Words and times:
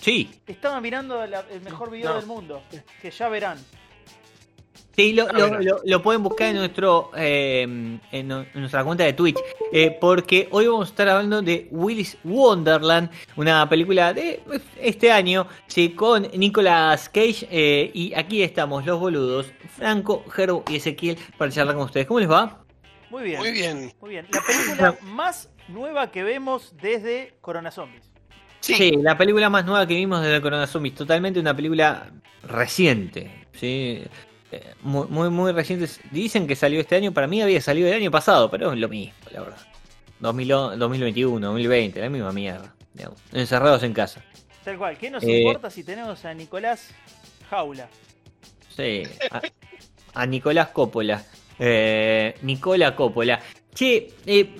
Sí, 0.00 0.30
estaba 0.46 0.80
mirando 0.80 1.24
la- 1.26 1.44
el 1.50 1.60
mejor 1.60 1.90
video 1.90 2.10
No. 2.10 2.16
del 2.16 2.26
mundo, 2.26 2.62
que 3.02 3.10
ya 3.10 3.28
verán. 3.28 3.58
sí, 4.94 5.12
lo, 5.12 5.26
lo- 5.32 5.48
bueno. 5.48 5.60
lo- 5.60 5.80
lo 5.84 6.02
pueden 6.02 6.22
buscar 6.24 6.48
en 6.48 6.56
nuestro 6.56 7.10
eh, 7.16 7.62
en, 8.12 8.28
nuestra 8.54 8.82
cuenta 8.84 9.04
de 9.04 9.12
Twitch. 9.12 9.36
eh, 9.72 9.96
porque 10.00 10.48
hoy 10.50 10.66
vamos 10.66 10.88
a 10.88 10.90
estar 10.90 11.08
hablando 11.08 11.40
de 11.42 11.68
Willis 11.70 12.16
Wonderland, 12.24 13.10
una 13.36 13.68
película 13.68 14.12
de 14.12 14.40
este 14.80 15.12
año, 15.12 15.46
sí, 15.66 15.90
con 15.90 16.22
Nicolas 16.34 17.08
Cage. 17.08 17.46
eh, 17.50 17.90
y 17.94 18.12
aquí 18.14 18.42
estamos, 18.42 18.84
los 18.86 18.98
boludos, 18.98 19.46
Franco, 19.76 20.24
Gerbo 20.30 20.64
y 20.68 20.76
Ezequiel, 20.76 21.16
para 21.36 21.50
charlar 21.52 21.74
con 21.76 21.84
ustedes. 21.84 22.06
¿Cómo 22.06 22.20
les 22.20 22.30
va? 22.30 22.64
Muy 23.10 23.22
bien. 23.22 23.38
Muy 23.40 23.52
bien. 23.52 23.92
Muy 24.00 24.10
bien. 24.10 24.26
La 24.32 24.40
película 24.42 24.96
más 25.02 25.48
nueva 25.68 26.10
que 26.10 26.22
vemos 26.24 26.74
desde 26.80 27.36
Corona 27.40 27.70
Zombies. 27.70 28.07
Sí. 28.60 28.74
Sí, 28.74 28.90
la 29.02 29.16
película 29.16 29.48
más 29.50 29.64
nueva 29.64 29.86
que 29.86 29.94
vimos 29.94 30.20
desde 30.22 30.40
Corona 30.40 30.66
Zombies, 30.66 30.94
totalmente 30.94 31.38
una 31.40 31.54
película 31.54 32.10
reciente, 32.42 33.46
sí, 33.52 34.02
Eh, 34.50 34.72
muy, 34.80 35.06
muy, 35.08 35.28
muy 35.28 35.52
reciente. 35.52 35.86
Dicen 36.10 36.46
que 36.46 36.56
salió 36.56 36.80
este 36.80 36.96
año, 36.96 37.12
para 37.12 37.26
mí 37.26 37.42
había 37.42 37.60
salido 37.60 37.86
el 37.88 37.94
año 37.94 38.10
pasado, 38.10 38.50
pero 38.50 38.72
es 38.72 38.78
lo 38.78 38.88
mismo, 38.88 39.12
la 39.30 39.40
verdad. 39.42 39.58
2000 40.20 40.52
o- 40.54 40.74
2021, 40.76 41.46
2020, 41.48 42.00
la 42.00 42.08
misma 42.08 42.32
mierda, 42.32 42.74
digamos, 42.94 43.20
encerrados 43.32 43.82
en 43.82 43.92
casa. 43.92 44.24
Tal 44.64 44.78
cual. 44.78 44.96
¿Qué 44.96 45.10
nos 45.10 45.22
Eh. 45.22 45.40
importa 45.42 45.68
si 45.68 45.84
tenemos 45.84 46.24
a 46.24 46.32
Nicolás 46.32 46.88
Jaula? 47.50 47.88
Sí, 48.74 49.02
a, 49.30 49.42
a 50.14 50.24
Nicolás 50.26 50.68
Coppola. 50.68 51.22
Eh, 51.58 52.34
Nicola 52.40 52.96
Coppola. 52.96 53.40
Che, 53.78 54.08
eh, 54.26 54.50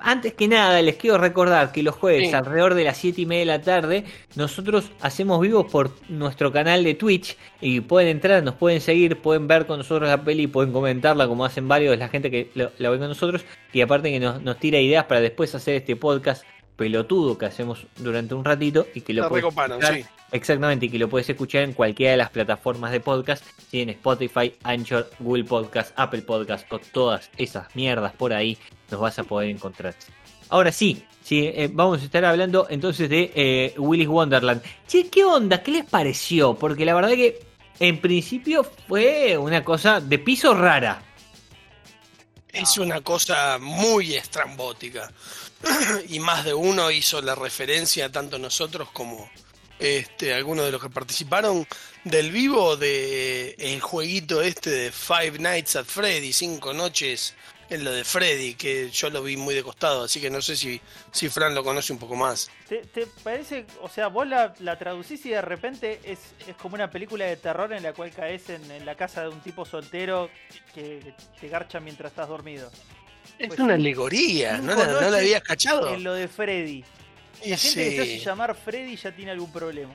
antes 0.00 0.34
que 0.34 0.48
nada 0.48 0.82
les 0.82 0.96
quiero 0.96 1.16
recordar 1.16 1.70
que 1.70 1.84
los 1.84 1.94
jueves 1.94 2.30
Sí. 2.30 2.34
alrededor 2.34 2.74
de 2.74 2.82
las 2.82 2.96
7 2.96 3.20
y 3.20 3.24
media 3.26 3.40
de 3.42 3.46
la 3.58 3.62
tarde 3.62 4.04
nosotros 4.34 4.90
hacemos 5.00 5.40
vivos 5.40 5.66
por 5.70 5.92
nuestro 6.08 6.50
canal 6.50 6.82
de 6.82 6.94
Twitch 6.94 7.36
y 7.60 7.82
pueden 7.82 8.08
entrar, 8.08 8.42
nos 8.42 8.56
pueden 8.56 8.80
seguir, 8.80 9.18
pueden 9.18 9.46
ver 9.46 9.66
con 9.66 9.78
nosotros 9.78 10.08
la 10.08 10.24
peli, 10.24 10.48
pueden 10.48 10.72
comentarla 10.72 11.28
como 11.28 11.44
hacen 11.44 11.68
varios 11.68 11.92
de 11.92 11.98
la 11.98 12.08
gente 12.08 12.32
que 12.32 12.50
la 12.54 12.90
ve 12.90 12.98
con 12.98 13.06
nosotros 13.06 13.44
y 13.72 13.80
aparte 13.80 14.10
que 14.10 14.18
nos, 14.18 14.42
nos 14.42 14.58
tira 14.58 14.80
ideas 14.80 15.04
para 15.04 15.20
después 15.20 15.54
hacer 15.54 15.76
este 15.76 15.94
podcast 15.94 16.42
pelotudo 16.76 17.38
que 17.38 17.46
hacemos 17.46 17.86
durante 17.96 18.34
un 18.34 18.44
ratito 18.44 18.86
y 18.94 19.00
que 19.02 19.12
lo 19.12 19.28
puedes 19.28 19.46
escuchar 19.46 19.94
sí. 19.94 20.04
Exactamente, 20.32 20.86
y 20.86 20.88
que 20.88 20.98
lo 20.98 21.08
puedes 21.08 21.30
escuchar 21.30 21.62
en 21.62 21.74
cualquiera 21.74 22.10
de 22.10 22.16
las 22.16 22.30
plataformas 22.30 22.90
de 22.90 22.98
podcast, 22.98 23.44
si 23.70 23.82
en 23.82 23.90
Spotify, 23.90 24.52
Anchor, 24.64 25.08
Google 25.20 25.44
Podcast, 25.44 25.92
Apple 25.94 26.22
Podcast 26.22 26.70
o 26.72 26.80
todas 26.80 27.30
esas 27.36 27.74
mierdas 27.76 28.12
por 28.14 28.32
ahí, 28.32 28.58
los 28.90 29.00
vas 29.00 29.16
a 29.20 29.22
poder 29.22 29.50
encontrar. 29.50 29.94
Ahora 30.48 30.72
sí, 30.72 31.04
sí 31.22 31.46
eh, 31.54 31.70
vamos 31.72 32.02
a 32.02 32.04
estar 32.04 32.24
hablando 32.24 32.66
entonces 32.68 33.08
de 33.08 33.30
eh, 33.34 33.74
Willis 33.78 34.08
Wonderland. 34.08 34.60
Che, 34.88 35.08
¿qué 35.08 35.24
onda? 35.24 35.62
¿Qué 35.62 35.70
les 35.70 35.84
pareció? 35.84 36.54
Porque 36.54 36.84
la 36.84 36.94
verdad 36.94 37.10
que 37.10 37.40
en 37.78 38.00
principio 38.00 38.64
fue 38.64 39.38
una 39.38 39.62
cosa 39.64 40.00
de 40.00 40.18
piso 40.18 40.52
rara. 40.52 41.00
Es 42.54 42.78
una 42.78 43.00
cosa 43.00 43.58
muy 43.58 44.14
estrambótica. 44.14 45.12
y 46.08 46.20
más 46.20 46.44
de 46.44 46.54
uno 46.54 46.90
hizo 46.90 47.20
la 47.20 47.34
referencia, 47.34 48.10
tanto 48.12 48.38
nosotros 48.38 48.88
como 48.92 49.28
este, 49.78 50.32
algunos 50.32 50.64
de 50.64 50.72
los 50.72 50.80
que 50.80 50.88
participaron, 50.88 51.66
del 52.04 52.30
vivo 52.30 52.76
de 52.76 53.56
el 53.58 53.80
jueguito 53.80 54.40
este 54.40 54.70
de 54.70 54.92
Five 54.92 55.38
Nights 55.38 55.76
at 55.76 55.84
Freddy, 55.84 56.32
cinco 56.32 56.72
noches 56.72 57.34
en 57.68 57.84
lo 57.84 57.92
de 57.92 58.04
Freddy, 58.04 58.54
que 58.54 58.90
yo 58.90 59.10
lo 59.10 59.22
vi 59.22 59.36
muy 59.36 59.54
de 59.54 59.62
costado, 59.62 60.04
así 60.04 60.20
que 60.20 60.30
no 60.30 60.40
sé 60.42 60.56
si, 60.56 60.80
si 61.10 61.28
Fran 61.28 61.54
lo 61.54 61.64
conoce 61.64 61.92
un 61.92 61.98
poco 61.98 62.16
más. 62.16 62.52
¿Te, 62.68 62.86
te 62.86 63.06
parece, 63.06 63.66
o 63.82 63.88
sea, 63.88 64.08
vos 64.08 64.26
la, 64.26 64.54
la 64.60 64.78
traducís 64.78 65.24
y 65.26 65.30
de 65.30 65.42
repente 65.42 66.00
es, 66.04 66.34
es 66.46 66.56
como 66.56 66.74
una 66.76 66.90
película 66.90 67.26
de 67.26 67.36
terror 67.36 67.72
en 67.72 67.82
la 67.82 67.92
cual 67.92 68.10
caes 68.12 68.48
en, 68.48 68.70
en 68.70 68.86
la 68.86 68.96
casa 68.96 69.22
de 69.22 69.28
un 69.28 69.42
tipo 69.42 69.64
soltero 69.66 70.30
que, 70.72 71.00
que 71.00 71.14
te 71.40 71.48
garcha 71.48 71.80
mientras 71.80 72.12
estás 72.12 72.28
dormido? 72.28 72.70
Es 73.38 73.48
Pues 73.48 73.60
una 73.60 73.74
alegoría, 73.74 74.58
¿no 74.60 74.74
la, 74.74 74.96
no 74.96 75.10
la 75.10 75.18
habías 75.18 75.42
cachado? 75.42 75.94
En 75.94 76.04
lo 76.04 76.14
de 76.14 76.28
Freddy. 76.28 76.84
Y 77.42 77.50
La 77.50 77.58
gente 77.58 77.84
que 77.84 77.92
se 77.92 78.02
hace 78.02 78.18
llamar 78.18 78.54
Freddy 78.56 78.96
ya 78.96 79.14
tiene 79.14 79.32
algún 79.32 79.52
problema. 79.52 79.94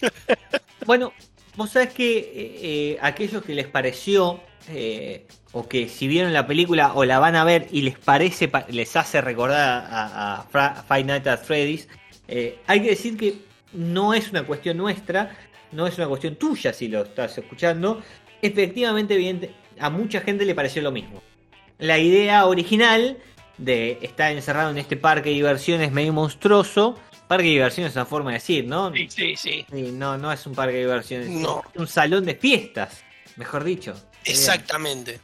Bueno, 0.84 1.14
vos 1.54 1.70
sabés 1.70 1.92
que 1.94 2.18
eh, 2.18 2.92
eh, 2.94 2.98
aquellos 3.00 3.44
que 3.44 3.54
les 3.54 3.68
pareció, 3.68 4.42
eh, 4.68 5.26
o 5.52 5.68
que 5.68 5.88
si 5.88 6.08
vieron 6.08 6.32
la 6.32 6.46
película 6.46 6.92
o 6.94 7.04
la 7.04 7.18
van 7.18 7.36
a 7.36 7.44
ver 7.44 7.68
y 7.70 7.82
les 7.82 7.98
parece, 7.98 8.48
pa- 8.48 8.66
les 8.68 8.96
hace 8.96 9.20
recordar 9.20 9.86
a, 9.90 10.46
a 10.48 10.82
Five 10.88 11.04
Nights 11.04 11.26
at 11.26 11.42
Freddy's, 11.44 11.88
eh, 12.28 12.58
hay 12.66 12.82
que 12.82 12.90
decir 12.90 13.16
que 13.16 13.34
no 13.74 14.14
es 14.14 14.30
una 14.30 14.44
cuestión 14.44 14.76
nuestra, 14.78 15.36
no 15.72 15.86
es 15.86 15.96
una 15.98 16.08
cuestión 16.08 16.36
tuya 16.36 16.72
si 16.72 16.88
lo 16.88 17.02
estás 17.02 17.36
escuchando. 17.38 18.02
Efectivamente, 18.40 19.14
evidente, 19.14 19.50
a 19.78 19.88
mucha 19.90 20.20
gente 20.20 20.44
le 20.44 20.54
pareció 20.54 20.82
lo 20.82 20.90
mismo. 20.90 21.22
La 21.78 21.98
idea 21.98 22.46
original 22.46 23.18
de 23.58 23.98
estar 24.02 24.32
encerrado 24.32 24.70
en 24.70 24.78
este 24.78 24.96
parque 24.96 25.28
de 25.30 25.34
diversiones 25.36 25.92
medio 25.92 26.12
monstruoso, 26.12 26.98
parque 27.28 27.44
de 27.44 27.50
diversiones 27.50 27.92
es 27.92 27.96
una 27.96 28.06
forma 28.06 28.30
de 28.30 28.34
decir, 28.38 28.66
¿no? 28.66 28.92
Sí, 28.92 29.06
sí, 29.10 29.36
sí. 29.36 29.66
Sí, 29.72 29.90
no, 29.92 30.16
no 30.18 30.32
es 30.32 30.46
un 30.46 30.54
parque 30.54 30.74
de 30.76 30.80
diversiones. 30.80 31.28
No. 31.28 31.62
Es 31.74 31.80
un 31.80 31.86
salón 31.86 32.24
de 32.24 32.34
fiestas, 32.34 33.02
mejor 33.36 33.64
dicho. 33.64 33.94
Exactamente. 34.24 35.20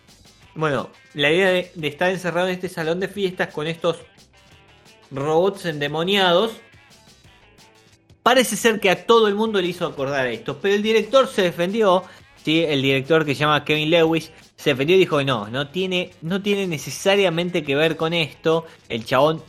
Bueno, 0.55 0.91
la 1.15 1.31
idea 1.31 1.51
de, 1.51 1.71
de 1.75 1.89
estar 1.89 2.11
encerrado 2.11 2.49
en 2.49 2.55
este 2.55 2.69
salón 2.69 3.01
de 3.01 3.09
fiestas 3.09 3.53
con 3.53 3.67
estos 3.67 3.99
robots 5.11 5.67
endemoniados. 5.67 6.53
Parece 8.23 8.57
ser 8.57 8.81
que 8.81 8.91
a 8.91 9.07
todo 9.07 9.29
el 9.29 9.35
mundo 9.35 9.61
le 9.61 9.69
hizo 9.69 9.87
acordar 9.87 10.27
esto. 10.27 10.59
Pero 10.61 10.75
el 10.75 10.83
director 10.83 11.29
se 11.29 11.43
defendió. 11.43 12.05
¿sí? 12.45 12.63
El 12.65 12.83
director 12.83 13.25
que 13.25 13.35
se 13.35 13.41
llama 13.41 13.65
Kevin 13.65 13.91
Lewis. 13.91 14.31
Se 14.57 14.71
defendió 14.71 14.97
y 14.97 14.99
dijo 14.99 15.23
no, 15.23 15.49
no 15.49 15.69
tiene, 15.69 16.11
no 16.21 16.43
tiene 16.43 16.67
necesariamente 16.67 17.63
que 17.63 17.77
ver 17.77 17.97
con 17.97 18.13
esto. 18.13 18.67
El 18.89 19.05
chabón 19.05 19.43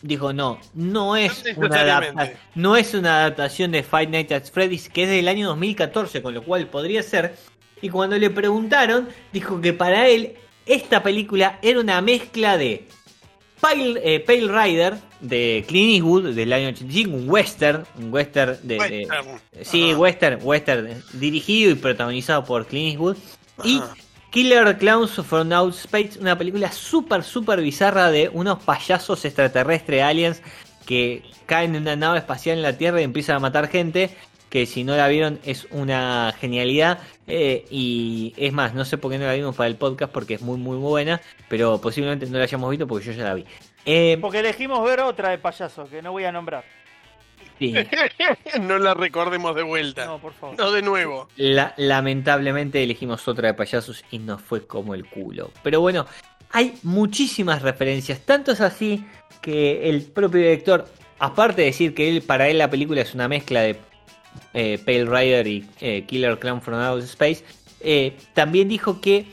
dijo 0.00 0.32
no, 0.32 0.58
no 0.72 1.16
es 1.16 1.44
No 1.56 1.66
una 1.66 2.30
no 2.54 2.76
es 2.76 2.94
una 2.94 3.20
adaptación 3.20 3.72
de 3.72 3.82
Five 3.82 4.06
Nights 4.06 4.32
at 4.32 4.44
Freddy's 4.50 4.88
que 4.88 5.04
es 5.04 5.10
del 5.10 5.28
año 5.28 5.48
2014, 5.48 6.22
con 6.22 6.34
lo 6.34 6.42
cual 6.42 6.66
podría 6.68 7.02
ser. 7.02 7.36
Y 7.82 7.88
cuando 7.90 8.16
le 8.18 8.30
preguntaron, 8.30 9.08
dijo 9.32 9.60
que 9.60 9.72
para 9.72 10.08
él 10.08 10.34
esta 10.66 11.02
película 11.02 11.58
era 11.62 11.80
una 11.80 12.00
mezcla 12.00 12.56
de 12.56 12.86
Pale, 13.60 14.00
eh, 14.02 14.20
Pale 14.20 14.48
Rider 14.48 14.94
de 15.20 15.64
Clint 15.66 15.94
Eastwood 15.94 16.34
del 16.34 16.52
año 16.52 16.68
85, 16.68 17.16
un 17.16 17.30
western, 17.30 17.84
un 17.98 18.12
western 18.12 18.58
de, 18.62 18.74
de- 18.74 18.78
Western. 19.08 19.40
sí, 19.62 19.90
Ajá. 19.90 19.98
western, 19.98 20.38
western 20.42 21.02
dirigido 21.14 21.70
y 21.70 21.74
protagonizado 21.74 22.44
por 22.44 22.66
Clint 22.66 22.90
Eastwood 22.92 23.16
y. 23.64 23.80
Killer 24.30 24.76
Clowns 24.78 25.12
from 25.12 25.52
Outer 25.52 25.78
Space, 25.78 26.18
una 26.18 26.36
película 26.36 26.72
súper, 26.72 27.22
súper 27.22 27.60
bizarra 27.60 28.10
de 28.10 28.28
unos 28.32 28.60
payasos 28.64 29.24
extraterrestres 29.24 30.02
aliens 30.02 30.42
que 30.86 31.22
caen 31.46 31.76
en 31.76 31.82
una 31.82 31.94
nave 31.94 32.18
espacial 32.18 32.56
en 32.56 32.62
la 32.64 32.76
Tierra 32.76 33.00
y 33.00 33.04
empiezan 33.04 33.36
a 33.36 33.38
matar 33.38 33.68
gente. 33.68 34.10
Que 34.50 34.66
si 34.66 34.82
no 34.82 34.96
la 34.96 35.06
vieron 35.06 35.38
es 35.44 35.68
una 35.70 36.34
genialidad. 36.40 36.98
Eh, 37.26 37.64
y 37.70 38.32
es 38.36 38.52
más, 38.52 38.74
no 38.74 38.84
sé 38.84 38.98
por 38.98 39.10
qué 39.10 39.18
no 39.18 39.24
la 39.26 39.32
vimos 39.34 39.54
para 39.56 39.68
el 39.68 39.76
podcast 39.76 40.12
porque 40.12 40.34
es 40.34 40.42
muy, 40.42 40.58
muy 40.58 40.76
buena. 40.76 41.20
Pero 41.48 41.80
posiblemente 41.80 42.26
no 42.26 42.38
la 42.38 42.44
hayamos 42.44 42.70
visto 42.70 42.86
porque 42.86 43.06
yo 43.06 43.12
ya 43.12 43.24
la 43.24 43.34
vi. 43.34 43.44
Eh, 43.86 44.16
Porque 44.20 44.38
elegimos 44.40 44.82
ver 44.84 45.00
otra 45.00 45.28
de 45.30 45.38
payaso, 45.38 45.88
que 45.88 46.00
no 46.00 46.12
voy 46.12 46.24
a 46.24 46.32
nombrar. 46.32 46.64
sí, 47.58 47.74
no 48.60 48.78
la 48.78 48.94
recordemos 48.94 49.54
de 49.54 49.62
vuelta. 49.62 50.06
No, 50.06 50.12
No, 50.12 50.18
por 50.18 50.32
favor. 50.32 50.72
de 50.72 50.82
nuevo. 50.82 51.28
la- 51.36 51.74
lamentablemente 51.76 52.82
elegimos 52.82 53.26
otra 53.28 53.48
de 53.48 53.54
payasos 53.54 54.04
y 54.10 54.18
nos 54.18 54.40
fue 54.40 54.66
como 54.66 54.94
el 54.94 55.04
culo. 55.06 55.50
Pero 55.62 55.80
bueno, 55.80 56.06
hay 56.50 56.78
muchísimas 56.82 57.62
referencias. 57.62 58.20
Tanto 58.20 58.52
es 58.52 58.60
así 58.60 59.04
que 59.42 59.90
el 59.90 60.02
propio 60.02 60.40
director, 60.40 60.86
aparte 61.18 61.60
de 61.62 61.66
decir 61.66 61.94
que 61.94 62.08
él, 62.08 62.22
para 62.22 62.48
él 62.48 62.56
la 62.58 62.70
película 62.70 63.02
es 63.02 63.14
una 63.14 63.28
mezcla 63.28 63.60
de 63.60 63.76
eh, 64.52 64.78
Pale 64.84 65.04
Rider 65.04 65.46
y 65.46 65.68
eh, 65.80 66.04
Killer 66.06 66.38
Clown 66.38 66.60
from 66.62 66.78
Outer 66.78 67.04
Space, 67.04 67.44
eh, 67.80 68.16
también 68.32 68.68
dijo 68.68 69.00
que 69.00 69.26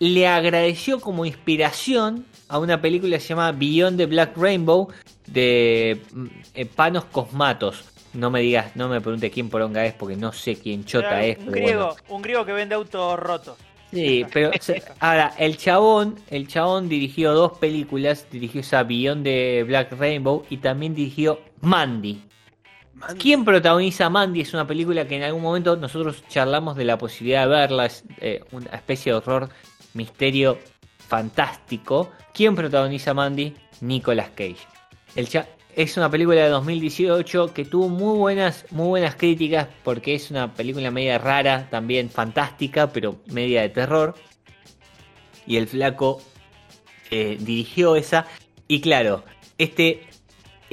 le 0.00 0.26
agradeció 0.26 0.98
como 0.98 1.24
inspiración 1.24 2.26
a 2.48 2.58
una 2.58 2.82
película 2.82 3.16
que 3.16 3.22
se 3.22 3.28
llama 3.28 3.52
Beyond 3.52 3.96
the 3.96 4.06
Black 4.06 4.36
Rainbow 4.36 4.88
de 5.26 6.02
mm, 6.12 6.26
eh, 6.54 6.66
Panos 6.66 7.04
Cosmatos. 7.06 7.84
No 8.12 8.30
me 8.30 8.40
digas, 8.40 8.74
no 8.74 8.88
me 8.88 9.00
pregunte 9.00 9.30
quién 9.30 9.48
poronga 9.48 9.86
es 9.86 9.94
porque 9.94 10.16
no 10.16 10.32
sé 10.32 10.56
quién 10.56 10.84
chota 10.84 11.24
es. 11.24 11.38
un 11.38 11.52
griego, 11.52 11.86
bueno. 11.86 12.02
un 12.08 12.22
griego 12.22 12.44
que 12.44 12.52
vende 12.52 12.74
autos 12.74 13.18
rotos. 13.18 13.56
Sí, 13.92 14.26
pero 14.32 14.50
ahora 15.00 15.32
el 15.38 15.56
chabón, 15.56 16.16
el 16.28 16.48
chabón 16.48 16.88
dirigió 16.88 17.32
dos 17.32 17.56
películas, 17.58 18.26
dirigió 18.30 18.60
esa 18.60 18.82
Beyond 18.82 19.24
de 19.24 19.64
Black 19.66 19.92
Rainbow 19.92 20.44
y 20.50 20.56
también 20.56 20.94
dirigió 20.94 21.40
Mandy. 21.60 22.22
¿Quién 23.18 23.44
protagoniza 23.44 24.08
Mandy? 24.08 24.42
Es 24.42 24.54
una 24.54 24.66
película 24.66 25.06
que 25.06 25.16
en 25.16 25.22
algún 25.22 25.42
momento 25.42 25.76
nosotros 25.76 26.22
charlamos 26.28 26.76
de 26.76 26.84
la 26.84 26.98
posibilidad 26.98 27.42
de 27.42 27.48
verla, 27.48 27.86
es 27.86 28.04
eh, 28.18 28.44
una 28.52 28.70
especie 28.70 29.12
de 29.12 29.18
horror, 29.18 29.48
misterio 29.94 30.58
fantástico. 31.08 32.10
¿Quién 32.32 32.54
protagoniza 32.54 33.12
Mandy? 33.12 33.54
Nicolas 33.80 34.30
Cage. 34.30 34.66
Es 35.74 35.96
una 35.96 36.10
película 36.10 36.42
de 36.42 36.48
2018 36.48 37.52
que 37.52 37.64
tuvo 37.64 37.88
muy 37.88 38.16
buenas, 38.18 38.66
muy 38.70 38.88
buenas 38.88 39.16
críticas 39.16 39.68
porque 39.82 40.14
es 40.14 40.30
una 40.30 40.52
película 40.52 40.90
media 40.90 41.18
rara, 41.18 41.68
también 41.70 42.08
fantástica, 42.08 42.92
pero 42.92 43.16
media 43.26 43.62
de 43.62 43.70
terror. 43.70 44.14
Y 45.46 45.56
el 45.56 45.66
flaco 45.66 46.22
eh, 47.10 47.36
dirigió 47.40 47.96
esa. 47.96 48.26
Y 48.68 48.80
claro, 48.80 49.24
este 49.58 50.06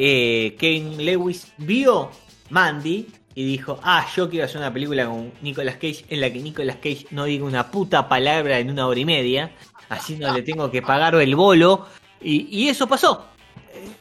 eh, 0.01 0.55
Kevin 0.57 1.03
Lewis 1.03 1.51
vio 1.57 2.09
Mandy 2.49 3.05
y 3.35 3.45
dijo, 3.45 3.79
ah, 3.83 4.07
yo 4.15 4.29
quiero 4.29 4.45
hacer 4.45 4.59
una 4.59 4.71
película 4.71 5.05
con 5.05 5.33
Nicolas 5.41 5.75
Cage 5.75 6.05
en 6.07 6.21
la 6.21 6.31
que 6.31 6.39
Nicolas 6.39 6.77
Cage 6.77 7.07
no 7.11 7.25
diga 7.25 7.43
una 7.43 7.69
puta 7.69 8.07
palabra 8.07 8.59
en 8.59 8.71
una 8.71 8.87
hora 8.87 8.97
y 8.97 9.03
media, 9.03 9.51
así 9.89 10.15
no 10.15 10.33
le 10.33 10.41
tengo 10.41 10.71
que 10.71 10.81
pagar 10.81 11.15
el 11.15 11.35
bolo. 11.35 11.85
Y, 12.21 12.47
y 12.49 12.69
eso 12.69 12.87
pasó. 12.87 13.25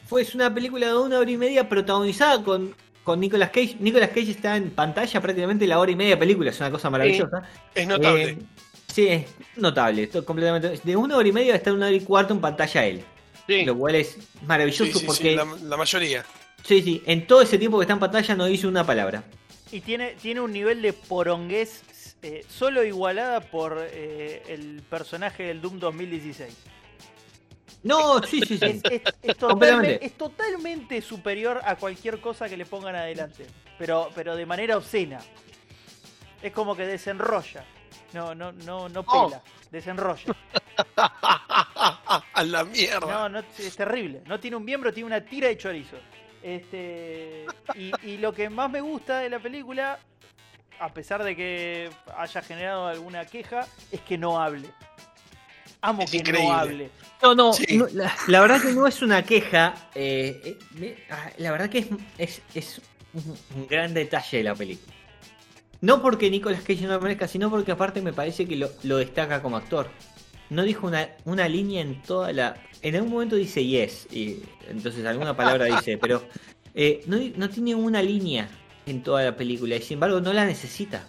Fue 0.07 0.25
una 0.35 0.55
película 0.55 0.87
de 0.87 0.97
una 0.97 1.19
hora 1.19 1.31
y 1.31 1.37
media 1.37 1.69
protagonizada 1.69 2.45
con, 2.45 2.77
con 3.03 3.19
Nicolas 3.19 3.51
Cage. 3.51 3.77
Nicolas 3.81 4.11
Cage 4.11 4.31
está 4.31 4.57
en 4.57 4.71
pantalla 4.71 5.21
prácticamente 5.21 5.67
la 5.67 5.81
hora 5.81 5.91
y 5.91 5.97
media 5.97 6.11
de 6.11 6.19
película, 6.19 6.51
es 6.51 6.61
una 6.61 6.71
cosa 6.71 6.91
maravillosa. 6.91 7.43
es 7.75 7.89
notable. 7.89 8.23
Eh, 8.23 8.39
sí, 8.87 9.09
es 9.09 9.27
notable, 9.57 10.05
esto 10.05 10.25
completamente. 10.25 10.81
De 10.83 10.97
una 10.97 11.17
hora 11.17 11.29
y 11.29 11.33
media 11.33 11.57
está 11.57 11.73
una 11.73 11.87
hora 11.87 11.97
y 11.97 12.01
cuarto 12.01 12.35
en 12.35 12.41
pantalla 12.41 12.87
él. 12.87 13.05
Sí, 13.49 13.65
Lo 13.65 13.77
cual 13.77 13.95
es 13.97 14.19
maravilloso 14.47 14.85
sí, 14.85 14.93
sí, 14.93 14.99
sí, 15.01 15.07
porque 15.07 15.35
la, 15.35 15.45
la 15.63 15.77
mayoría. 15.77 16.25
Sí, 16.65 16.83
sí, 16.83 17.03
en 17.07 17.27
todo 17.27 17.41
ese 17.43 17.57
tiempo 17.59 17.79
que 17.79 17.85
está 17.85 17.95
en 17.95 17.99
pantalla 18.01 18.35
no 18.37 18.45
dice 18.47 18.67
una 18.67 18.85
palabra. 18.85 19.25
Y 19.73 19.81
tiene, 19.81 20.13
tiene 20.21 20.41
un 20.41 20.53
nivel 20.53 20.83
de 20.83 20.93
porongués 20.93 21.83
eh, 22.23 22.45
solo 22.49 22.85
igualada 22.85 23.41
por 23.41 23.79
eh, 23.91 24.43
el 24.49 24.83
personaje 24.91 25.45
del 25.45 25.61
Doom 25.63 25.79
2016. 25.79 26.55
No, 27.85 28.21
sí, 28.23 28.41
sí, 28.47 28.59
sí. 28.59 28.65
Es, 28.67 28.83
es- 28.85 29.03
es 29.23 29.37
Completamente. 29.37 29.39
totalmente, 29.39 30.05
es 30.07 30.13
totalmente 30.15 31.01
superior 31.01 31.61
a 31.65 31.77
cualquier 31.77 32.21
cosa 32.21 32.49
que 32.49 32.57
le 32.57 32.67
pongan 32.67 32.97
adelante. 32.97 33.47
Pero, 33.79 34.11
pero 34.15 34.35
de 34.37 34.45
manera 34.47 34.77
obscena. 34.77 35.21
Es 36.43 36.53
como 36.53 36.77
que 36.77 36.85
desenrolla. 36.87 37.65
No, 38.13 38.35
no, 38.35 38.53
no, 38.53 38.89
no 38.89 39.05
Oh. 39.07 39.29
pela. 39.29 39.43
Desenrolla. 39.71 40.35
A 40.97 42.43
la 42.45 42.65
mierda. 42.65 43.01
No, 43.07 43.29
no, 43.29 43.39
es 43.59 43.77
terrible. 43.77 44.23
No 44.27 44.39
tiene 44.41 44.57
un 44.57 44.65
miembro, 44.65 44.93
tiene 44.93 45.07
una 45.07 45.21
tira 45.25 45.49
de 45.49 45.57
chorizo. 45.59 45.97
Este, 46.43 47.45
y, 47.75 47.93
y 48.03 48.17
lo 48.19 48.33
que 48.33 48.49
más 48.49 48.71
me 48.71 48.81
gusta 48.81 49.19
de 49.19 49.29
la 49.29 49.39
película, 49.41 49.99
a 50.79 50.89
pesar 50.95 51.23
de 51.25 51.35
que 51.37 51.91
haya 52.17 52.43
generado 52.43 52.87
alguna 52.87 53.27
queja, 53.27 53.67
es 53.91 54.01
que 54.03 54.17
no 54.17 54.41
hable. 54.41 54.71
Amo 55.81 56.03
Es 56.03 56.11
que 56.11 56.19
increíble. 56.19 56.45
no 56.49 56.55
hable. 56.55 56.91
No, 57.23 57.35
no, 57.35 57.53
Sí. 57.53 57.77
no, 57.77 57.87
la, 57.93 58.15
la 58.29 58.41
verdad 58.41 58.61
que 58.63 58.73
no 58.73 58.87
es 58.87 59.03
una 59.03 59.23
queja. 59.25 59.75
eh, 59.95 60.59
eh, 60.81 61.07
ah, 61.11 61.31
la 61.39 61.51
verdad 61.53 61.69
que 61.69 61.89
es, 62.17 62.41
es, 62.55 62.81
un 63.55 63.67
gran 63.67 63.93
detalle 63.93 64.39
de 64.39 64.45
la 64.45 64.55
película. 64.55 64.95
No 65.81 66.03
porque 66.03 66.31
Nicolas 66.31 66.63
Cage 66.63 66.83
no 66.87 66.95
aparezca, 66.95 67.29
sino 67.29 67.51
porque 67.51 67.73
aparte 67.73 68.03
me 68.03 68.13
parece 68.13 68.47
que 68.47 68.57
lo, 68.57 68.71
lo 68.83 68.97
destaca 68.97 69.41
como 69.43 69.57
actor. 69.57 69.89
No 70.51 70.63
dijo 70.63 70.87
una, 70.87 71.11
una 71.25 71.49
línea 71.49 71.83
en 71.83 72.03
toda 72.03 72.33
la... 72.33 72.57
En 72.83 72.97
algún 72.97 73.13
momento 73.13 73.37
dice 73.37 73.65
yes, 73.65 74.07
y 74.11 74.43
entonces 74.69 75.05
alguna 75.05 75.37
palabra 75.37 75.67
dice, 75.67 75.99
pero 75.99 76.25
eh, 76.75 77.03
no, 77.07 77.19
no 77.37 77.49
tiene 77.51 77.75
una 77.75 78.03
línea 78.03 78.49
en 78.87 79.03
toda 79.03 79.23
la 79.25 79.37
película 79.37 79.77
y 79.77 79.83
sin 79.83 79.95
embargo 79.95 80.21
no 80.21 80.33
la 80.33 80.45
necesita. 80.47 81.05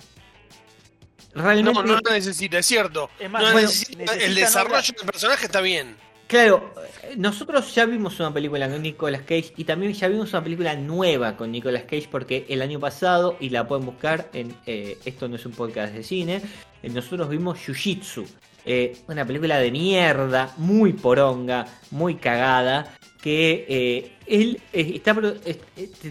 Realmente... 1.33 1.79
No, 1.79 1.83
no 1.85 1.99
la 2.03 2.11
necesita, 2.13 2.57
es 2.59 2.65
cierto. 2.65 3.09
Es 3.19 3.29
más, 3.29 3.41
No 3.43 3.51
bueno, 3.53 3.67
necesita- 3.67 3.97
necesita 3.99 4.25
el 4.25 4.35
desarrollo 4.35 4.93
del 4.97 5.05
personaje 5.05 5.45
está 5.45 5.61
bien. 5.61 5.95
Claro, 6.29 6.75
nosotros 7.17 7.73
ya 7.73 7.87
vimos 7.87 8.19
una 8.19 8.31
película 8.31 8.69
con 8.69 8.83
Nicolas 8.83 9.21
Cage 9.23 9.51
y 9.57 9.63
también 9.63 9.93
ya 9.93 10.07
vimos 10.07 10.31
una 10.31 10.43
película 10.43 10.75
nueva 10.75 11.35
con 11.35 11.51
Nicolas 11.51 11.85
Cage 11.85 12.07
porque 12.11 12.45
el 12.49 12.61
año 12.61 12.79
pasado, 12.79 13.35
y 13.39 13.49
la 13.49 13.67
pueden 13.67 13.87
buscar 13.87 14.29
en 14.33 14.53
eh, 14.67 14.95
Esto 15.05 15.27
no 15.27 15.37
es 15.37 15.45
un 15.47 15.53
podcast 15.53 15.91
de 15.91 16.03
cine, 16.03 16.39
eh, 16.83 16.89
nosotros 16.89 17.29
vimos 17.29 17.57
Jiu-Jitsu, 17.57 18.27
eh, 18.63 18.95
una 19.07 19.25
película 19.25 19.57
de 19.57 19.71
mierda, 19.71 20.53
muy 20.57 20.93
poronga, 20.93 21.65
muy 21.89 22.13
cagada, 22.17 22.93
que 23.23 23.65
eh, 23.67 24.11
él 24.27 24.61
está 24.71 25.15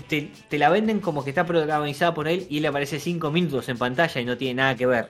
te- 0.08 0.32
te 0.48 0.58
la 0.58 0.68
venden 0.68 0.98
como 0.98 1.22
que 1.22 1.30
está 1.30 1.46
protagonizada 1.46 2.12
por 2.12 2.26
él 2.26 2.44
y 2.50 2.58
él 2.58 2.66
aparece 2.66 2.98
5 2.98 3.30
minutos 3.30 3.68
en 3.68 3.78
pantalla 3.78 4.20
y 4.20 4.24
no 4.24 4.36
tiene 4.36 4.54
nada 4.54 4.74
que 4.74 4.86
ver. 4.86 5.08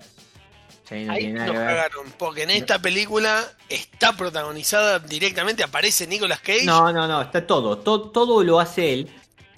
No 0.90 1.12
Ahí 1.12 1.18
tiene 1.24 1.34
nada 1.34 1.46
nos 1.52 1.56
cagaron, 1.56 2.06
porque 2.18 2.42
en 2.44 2.50
esta 2.50 2.80
película 2.80 3.44
está 3.68 4.16
protagonizada 4.16 4.98
directamente, 4.98 5.62
aparece 5.62 6.06
Nicolas 6.06 6.40
Cage. 6.40 6.64
No, 6.64 6.92
no, 6.92 7.06
no, 7.06 7.22
está 7.22 7.46
todo, 7.46 7.78
todo, 7.78 8.10
todo 8.10 8.42
lo 8.44 8.58
hace 8.60 8.92
él. 8.94 9.08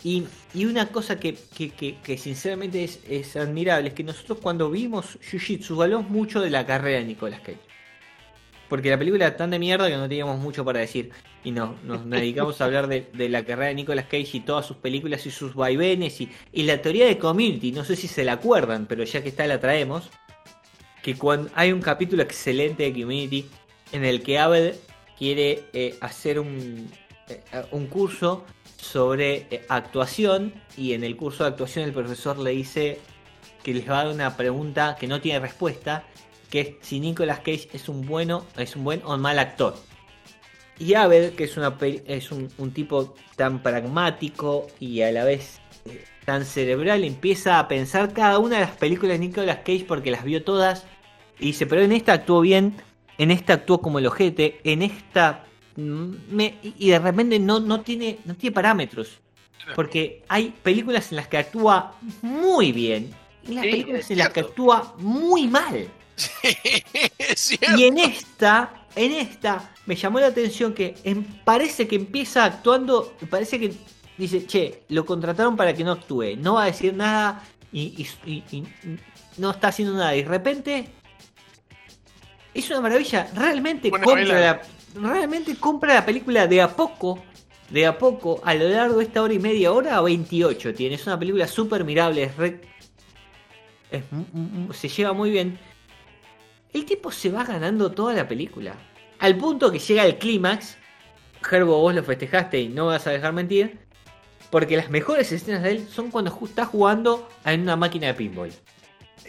Y, 0.03 0.25
y 0.55 0.65
una 0.65 0.87
cosa 0.88 1.21
que, 1.21 1.37
que, 1.56 1.71
que- 1.71 1.99
que 2.03 2.17
sinceramente 2.17 2.82
es, 2.85 3.00
es 3.09 3.37
admirable 3.37 3.88
es 3.88 3.94
que 3.94 4.03
nosotros 4.03 4.38
cuando 4.43 4.71
vimos 4.71 5.19
Jiu-Jitsu 5.21 5.82
hablamos 5.82 6.09
mucho 6.09 6.41
de 6.41 6.50
la 6.50 6.65
carrera 6.67 6.99
de 7.00 7.05
Nicolas 7.05 7.41
Cage. 7.41 7.59
Porque 8.69 8.88
la 8.88 8.99
película 8.99 9.26
era 9.26 9.37
tan 9.37 9.50
de 9.50 9.59
mierda 9.59 9.88
que 9.88 9.97
no 9.97 10.09
teníamos 10.09 10.38
mucho 10.38 10.64
para 10.64 10.78
decir. 10.81 11.11
Y 11.43 11.50
no, 11.50 11.76
nos 11.83 12.09
dedicamos 12.09 12.61
a 12.61 12.66
hablar 12.66 12.87
de, 12.87 13.09
de 13.12 13.28
la 13.28 13.45
carrera 13.45 13.69
de 13.69 13.75
Nicolas 13.75 14.04
Cage 14.04 14.31
y 14.35 14.40
todas 14.40 14.64
sus 14.64 14.76
películas 14.76 15.26
y 15.26 15.31
sus 15.31 15.54
vaivenes 15.54 16.21
y, 16.21 16.31
y 16.52 16.62
la 16.62 16.81
teoría 16.81 17.07
de 17.07 17.19
Community. 17.19 17.73
No 17.73 17.85
sé 17.85 17.97
si 17.97 18.07
se 18.09 18.25
la 18.25 18.35
acuerdan, 18.35 18.87
pero 18.87 19.02
ya 19.04 19.23
que 19.23 19.28
está 19.31 19.47
la 19.47 19.59
traemos. 19.59 20.09
Que 21.02 21.16
cuando 21.16 21.50
hay 21.54 21.73
un 21.73 21.80
capítulo 21.80 22.23
excelente 22.23 22.83
de 22.85 22.92
Community 22.92 23.49
en 23.92 24.04
el 24.04 24.23
que 24.23 24.38
Abed 24.38 24.75
quiere 25.19 25.64
eh, 25.73 25.97
hacer 26.00 26.38
un, 26.38 26.90
eh, 27.28 27.42
un 27.73 27.87
curso 27.87 28.45
sobre 28.76 29.47
eh, 29.50 29.64
actuación 29.69 30.54
y 30.76 30.95
en 30.95 31.04
el 31.04 31.16
curso 31.16 31.45
de 31.45 31.50
actuación 31.50 31.85
el 31.85 31.92
profesor 31.92 32.38
le 32.38 32.50
dice 32.50 32.99
que 33.62 33.75
les 33.75 33.88
va 33.88 34.00
a 34.00 34.04
dar 34.04 34.14
una 34.14 34.37
pregunta 34.37 34.97
que 34.99 35.07
no 35.07 35.21
tiene 35.21 35.38
respuesta, 35.38 36.04
que 36.49 36.61
es 36.61 36.69
si 36.80 37.00
Nicolas 37.00 37.38
Cage 37.40 37.69
es 37.73 37.88
un 37.88 38.07
bueno, 38.07 38.47
es 38.57 38.76
un 38.76 38.85
buen 38.85 39.02
o 39.04 39.16
mal 39.19 39.38
actor. 39.38 39.76
Y 40.78 40.95
Abed, 40.95 41.35
que 41.35 41.45
es, 41.45 41.59
una, 41.59 41.76
es 42.07 42.33
un, 42.33 42.49
tipo 42.73 43.14
tan 43.37 43.62
pragmático 43.62 44.66
y 44.80 45.02
a 45.02 45.12
la 45.12 45.25
vez 45.25 45.61
tan 46.30 46.44
cerebral, 46.44 47.02
empieza 47.02 47.58
a 47.58 47.66
pensar 47.66 48.12
cada 48.12 48.38
una 48.38 48.54
de 48.54 48.60
las 48.62 48.76
películas 48.76 49.18
de 49.18 49.26
Nicolas 49.26 49.56
Cage 49.64 49.84
porque 49.88 50.12
las 50.12 50.22
vio 50.22 50.44
todas 50.44 50.84
y 51.40 51.46
dice, 51.46 51.66
pero 51.66 51.82
en 51.82 51.90
esta 51.90 52.12
actuó 52.12 52.40
bien, 52.40 52.76
en 53.18 53.32
esta 53.32 53.54
actuó 53.54 53.80
como 53.80 53.99
el 53.99 54.06
ojete, 54.06 54.60
en 54.62 54.82
esta... 54.82 55.44
mm, 55.75 56.10
me- 56.30 56.54
y 56.62 56.90
de 56.90 57.00
repente 57.00 57.40
no, 57.40 57.58
no, 57.58 57.80
tiene, 57.80 58.18
no 58.26 58.37
tiene 58.37 58.54
parámetros. 58.54 59.18
Porque 59.75 60.22
hay 60.28 60.54
películas 60.62 61.10
en 61.10 61.16
las 61.16 61.26
que 61.26 61.38
actúa 61.38 61.94
muy 62.22 62.70
bien 62.70 63.12
y 63.49 63.54
las 63.54 63.64
Sí, 63.64 63.70
películas 63.72 64.10
en 64.10 64.18
las 64.18 64.30
que 64.30 64.40
actúa 64.40 64.94
muy 64.99 65.49
mal. 65.49 65.88
es. 67.18 67.58
Y 67.76 67.84
en 67.84 67.99
esta, 67.99 68.87
en 68.94 69.12
esta, 69.12 69.72
me 69.87 69.96
llamó 69.96 70.20
la 70.20 70.26
atención 70.28 70.75
que 70.75 70.94
em- 71.02 71.25
parece 71.44 71.88
que 71.88 71.96
empieza 71.96 72.44
actuando, 72.44 73.14
parece 73.28 73.58
que 73.58 73.72
dice, 74.21 74.47
che, 74.47 74.83
lo 74.89 75.05
contrataron 75.05 75.57
para 75.57 75.75
que 75.75 75.83
no 75.85 75.93
actúe, 75.93 76.37
no 76.37 76.55
va 76.55 76.65
a 76.65 76.67
decir 76.67 76.95
nada 76.95 77.43
y, 77.73 78.07
y- 78.27 78.31
y- 78.31 78.45
y 78.57 78.65
no 79.39 79.50
está 79.50 79.69
haciendo 79.69 79.95
nada. 79.95 80.15
Y 80.15 80.23
de 80.23 80.29
repente 80.29 80.89
es 82.55 82.69
una 82.71 82.81
maravilla, 82.81 83.29
realmente 83.35 83.91
Buena 83.91 84.05
compra 84.05 84.25
novela. 84.25 84.62
la, 84.95 85.00
realmente 85.11 85.57
compra 85.57 85.95
la 85.95 86.05
película 86.07 86.47
de 86.47 86.61
a 86.62 86.69
poco. 86.75 87.23
De 87.71 87.87
a 87.87 87.97
poco, 87.97 88.41
a 88.45 88.53
lo 88.55 88.69
largo 88.69 88.97
de 88.99 89.05
esta 89.05 89.23
hora 89.23 89.33
y 89.33 89.39
media, 89.39 89.71
hora 89.71 89.97
a 89.97 90.00
28 90.00 90.75
tiene. 90.75 90.97
Es 90.97 91.07
una 91.07 91.17
película 91.17 91.47
súper 91.47 91.85
mirable, 91.85 92.25
es 92.25 92.37
re- 92.37 92.61
es 93.93 94.03
se 94.77 94.89
lleva 94.89 95.12
muy 95.12 95.31
bien. 95.31 95.57
El 96.73 96.85
tipo 96.85 97.12
se 97.12 97.31
va 97.31 97.45
ganando 97.45 97.93
toda 97.93 98.12
la 98.15 98.27
película. 98.27 98.75
al 99.21 99.37
punto 99.37 99.71
que 99.71 99.79
llega 99.79 100.05
el 100.05 100.19
clímax. 100.19 100.77
Gerbo, 101.43 101.79
vos 101.81 101.95
lo 101.95 102.03
festejaste 102.03 102.61
y 102.61 102.69
no 102.69 102.87
vas 102.87 103.07
a 103.07 103.11
dejar 103.11 103.33
mentir. 103.33 103.79
Porque 104.50 104.76
las 104.76 104.90
mejores 104.90 105.30
escenas 105.33 105.62
de 105.62 105.71
él 105.71 105.88
son 105.92 106.11
cuando 106.11 106.37
está 106.45 106.66
jugando 106.66 107.28
en 107.45 107.62
una 107.62 107.76
máquina 107.76 108.09
de 108.09 108.14
pinball. 108.14 108.52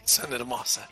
Son 0.03 0.33
hermosas. 0.33 0.87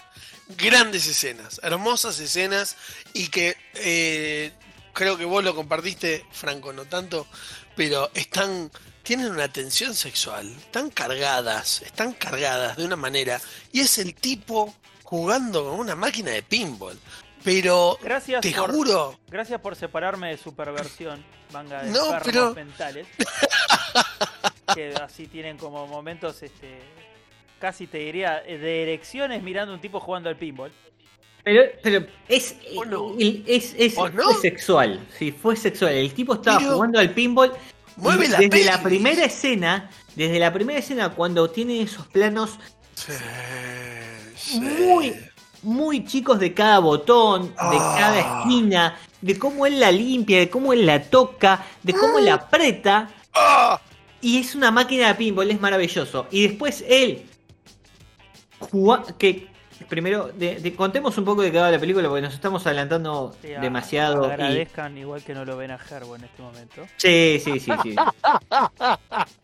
Grandes 0.57 1.07
escenas, 1.07 1.59
hermosas 1.63 2.19
escenas 2.19 2.75
y 3.13 3.27
que 3.27 3.55
eh, 3.75 4.51
creo 4.93 5.17
que 5.17 5.25
vos 5.25 5.43
lo 5.43 5.55
compartiste, 5.55 6.25
Franco, 6.31 6.73
no 6.73 6.85
tanto, 6.85 7.27
pero 7.75 8.09
están, 8.13 8.71
tienen 9.03 9.31
una 9.31 9.47
tensión 9.47 9.93
sexual, 9.93 10.49
están 10.57 10.89
cargadas, 10.89 11.83
están 11.83 12.13
cargadas 12.13 12.77
de 12.77 12.85
una 12.85 12.95
manera 12.95 13.39
y 13.71 13.81
es 13.81 13.97
el 13.99 14.15
tipo 14.15 14.75
jugando 15.03 15.63
con 15.63 15.79
una 15.79 15.95
máquina 15.95 16.31
de 16.31 16.43
pinball. 16.43 16.99
Pero 17.43 17.97
Gracias 18.01 18.41
te 18.41 18.51
por, 18.51 18.71
juro, 18.71 19.17
gracias 19.29 19.61
por 19.61 19.75
separarme 19.75 20.29
de 20.29 20.37
superversión, 20.37 21.23
manga 21.53 21.83
de 21.83 21.91
No, 21.91 22.17
pero- 22.23 22.53
mentales. 22.53 23.07
que 24.75 24.93
así 25.01 25.27
tienen 25.27 25.57
como 25.57 25.87
momentos, 25.87 26.43
este, 26.43 26.79
casi 27.59 27.87
te 27.87 27.99
diría, 27.99 28.43
eh, 28.45 28.57
de 28.57 28.83
erecciones 28.83 29.41
mirando 29.41 29.71
a 29.71 29.75
un 29.75 29.81
tipo 29.81 29.99
jugando 29.99 30.29
al 30.29 30.35
pinball. 30.37 30.71
Pero, 31.43 31.63
pero 31.81 32.05
es, 32.27 32.55
¿O 32.75 32.83
no? 32.85 33.15
el- 33.17 33.43
es, 33.47 33.73
es- 33.77 33.97
¿O 33.97 34.09
no? 34.09 34.23
fue 34.23 34.41
sexual. 34.41 35.07
Sí, 35.17 35.31
fue 35.31 35.55
sexual. 35.55 35.93
El 35.93 36.13
tipo 36.13 36.35
estaba 36.35 36.57
Pero- 36.59 36.73
jugando 36.73 36.99
al 36.99 37.11
pinball. 37.13 37.53
mueve 37.95 38.27
la 38.27 38.37
desde 38.37 38.49
peli. 38.49 38.63
la 38.65 38.83
primera 38.83 39.25
escena, 39.25 39.89
desde 40.15 40.37
la 40.39 40.53
primera 40.53 40.79
escena, 40.79 41.09
cuando 41.15 41.49
tiene 41.49 41.81
esos 41.81 42.05
planos 42.07 42.59
Sí, 42.95 43.13
sí. 44.35 44.59
muy, 44.59 45.15
muy 45.63 46.05
chicos 46.05 46.39
de 46.39 46.53
cada 46.53 46.79
botón, 46.79 47.47
de 47.47 47.77
Ah. 47.77 47.95
cada 47.99 48.19
esquina, 48.19 48.97
de 49.21 49.37
cómo 49.37 49.65
él 49.65 49.79
la 49.79 49.91
limpia, 49.91 50.39
de 50.39 50.49
cómo 50.49 50.71
él 50.73 50.85
la 50.85 51.03
toca, 51.03 51.65
de 51.83 51.93
cómo 51.93 52.19
la 52.19 52.35
aprieta. 52.35 53.09
¡Ah! 53.33 53.79
Y 54.21 54.37
es 54.39 54.55
una 54.55 54.71
máquina 54.71 55.07
de 55.09 55.15
pinball, 55.15 55.51
es 55.51 55.59
maravilloso. 55.59 56.27
Y 56.31 56.47
después 56.47 56.83
él, 56.87 57.25
que 59.17 59.48
primero, 59.87 60.27
de- 60.33 60.59
de- 60.59 60.75
contemos 60.75 61.17
un 61.17 61.25
poco 61.25 61.41
de 61.41 61.51
qué 61.51 61.59
va 61.59 61.71
la 61.71 61.79
película, 61.79 62.07
porque 62.09 62.21
nos 62.21 62.33
estamos 62.33 62.65
adelantando 62.65 63.35
Sí, 63.41 63.53
a- 63.53 63.59
demasiado. 63.61 64.23
y- 64.27 64.31
Agradezcan 64.31 64.97
igual 64.97 65.23
que 65.23 65.33
no 65.33 65.45
lo 65.45 65.55
ven 65.57 65.71
a 65.71 65.77
Gerbo 65.77 66.15
en 66.15 66.23
este 66.25 66.41
momento. 66.41 66.85
Sí, 66.97 67.39
sí, 67.43 67.59
sí, 67.59 67.71
sí. 67.83 67.95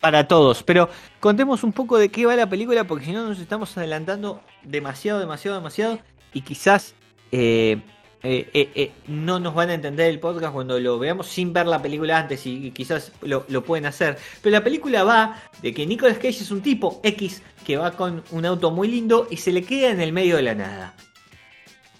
Para 0.00 0.26
todos. 0.28 0.62
Pero 0.62 0.88
contemos 1.20 1.62
un 1.64 1.72
poco 1.72 1.98
de 1.98 2.08
qué 2.10 2.26
va 2.26 2.36
la 2.36 2.48
película, 2.48 2.84
porque 2.84 3.06
si 3.06 3.12
no 3.12 3.28
nos 3.28 3.38
estamos 3.38 3.76
adelantando 3.76 4.40
demasiado, 4.62 5.20
demasiado, 5.20 5.56
demasiado. 5.58 5.98
Y 6.32 6.42
quizás 6.42 6.94
eh, 7.32 7.80
eh, 8.28 8.50
eh, 8.52 8.70
eh, 8.74 8.92
no 9.06 9.38
nos 9.38 9.54
van 9.54 9.70
a 9.70 9.74
entender 9.74 10.10
el 10.10 10.18
podcast 10.18 10.52
cuando 10.52 10.80
lo 10.80 10.98
veamos 10.98 11.28
sin 11.28 11.52
ver 11.52 11.66
la 11.66 11.80
película 11.80 12.18
antes 12.18 12.44
y, 12.44 12.66
y 12.66 12.70
quizás 12.72 13.12
lo, 13.22 13.44
lo 13.48 13.62
pueden 13.62 13.86
hacer. 13.86 14.18
Pero 14.42 14.52
la 14.52 14.64
película 14.64 15.04
va 15.04 15.40
de 15.62 15.72
que 15.72 15.86
Nicolas 15.86 16.16
Cage 16.16 16.30
es 16.30 16.50
un 16.50 16.60
tipo 16.60 17.00
X 17.04 17.42
que 17.64 17.76
va 17.76 17.92
con 17.92 18.24
un 18.32 18.44
auto 18.44 18.72
muy 18.72 18.88
lindo 18.88 19.28
y 19.30 19.36
se 19.36 19.52
le 19.52 19.62
queda 19.62 19.90
en 19.90 20.00
el 20.00 20.12
medio 20.12 20.36
de 20.36 20.42
la 20.42 20.56
nada. 20.56 20.94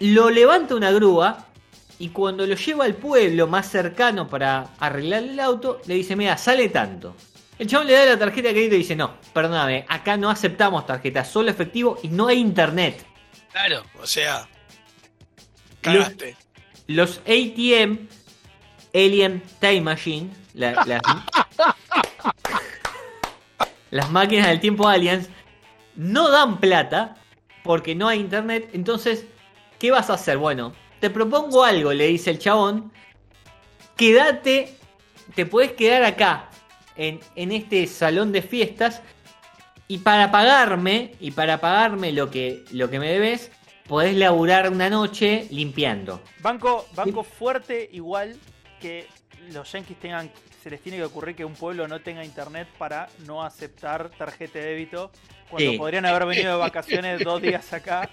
Lo 0.00 0.28
levanta 0.30 0.74
una 0.74 0.90
grúa 0.90 1.46
y 2.00 2.08
cuando 2.08 2.44
lo 2.44 2.56
lleva 2.56 2.84
al 2.84 2.94
pueblo 2.94 3.46
más 3.46 3.70
cercano 3.70 4.28
para 4.28 4.70
arreglar 4.80 5.22
el 5.22 5.38
auto, 5.38 5.80
le 5.86 5.94
dice, 5.94 6.16
mira, 6.16 6.36
sale 6.36 6.68
tanto. 6.70 7.14
El 7.58 7.68
chabón 7.68 7.86
le 7.86 7.92
da 7.92 8.04
la 8.04 8.18
tarjeta 8.18 8.48
de 8.48 8.54
crédito 8.54 8.74
y 8.74 8.78
dice, 8.78 8.96
no, 8.96 9.14
perdóname, 9.32 9.86
acá 9.88 10.16
no 10.16 10.28
aceptamos 10.28 10.86
tarjetas, 10.86 11.28
solo 11.28 11.50
efectivo 11.50 11.98
y 12.02 12.08
no 12.08 12.26
hay 12.26 12.38
internet. 12.38 13.06
Claro, 13.52 13.84
o 14.02 14.06
sea, 14.06 14.46
cagaste. 15.92 16.36
Los 16.86 17.18
ATM, 17.26 18.06
Alien 18.94 19.42
Time 19.60 19.80
Machine, 19.82 20.30
la- 20.54 20.72
las, 20.86 21.00
las 23.90 24.10
máquinas 24.10 24.48
del 24.48 24.60
tiempo 24.60 24.88
aliens, 24.88 25.28
no 25.94 26.30
dan 26.30 26.58
plata 26.60 27.16
porque 27.62 27.94
no 27.94 28.08
hay 28.08 28.20
internet. 28.20 28.70
Entonces, 28.72 29.24
¿qué 29.78 29.90
vas 29.90 30.10
a 30.10 30.14
hacer? 30.14 30.38
Bueno, 30.38 30.72
te 31.00 31.10
propongo 31.10 31.64
algo, 31.64 31.92
le 31.92 32.06
dice 32.08 32.30
el 32.30 32.38
chabón. 32.38 32.92
Quédate, 33.96 34.76
te 35.34 35.46
puedes 35.46 35.72
quedar 35.72 36.04
acá, 36.04 36.50
en, 36.96 37.20
en 37.34 37.52
este 37.52 37.86
salón 37.86 38.32
de 38.32 38.42
fiestas. 38.42 39.02
Y 39.88 39.98
para 39.98 40.30
pagarme, 40.32 41.12
y 41.20 41.30
para 41.30 41.60
pagarme 41.60 42.12
lo 42.12 42.28
que, 42.30 42.64
lo 42.72 42.90
que 42.90 42.98
me 42.98 43.08
debes, 43.08 43.52
podés 43.88 44.16
laburar 44.16 44.70
una 44.70 44.90
noche 44.90 45.46
limpiando. 45.50 46.20
Banco, 46.40 46.86
banco 46.94 47.22
fuerte 47.22 47.88
igual 47.92 48.36
que 48.80 49.06
los 49.52 49.70
yankees 49.72 49.98
tengan, 50.00 50.30
se 50.62 50.70
les 50.70 50.80
tiene 50.80 50.98
que 50.98 51.04
ocurrir 51.04 51.36
que 51.36 51.44
un 51.44 51.54
pueblo 51.54 51.86
no 51.86 52.00
tenga 52.00 52.24
internet 52.24 52.68
para 52.78 53.08
no 53.26 53.42
aceptar 53.44 54.10
tarjeta 54.10 54.58
de 54.58 54.66
débito, 54.66 55.10
cuando 55.48 55.70
Sí. 55.72 55.78
podrían 55.78 56.04
haber 56.06 56.26
venido 56.26 56.52
de 56.52 56.58
vacaciones 56.58 57.20
dos 57.22 57.40
días 57.40 57.72
acá 57.72 58.10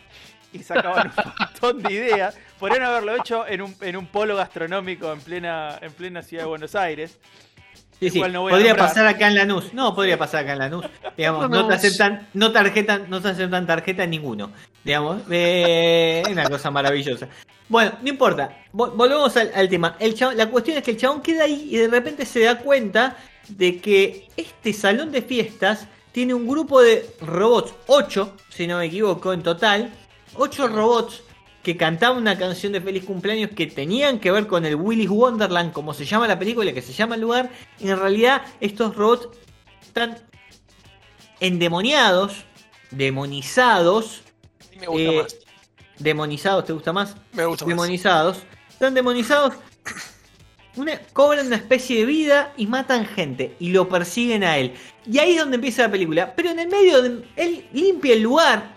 y 0.51 0.59
sacaban 0.61 1.11
un 1.17 1.33
montón 1.39 1.81
de 1.81 1.93
ideas. 1.93 2.37
Podrían 2.59 2.83
haberlo 2.83 3.15
hecho 3.15 3.47
en 3.47 3.63
un, 3.63 3.75
en 3.81 3.97
un 3.97 4.05
polo 4.05 4.35
gastronómico 4.35 5.11
en 5.11 5.19
plena, 5.21 5.79
en 5.81 5.91
plena 5.93 6.21
ciudad 6.21 6.43
de 6.43 6.49
Buenos 6.49 6.75
Aires. 6.75 7.17
Sí, 8.09 8.11
sí. 8.13 8.19
No 8.33 8.57
podría 8.57 8.73
pasar 8.87 9.05
acá 9.07 9.27
en 9.27 9.35
Lanús. 9.35 9.73
No, 9.73 9.93
podría 9.95 10.17
pasar 10.17 10.43
acá 10.43 10.53
en 10.53 10.59
Lanús. 10.59 10.85
Digamos, 11.17 11.41
no 11.49 11.67
te 11.67 11.73
aceptan, 11.75 12.27
no 12.33 12.51
tarjeta, 12.51 12.99
no 13.07 13.21
te 13.21 13.29
aceptan 13.29 13.65
tarjeta 13.67 14.05
ninguno. 14.05 14.51
Digamos, 14.83 15.21
eh, 15.29 16.23
una 16.31 16.49
cosa 16.49 16.69
maravillosa. 16.71 17.27
Bueno, 17.69 17.93
no 18.01 18.09
importa. 18.09 18.57
Vol- 18.73 18.91
volvemos 18.95 19.35
al, 19.37 19.51
al 19.55 19.69
tema. 19.69 19.95
El 19.99 20.15
chabón- 20.15 20.35
la 20.35 20.47
cuestión 20.49 20.77
es 20.77 20.83
que 20.83 20.91
el 20.91 20.97
chabón 20.97 21.21
queda 21.21 21.43
ahí 21.45 21.69
y 21.71 21.77
de 21.77 21.87
repente 21.87 22.25
se 22.25 22.41
da 22.41 22.59
cuenta 22.59 23.15
de 23.47 23.79
que 23.79 24.27
este 24.37 24.73
salón 24.73 25.11
de 25.11 25.21
fiestas 25.21 25.87
tiene 26.11 26.33
un 26.33 26.47
grupo 26.47 26.81
de 26.81 27.09
robots, 27.21 27.73
8, 27.87 28.35
si 28.49 28.67
no 28.67 28.77
me 28.77 28.85
equivoco, 28.85 29.33
en 29.33 29.41
total. 29.43 29.91
8 30.35 30.67
robots 30.67 31.23
que 31.63 31.77
cantaban 31.77 32.17
una 32.17 32.37
canción 32.37 32.73
de 32.73 32.81
feliz 32.81 33.05
cumpleaños 33.05 33.51
que 33.55 33.67
tenían 33.67 34.19
que 34.19 34.31
ver 34.31 34.47
con 34.47 34.65
el 34.65 34.75
Willy's 34.75 35.09
Wonderland, 35.09 35.71
como 35.71 35.93
se 35.93 36.05
llama 36.05 36.27
la 36.27 36.37
película, 36.37 36.73
que 36.73 36.81
se 36.81 36.91
llama 36.93 37.15
el 37.15 37.21
lugar. 37.21 37.49
Y 37.79 37.87
en 37.89 37.97
realidad 37.99 38.41
estos 38.59 38.95
robots 38.95 39.29
están 39.81 40.17
endemoniados, 41.39 42.45
demonizados. 42.91 44.21
Me 44.79 44.87
gusta 44.87 45.01
eh, 45.11 45.21
más. 45.21 45.35
Demonizados, 45.99 46.65
¿te 46.65 46.73
gusta 46.73 46.93
más? 46.93 47.15
Me 47.33 47.45
gusta 47.45 47.65
más. 47.65 47.69
demonizados. 47.69 48.43
Están 48.69 48.93
demonizados. 48.93 49.53
una- 50.75 50.99
cobran 51.13 51.47
una 51.47 51.55
especie 51.55 51.99
de 51.99 52.05
vida 52.05 52.53
y 52.57 52.67
matan 52.67 53.05
gente. 53.05 53.55
Y 53.59 53.69
lo 53.71 53.87
persiguen 53.87 54.43
a 54.43 54.57
él. 54.57 54.73
Y 55.05 55.19
ahí 55.19 55.31
es 55.33 55.39
donde 55.39 55.55
empieza 55.55 55.83
la 55.83 55.91
película. 55.91 56.33
Pero 56.35 56.49
en 56.49 56.59
el 56.59 56.67
medio, 56.67 57.01
de- 57.01 57.23
él 57.35 57.67
limpia 57.73 58.13
el 58.13 58.21
lugar. 58.21 58.75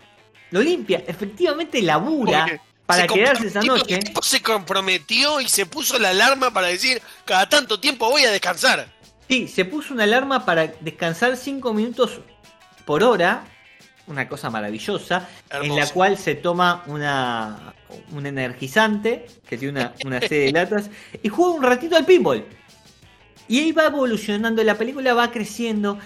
Lo 0.51 0.61
limpia. 0.61 1.03
Efectivamente 1.07 1.81
labura. 1.83 2.43
Porque 2.47 2.61
Para 2.87 3.03
se 3.03 3.09
quedarse 3.09 3.47
esa 3.49 3.63
noche. 3.63 4.01
Se 4.23 4.41
comprometió 4.41 5.41
y 5.41 5.49
se 5.49 5.67
puso 5.67 5.99
la 5.99 6.11
alarma 6.11 6.53
para 6.53 6.69
decir, 6.69 7.03
cada 7.25 7.49
tanto 7.49 7.81
tiempo 7.81 8.09
voy 8.09 8.25
a 8.25 8.31
descansar. 8.31 8.89
Sí, 9.29 9.49
se 9.49 9.65
puso 9.65 9.93
una 9.93 10.05
alarma 10.05 10.45
para 10.45 10.69
descansar 10.81 11.37
5 11.37 11.75
minutos 11.75 12.21
por 12.85 13.03
hora. 13.03 13.45
Una 14.07 14.29
cosa 14.29 14.51
maravillosa. 14.51 15.29
En 15.51 15.75
la 15.75 15.89
cual 15.89 16.17
se 16.17 16.37
toma 16.37 16.85
una, 16.87 17.75
un 18.13 18.25
energizante. 18.25 19.27
Que 19.49 19.59
tiene 19.59 19.81
una, 19.81 19.95
una 20.05 20.21
serie 20.21 20.47
de 20.47 20.53
latas. 20.61 20.91
Y 21.25 21.29
juega 21.29 21.55
un 21.55 21.63
ratito 21.65 21.97
al 21.97 22.07
pinball. 22.07 22.45
Y 23.49 23.59
ahí 23.59 23.73
va 23.73 23.87
evolucionando. 23.87 24.63
La 24.63 24.79
película 24.79 25.13
va 25.13 25.33
creciendo. 25.33 25.99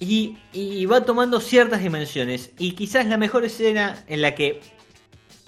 Y, 0.00 0.38
y 0.54 0.86
va 0.86 1.04
tomando 1.04 1.38
ciertas 1.38 1.82
dimensiones. 1.82 2.50
Y 2.56 2.72
quizás 2.72 3.04
la 3.04 3.18
mejor 3.18 3.44
escena 3.44 4.02
en 4.08 4.22
la 4.22 4.34
que 4.34 4.62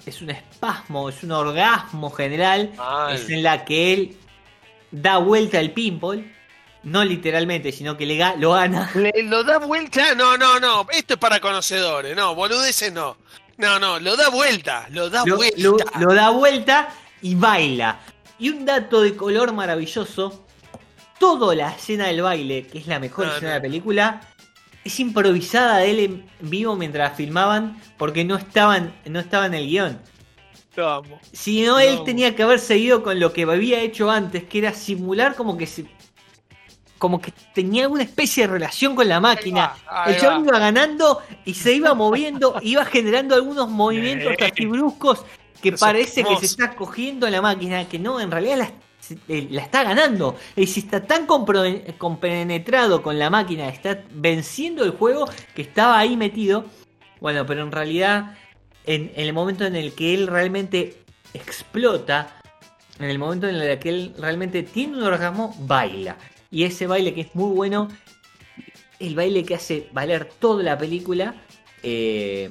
es 0.09 0.21
un 0.21 0.29
espasmo, 0.29 1.09
es 1.09 1.23
un 1.23 1.31
orgasmo 1.31 2.09
general. 2.11 2.71
Mal. 2.77 3.15
Es 3.15 3.29
en 3.29 3.43
la 3.43 3.65
que 3.65 3.93
él 3.93 4.17
da 4.91 5.17
vuelta 5.17 5.59
al 5.59 5.71
pinball. 5.71 6.31
No 6.83 7.03
literalmente, 7.03 7.71
sino 7.71 7.97
que 7.97 8.05
le 8.05 8.15
ga- 8.17 8.35
lo 8.37 8.51
gana. 8.51 8.91
Le- 8.95 9.23
lo 9.23 9.43
da 9.43 9.57
vuelta. 9.57 10.13
No, 10.15 10.37
no, 10.37 10.59
no. 10.59 10.85
Esto 10.91 11.15
es 11.15 11.19
para 11.19 11.39
conocedores. 11.39 12.15
No, 12.15 12.35
boludeces 12.35 12.93
no. 12.93 13.17
No, 13.57 13.79
no, 13.79 13.99
lo 13.99 14.15
da 14.15 14.29
vuelta. 14.29 14.85
Lo 14.91 15.09
da 15.09 15.23
Lo, 15.25 15.37
vuelta. 15.37 15.57
lo- 15.59 15.77
lo 15.99 16.13
da 16.13 16.29
vuelta 16.29 16.89
y 17.21 17.33
baila. 17.35 17.99
Y 18.37 18.49
un 18.49 18.65
dato 18.65 19.01
de 19.01 19.15
color 19.15 19.53
maravilloso. 19.53 20.45
Toda 21.17 21.55
la 21.55 21.71
escena 21.71 22.07
del 22.07 22.21
baile, 22.21 22.67
que 22.67 22.77
es 22.79 22.87
la 22.87 22.99
mejor 22.99 23.25
No, 23.27 23.31
escena 23.33 23.47
no. 23.47 23.53
de 23.53 23.59
la 23.59 23.61
película, 23.63 24.21
es 24.85 24.99
improvisada 24.99 25.79
de 25.79 25.91
él 25.91 25.99
en 25.99 26.25
vivo 26.39 26.75
mientras 26.75 27.17
filmaban 27.17 27.81
porque 27.97 28.23
no 28.23 28.35
estaban, 28.35 28.95
no 29.05 29.19
estaba 29.19 29.47
en 29.47 29.55
el 29.55 29.67
guion. 29.67 29.99
Lo 30.75 30.89
amo. 30.89 31.19
Si 31.31 31.63
no, 31.63 31.79
él 31.79 32.03
tenía 32.05 32.35
que 32.35 32.43
haber 32.43 32.59
seguido 32.59 33.01
con 33.01 33.19
lo 33.19 33.33
que 33.33 33.43
había 33.43 33.81
hecho 33.81 34.11
antes, 34.11 34.43
que 34.43 34.59
era 34.59 34.73
simular 34.73 35.35
como 35.35 35.57
que 35.57 35.65
se. 35.65 35.85
Como 36.97 37.19
que 37.19 37.33
tenía 37.53 37.83
alguna 37.83 38.03
especie 38.03 38.45
de 38.45 38.53
relación 38.53 38.95
con 38.95 39.09
la 39.09 39.19
máquina. 39.19 39.75
Ahí 39.87 40.13
El 40.13 40.21
chabón 40.21 40.45
iba 40.45 40.59
ganando 40.59 41.21
y 41.43 41.53
se 41.53 41.73
iba 41.73 41.93
moviendo, 41.93 42.55
iba 42.61 42.85
generando 42.85 43.35
algunos 43.35 43.69
movimientos 43.69 44.33
así 44.39 44.65
bruscos 44.65 45.25
que 45.61 45.71
parece 45.73 46.23
que 46.23 46.37
se 46.37 46.45
está 46.45 46.75
cogiendo 46.75 47.29
la 47.29 47.41
máquina, 47.41 47.87
que 47.87 47.97
no, 47.97 48.19
en 48.19 48.31
realidad 48.31 48.57
la, 48.57 48.71
la 49.27 49.61
está 49.61 49.83
ganando. 49.83 50.35
Y 50.55 50.67
si 50.67 50.81
está 50.81 51.01
tan 51.05 51.25
compenetrado 51.25 53.01
con 53.01 53.17
la 53.19 53.29
máquina, 53.29 53.69
está 53.69 54.03
venciendo 54.11 54.83
el 54.83 54.91
juego 54.91 55.27
que 55.55 55.61
estaba 55.63 55.99
ahí 55.99 56.17
metido. 56.17 56.65
Bueno, 57.21 57.45
pero 57.45 57.63
en 57.63 57.71
realidad, 57.71 58.37
en, 58.85 59.11
el 59.15 59.33
momento 59.33 59.65
en 59.65 59.75
el 59.75 59.93
que 59.93 60.13
él 60.13 60.27
realmente 60.27 61.03
explota, 61.33 62.39
en 62.99 63.09
el 63.09 63.19
momento 63.19 63.47
en 63.47 63.55
el 63.55 63.79
que 63.79 63.89
él 63.89 64.13
realmente 64.17 64.63
tiene 64.63 64.97
un 64.97 65.03
orgasmo, 65.03 65.55
baila. 65.59 66.17
Y 66.51 66.63
ese 66.63 66.87
baile 66.87 67.13
que 67.13 67.21
es 67.21 67.35
muy 67.35 67.53
bueno, 67.53 67.89
el 68.99 69.15
baile 69.15 69.43
que 69.43 69.55
hace 69.55 69.89
valer 69.91 70.25
toda 70.39 70.63
la 70.63 70.77
película, 70.77 71.35
eh, 71.83 72.49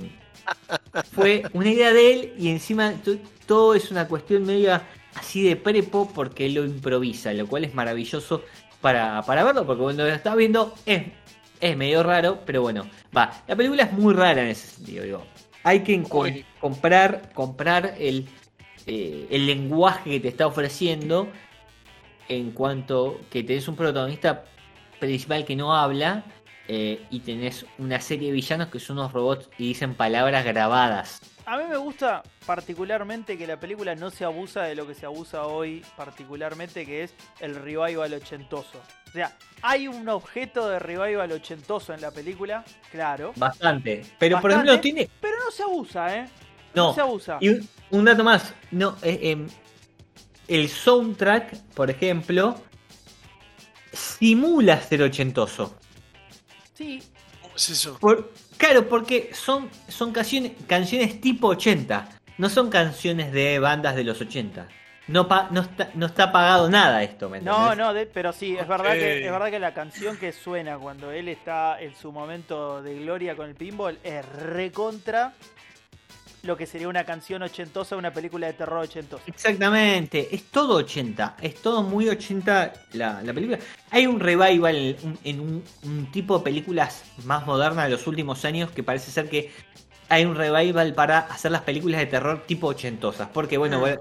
fue 1.12 1.42
una 1.54 1.70
idea 1.70 1.92
de 1.92 2.12
él 2.12 2.34
y 2.38 2.50
encima 2.50 2.92
to- 3.02 3.16
todo 3.46 3.74
es 3.74 3.90
una 3.90 4.06
cuestión 4.06 4.44
media 4.44 4.82
así 5.14 5.42
de 5.42 5.56
prepo 5.56 6.10
porque 6.14 6.48
lo 6.48 6.64
improvisa, 6.64 7.32
lo 7.32 7.46
cual 7.46 7.64
es 7.64 7.74
maravilloso 7.74 8.44
para, 8.80 9.22
para 9.22 9.44
verlo, 9.44 9.66
porque 9.66 9.82
cuando 9.82 10.04
lo 10.04 10.10
estás 10.10 10.36
viendo 10.36 10.74
es, 10.86 11.02
es 11.60 11.76
medio 11.76 12.02
raro, 12.02 12.40
pero 12.44 12.62
bueno, 12.62 12.88
va, 13.16 13.42
la 13.46 13.56
película 13.56 13.84
es 13.84 13.92
muy 13.92 14.14
rara 14.14 14.42
en 14.42 14.48
ese 14.48 14.68
sentido, 14.68 15.04
digo. 15.04 15.26
Hay 15.62 15.80
que 15.80 16.02
comprar, 16.60 17.32
comprar 17.32 17.94
el, 17.98 18.28
eh, 18.86 19.26
el 19.30 19.46
lenguaje 19.46 20.10
que 20.10 20.20
te 20.20 20.28
está 20.28 20.46
ofreciendo 20.46 21.28
en 22.28 22.50
cuanto 22.50 23.20
que 23.30 23.42
tenés 23.42 23.66
un 23.68 23.76
protagonista 23.76 24.44
principal 25.00 25.44
que 25.44 25.56
no 25.56 25.74
habla 25.74 26.24
eh, 26.68 27.04
y 27.10 27.20
tenés 27.20 27.66
una 27.78 28.00
serie 28.00 28.28
de 28.28 28.34
villanos 28.34 28.68
que 28.68 28.80
son 28.80 28.98
unos 28.98 29.12
robots 29.12 29.48
y 29.58 29.68
dicen 29.68 29.94
palabras 29.94 30.44
grabadas. 30.44 31.20
A 31.46 31.58
mí 31.58 31.64
me 31.68 31.76
gusta 31.76 32.22
particularmente 32.46 33.36
que 33.36 33.46
la 33.46 33.60
película 33.60 33.94
no 33.94 34.10
se 34.10 34.24
abusa 34.24 34.62
de 34.62 34.74
lo 34.74 34.86
que 34.86 34.94
se 34.94 35.04
abusa 35.04 35.44
hoy, 35.44 35.84
particularmente 35.96 36.86
que 36.86 37.02
es 37.04 37.14
el 37.40 37.54
revival 37.54 38.14
ochentoso. 38.14 38.80
O 39.08 39.12
sea, 39.12 39.36
hay 39.60 39.86
un 39.86 40.08
objeto 40.08 40.68
de 40.68 40.78
revival 40.78 41.30
ochentoso 41.32 41.92
en 41.92 42.00
la 42.00 42.10
película, 42.10 42.64
claro, 42.90 43.32
Bastante. 43.36 44.04
Pero 44.18 44.40
por 44.40 44.50
ejemplo 44.50 44.80
tiene... 44.80 45.08
pero 45.20 45.36
no 45.44 45.50
se 45.50 45.62
abusa, 45.62 46.16
¿eh? 46.16 46.28
No, 46.74 46.88
No. 46.88 46.94
se 46.94 47.00
abusa. 47.02 47.36
Y 47.40 47.50
un, 47.50 47.68
un 47.90 48.04
dato 48.06 48.24
más. 48.24 48.54
No, 48.70 48.96
eh, 49.02 49.18
em, 49.22 49.46
el 50.48 50.68
soundtrack, 50.68 51.56
por 51.74 51.90
ejemplo, 51.90 52.56
simula 53.92 54.80
ser 54.80 55.02
ochentoso. 55.02 55.76
Sí, 56.74 57.02
¿Cómo 57.40 57.54
es 57.56 57.70
eso? 57.70 57.98
Por, 58.00 58.32
claro, 58.56 58.88
porque 58.88 59.30
son, 59.32 59.70
son 59.88 60.12
canciones, 60.12 60.52
canciones 60.66 61.20
tipo 61.20 61.48
80. 61.48 62.08
No 62.38 62.48
son 62.48 62.68
canciones 62.68 63.32
de 63.32 63.58
bandas 63.60 63.94
de 63.94 64.04
los 64.04 64.20
80. 64.20 64.66
No, 65.06 65.28
pa- 65.28 65.48
no, 65.50 65.60
está, 65.60 65.90
no 65.94 66.06
está 66.06 66.32
pagado 66.32 66.68
nada 66.70 67.02
esto, 67.02 67.28
¿me 67.28 67.40
no, 67.40 67.74
no, 67.76 67.92
de- 67.92 68.06
pero 68.06 68.32
sí, 68.32 68.56
es 68.58 68.66
verdad, 68.66 68.94
que, 68.94 69.24
es 69.24 69.30
verdad 69.30 69.50
que 69.50 69.58
la 69.58 69.74
canción 69.74 70.16
que 70.16 70.32
suena 70.32 70.78
cuando 70.78 71.12
él 71.12 71.28
está 71.28 71.78
en 71.80 71.94
su 71.94 72.10
momento 72.10 72.82
de 72.82 72.94
gloria 73.00 73.36
con 73.36 73.48
el 73.50 73.54
pinball 73.54 73.98
es 74.02 74.24
recontra 74.26 75.34
lo 76.44 76.56
que 76.56 76.66
sería 76.66 76.88
una 76.88 77.04
canción 77.04 77.42
ochentosa 77.42 77.96
una 77.96 78.12
película 78.12 78.46
de 78.46 78.52
terror 78.52 78.84
ochentosa. 78.84 79.22
Exactamente, 79.26 80.28
es 80.34 80.44
todo 80.44 80.74
80, 80.76 81.36
es 81.40 81.54
todo 81.62 81.82
muy 81.82 82.08
80 82.08 82.72
la, 82.92 83.22
la 83.22 83.32
película. 83.32 83.58
Hay 83.90 84.06
un 84.06 84.20
revival 84.20 84.76
en, 84.76 84.96
un- 85.02 85.18
en 85.24 85.40
un, 85.40 85.64
un 85.84 86.12
tipo 86.12 86.38
de 86.38 86.44
películas 86.44 87.02
más 87.24 87.46
modernas 87.46 87.86
de 87.86 87.90
los 87.92 88.06
últimos 88.06 88.44
años 88.44 88.70
que 88.70 88.82
parece 88.82 89.10
ser 89.10 89.28
que 89.28 89.50
hay 90.08 90.24
un 90.26 90.34
revival 90.36 90.92
para 90.94 91.18
hacer 91.20 91.50
las 91.50 91.62
películas 91.62 91.98
de 92.00 92.06
terror 92.06 92.44
tipo 92.46 92.66
ochentosas. 92.68 93.28
Porque 93.32 93.56
bueno, 93.56 93.82
Ah. 93.86 93.96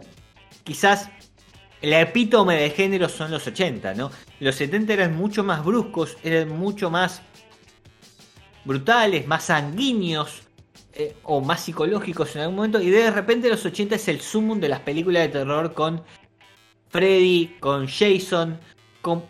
quizás 0.65 1.09
el 1.81 1.93
epítome 1.93 2.55
de 2.57 2.69
género 2.71 3.07
son 3.09 3.31
los 3.31 3.47
80, 3.47 3.93
¿no? 3.93 4.11
Los 4.39 4.55
70 4.55 4.93
eran 4.93 5.15
mucho 5.15 5.43
más 5.43 5.63
bruscos, 5.63 6.17
eran 6.23 6.49
mucho 6.49 6.89
más 6.89 7.21
brutales, 8.65 9.27
más 9.27 9.45
sanguíneos 9.45 10.41
eh, 10.93 11.15
o 11.23 11.41
más 11.41 11.61
psicológicos 11.63 12.35
en 12.35 12.41
algún 12.43 12.55
momento. 12.57 12.81
Y 12.81 12.89
de 12.89 13.11
repente 13.11 13.49
los 13.49 13.65
80 13.65 13.95
es 13.95 14.07
el 14.07 14.21
sumum 14.21 14.59
de 14.59 14.69
las 14.69 14.81
películas 14.81 15.23
de 15.23 15.29
terror 15.29 15.73
con 15.73 16.03
Freddy, 16.89 17.57
con 17.59 17.87
Jason, 17.87 18.59
con 19.01 19.23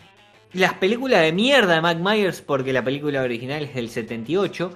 las 0.53 0.73
películas 0.75 1.21
de 1.21 1.31
mierda 1.33 1.75
de 1.75 1.81
Mike 1.81 2.01
Myers, 2.01 2.41
porque 2.41 2.73
la 2.73 2.83
película 2.83 3.21
original 3.21 3.63
es 3.63 3.73
del 3.75 3.89
78. 3.89 4.73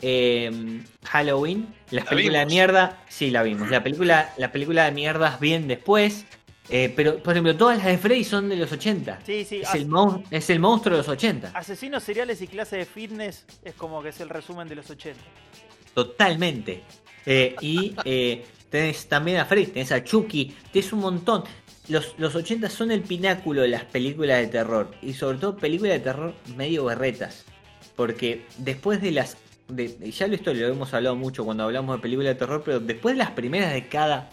eh, 0.00 0.82
Halloween, 1.04 1.74
las 1.90 2.04
¿La 2.04 2.10
películas 2.10 2.42
de 2.42 2.46
mierda, 2.46 3.04
sí 3.08 3.30
la 3.30 3.42
vimos. 3.42 3.70
La 3.70 3.82
película, 3.82 4.32
la 4.36 4.52
película 4.52 4.84
de 4.84 4.92
mierdas 4.92 5.40
bien 5.40 5.68
después. 5.68 6.26
eh, 6.68 6.92
pero, 6.96 7.22
por 7.22 7.32
ejemplo, 7.34 7.56
todas 7.56 7.78
las 7.78 7.86
de 7.86 7.98
Freddy 7.98 8.24
son 8.24 8.48
de 8.48 8.56
los 8.56 8.72
80. 8.72 9.20
Sí, 9.24 9.44
sí, 9.44 9.62
Es 9.62 9.74
el, 9.74 9.88
es 10.30 10.50
el 10.50 10.60
monstruo 10.60 10.94
de 10.96 10.98
los 10.98 11.08
80. 11.08 11.48
asesinos 11.52 12.02
seriales 12.04 12.40
y 12.42 12.48
clase 12.48 12.76
de 12.76 12.86
fitness 12.86 13.46
es 13.62 13.74
como 13.74 14.02
que 14.02 14.10
es 14.10 14.20
el 14.20 14.28
resumen 14.28 14.68
de 14.68 14.76
los 14.76 14.90
80. 14.90 15.32
Totalmente. 15.96 16.82
Eh, 17.24 17.56
y 17.62 17.96
eh, 18.04 18.44
tenés 18.68 19.06
también 19.06 19.38
a 19.38 19.46
Freddy, 19.46 19.68
tenés 19.68 19.92
a 19.92 20.04
Chucky, 20.04 20.54
tenés 20.70 20.92
un 20.92 21.00
montón. 21.00 21.44
Los, 21.88 22.14
los 22.18 22.34
80 22.34 22.68
son 22.68 22.90
el 22.90 23.00
pináculo 23.00 23.62
de 23.62 23.68
las 23.68 23.84
películas 23.84 24.40
de 24.40 24.48
terror. 24.48 24.90
Y 25.00 25.14
sobre 25.14 25.38
todo 25.38 25.56
películas 25.56 25.94
de 25.94 26.00
terror 26.00 26.34
medio 26.54 26.84
berretas. 26.84 27.46
Porque 27.96 28.44
después 28.58 29.00
de 29.00 29.12
las... 29.12 29.38
De, 29.68 30.10
ya 30.10 30.26
lo, 30.26 30.34
esto 30.34 30.52
lo 30.52 30.66
hemos 30.66 30.92
hablado 30.92 31.16
mucho 31.16 31.46
cuando 31.46 31.64
hablamos 31.64 31.96
de 31.96 32.02
películas 32.02 32.34
de 32.34 32.40
terror, 32.40 32.62
pero 32.62 32.78
después 32.78 33.14
de 33.14 33.20
las 33.20 33.30
primeras 33.30 33.72
de 33.72 33.88
cada... 33.88 34.28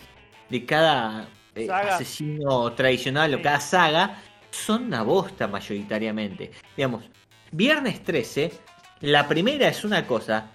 De 0.50 0.66
cada 0.66 1.30
eh, 1.56 1.70
asesino 1.72 2.74
tradicional 2.74 3.34
o 3.36 3.42
cada 3.42 3.62
saga, 3.62 4.22
son 4.52 4.88
una 4.88 5.02
bosta 5.02 5.48
mayoritariamente. 5.48 6.52
Digamos, 6.76 7.06
Viernes 7.54 8.04
13, 8.04 8.52
la 9.00 9.30
primera 9.30 9.70
es 9.70 9.86
una 9.86 10.06
cosa, 10.06 10.52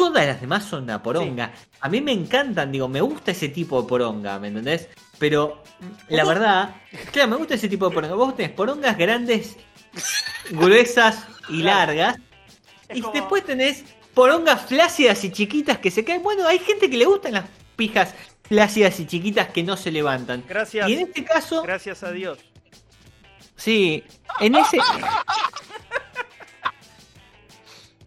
todas 0.00 0.26
las 0.26 0.40
demás 0.40 0.64
son 0.64 0.84
una 0.84 1.02
poronga. 1.02 1.52
A 1.80 1.88
mí 1.88 2.00
me 2.00 2.12
encantan, 2.12 2.72
digo, 2.72 2.88
me 2.88 3.00
gusta 3.02 3.30
ese 3.32 3.48
tipo 3.50 3.82
de 3.82 3.88
poronga, 3.88 4.38
¿me 4.38 4.48
entendés? 4.48 4.88
Pero 5.18 5.62
la 6.08 6.24
verdad, 6.24 6.74
claro, 7.12 7.28
me 7.28 7.36
gusta 7.36 7.54
ese 7.54 7.68
tipo 7.68 7.88
de 7.88 7.94
poronga. 7.94 8.14
Vos 8.14 8.34
tenés 8.34 8.52
porongas 8.52 8.96
grandes, 8.96 9.56
gruesas 10.50 11.26
y 11.50 11.62
largas. 11.62 12.16
Es 12.88 12.98
Y 12.98 13.00
como- 13.02 13.14
después 13.14 13.44
tenés 13.44 13.84
porongas 14.14 14.62
flácidas 14.66 15.22
y 15.24 15.30
chiquitas 15.30 15.78
que 15.78 15.90
se 15.90 16.02
caen. 16.04 16.22
Bueno, 16.22 16.46
hay 16.46 16.58
gente 16.58 16.88
que 16.88 16.96
le 16.96 17.04
gustan 17.04 17.32
las 17.34 17.44
pijas 17.76 18.14
flácidas 18.44 18.98
y 19.00 19.06
chiquitas 19.06 19.48
que 19.48 19.62
no 19.62 19.76
se 19.76 19.90
levantan. 19.92 20.42
Gracias, 20.48 20.88
Y 20.88 20.94
en 20.94 21.00
este 21.08 21.24
caso, 21.24 21.62
gracias 21.62 22.02
a 22.02 22.10
Dios. 22.10 22.38
Sí, 23.56 24.02
en 24.40 24.54
ese. 24.54 24.78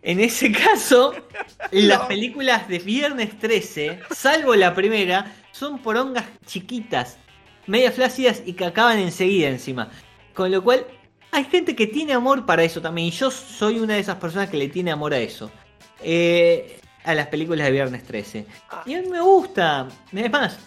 En 0.03 0.19
ese 0.19 0.51
caso, 0.51 1.13
las 1.71 2.01
películas 2.01 2.67
de 2.67 2.79
Viernes 2.79 3.39
13, 3.39 4.01
salvo 4.13 4.53
la 4.53 4.75
primera, 4.75 5.33
son 5.53 5.79
porongas 5.79 6.25
chiquitas, 6.45 7.17
media 7.67 7.91
flácidas 7.91 8.43
y 8.45 8.53
que 8.53 8.65
acaban 8.65 8.99
enseguida 8.99 9.47
encima. 9.47 9.89
Con 10.33 10.51
lo 10.51 10.61
cual, 10.61 10.85
hay 11.31 11.45
gente 11.45 11.73
que 11.73 11.87
tiene 11.87 12.11
amor 12.11 12.45
para 12.45 12.63
eso 12.63 12.81
también. 12.81 13.07
Y 13.07 13.11
yo 13.11 13.31
soy 13.31 13.79
una 13.79 13.93
de 13.93 14.01
esas 14.01 14.17
personas 14.17 14.49
que 14.49 14.57
le 14.57 14.67
tiene 14.67 14.91
amor 14.91 15.13
a 15.13 15.19
eso. 15.19 15.49
Eh, 16.01 16.79
a 17.05 17.15
las 17.15 17.27
películas 17.27 17.65
de 17.65 17.71
Viernes 17.71 18.03
13. 18.03 18.45
Y 18.85 18.93
a 18.95 19.01
mí 19.01 19.07
me 19.07 19.21
gusta. 19.21 19.87
Es 20.11 20.31
más, 20.31 20.59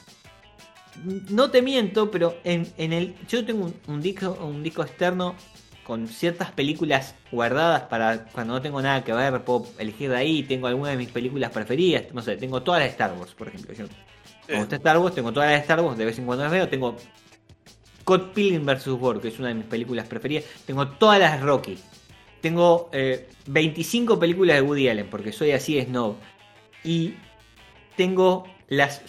no 1.29 1.51
te 1.51 1.61
miento, 1.61 2.11
pero 2.11 2.37
en, 2.43 2.67
en 2.79 2.93
el. 2.95 3.15
Yo 3.29 3.45
tengo 3.45 3.67
un, 3.67 3.75
un 3.87 4.01
disco, 4.01 4.33
un 4.41 4.63
disco 4.63 4.83
externo 4.83 5.35
con 5.87 6.09
ciertas 6.09 6.51
películas 6.51 7.15
guardadas 7.31 7.83
para 7.83 8.25
cuando 8.25 8.55
no 8.55 8.61
tengo 8.61 8.83
nada 8.83 9.05
que 9.05 9.13
ver, 9.13 9.45
puedo 9.45 9.69
elegir 9.79 10.11
de 10.11 10.17
ahí. 10.17 10.43
Tengo 10.43 10.67
algunas 10.67 10.91
de 10.91 10.99
mis 10.99 11.11
películas 11.11 11.53
preferidas. 11.53 12.13
No 12.13 12.23
sé, 12.23 12.37
tengo 12.37 12.61
todas 12.65 12.81
las 12.81 12.89
de 12.89 12.91
Star 12.91 13.13
Wars, 13.17 13.35
por 13.35 13.47
ejemplo. 13.47 13.73
Yo, 13.73 13.85
como 14.49 14.63
está 14.65 14.77
Star 14.77 14.99
Wars, 14.99 15.15
tengo 15.15 15.33
todas 15.33 15.49
las 15.49 15.59
de 15.59 15.63
Star 15.63 15.81
Wars, 15.81 15.97
de 15.97 16.05
vez 16.05 16.19
en 16.19 16.27
cuando 16.27 16.43
las 16.43 16.53
veo. 16.53 16.69
Tengo 16.69 16.97
Scott 18.01 18.33
Pilgrim 18.33 18.67
vs. 18.67 18.89
War, 18.89 19.21
que 19.21 19.29
es 19.29 19.39
una 19.39 19.49
de 19.49 19.55
mis 19.55 19.67
películas 19.67 20.09
preferidas. 20.09 20.45
Tengo 20.67 20.89
todas 20.89 21.21
las 21.21 21.41
Rocky. 21.41 21.79
Tengo 22.41 22.91
eh, 22.93 23.29
25 23.47 24.19
películas 24.19 24.57
de 24.57 24.63
Woody 24.63 24.89
Allen, 24.89 25.09
porque 25.09 25.31
soy 25.31 25.53
así 25.53 25.77
de 25.77 25.85
snob. 25.85 26.17
Y 26.83 27.15
tengo 27.97 28.45
las 28.67 29.03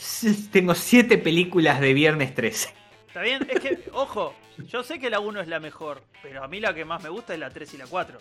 tengo 0.51 0.75
7 0.75 1.17
películas 1.17 1.81
de 1.81 1.93
Viernes 1.95 2.35
13. 2.35 2.69
¿Está 3.07 3.21
bien? 3.21 3.47
Es 3.49 3.59
que, 3.61 3.79
ojo, 3.93 4.35
yo 4.65 4.83
sé 4.83 4.99
que 4.99 5.09
la 5.09 5.19
1 5.19 5.41
es 5.41 5.47
la 5.47 5.59
mejor, 5.59 6.03
pero 6.21 6.43
a 6.43 6.47
mí 6.47 6.59
la 6.59 6.73
que 6.73 6.85
más 6.85 7.03
me 7.03 7.09
gusta 7.09 7.33
es 7.33 7.39
la 7.39 7.49
3 7.49 7.73
y 7.73 7.77
la 7.77 7.87
4. 7.87 8.19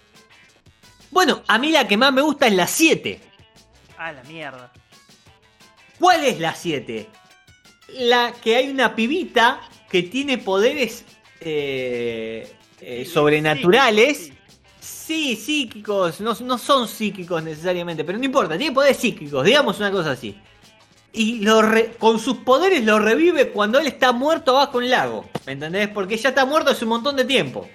Bueno, 1.11 1.43
a 1.47 1.59
mí 1.59 1.71
la 1.71 1.87
que 1.87 1.97
más 1.97 2.13
me 2.13 2.23
gusta 2.23 2.47
es 2.47 2.55
la 2.55 2.67
7. 2.67 3.21
Ah, 3.99 4.13
la 4.13 4.23
mierda. 4.25 4.73
¿Cuál 5.99 6.25
es 6.25 6.39
la 6.39 6.55
7? 6.55 7.09
La 7.99 8.33
que 8.33 8.57
hay 8.57 8.69
una 8.69 8.95
pibita 8.95 9.61
que 9.89 10.03
tiene 10.03 10.39
poderes 10.39 11.05
eh, 11.41 12.53
eh, 12.81 13.05
sobrenaturales. 13.05 14.19
Sí, 14.19 14.25
sí. 14.25 14.37
Sí, 15.07 15.37
psíquicos, 15.37 16.21
no, 16.21 16.35
no 16.35 16.59
son 16.59 16.89
psíquicos 16.89 17.41
necesariamente, 17.41 18.03
pero 18.03 18.19
no 18.19 18.25
importa, 18.25 18.59
tiene 18.59 18.75
poderes 18.75 18.97
psíquicos, 18.97 19.45
digamos 19.45 19.79
una 19.79 19.93
cosa 19.93 20.11
así. 20.11 20.37
Y 21.17 21.41
lo 21.41 21.63
re- 21.63 21.95
con 21.99 22.19
sus 22.21 22.37
poderes 22.39 22.85
lo 22.85 22.99
revive 22.99 23.49
cuando 23.51 23.79
él 23.81 23.87
está 23.89 24.13
muerto 24.13 24.55
bajo 24.55 24.79
un 24.79 24.89
lago. 24.91 25.29
¿Me 25.47 25.53
entendés? 25.53 25.89
Porque 25.89 26.17
ya 26.17 26.29
está 26.29 26.45
muerto 26.45 26.71
hace 26.71 26.85
un 26.85 26.91
montón 26.91 27.17
de 27.17 27.25
tiempo. 27.25 27.69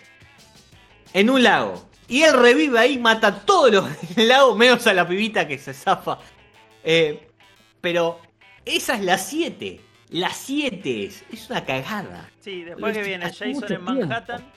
En 1.13 1.29
un 1.29 1.43
lago. 1.43 1.87
Y 2.07 2.23
él 2.23 2.33
revive 2.33 2.77
ahí, 2.79 2.97
mata 2.97 3.27
a 3.27 3.39
todos 3.41 3.71
los 3.71 3.85
del 4.15 4.27
lago, 4.27 4.55
menos 4.55 4.85
a 4.87 4.93
la 4.93 5.07
pibita 5.07 5.47
que 5.47 5.57
se 5.57 5.73
zafa. 5.73 6.19
Eh, 6.83 7.27
pero 7.81 8.19
esa 8.65 8.95
es 8.95 9.01
la 9.03 9.17
7. 9.17 9.81
La 10.09 10.33
7 10.33 11.05
es. 11.05 11.23
Es 11.31 11.49
una 11.49 11.63
cagada. 11.65 12.29
Sí, 12.41 12.63
después 12.63 12.95
que 12.95 13.03
viene 13.03 13.25
Hace 13.25 13.53
Jason 13.53 13.71
en 13.73 13.81
Manhattan. 13.83 14.51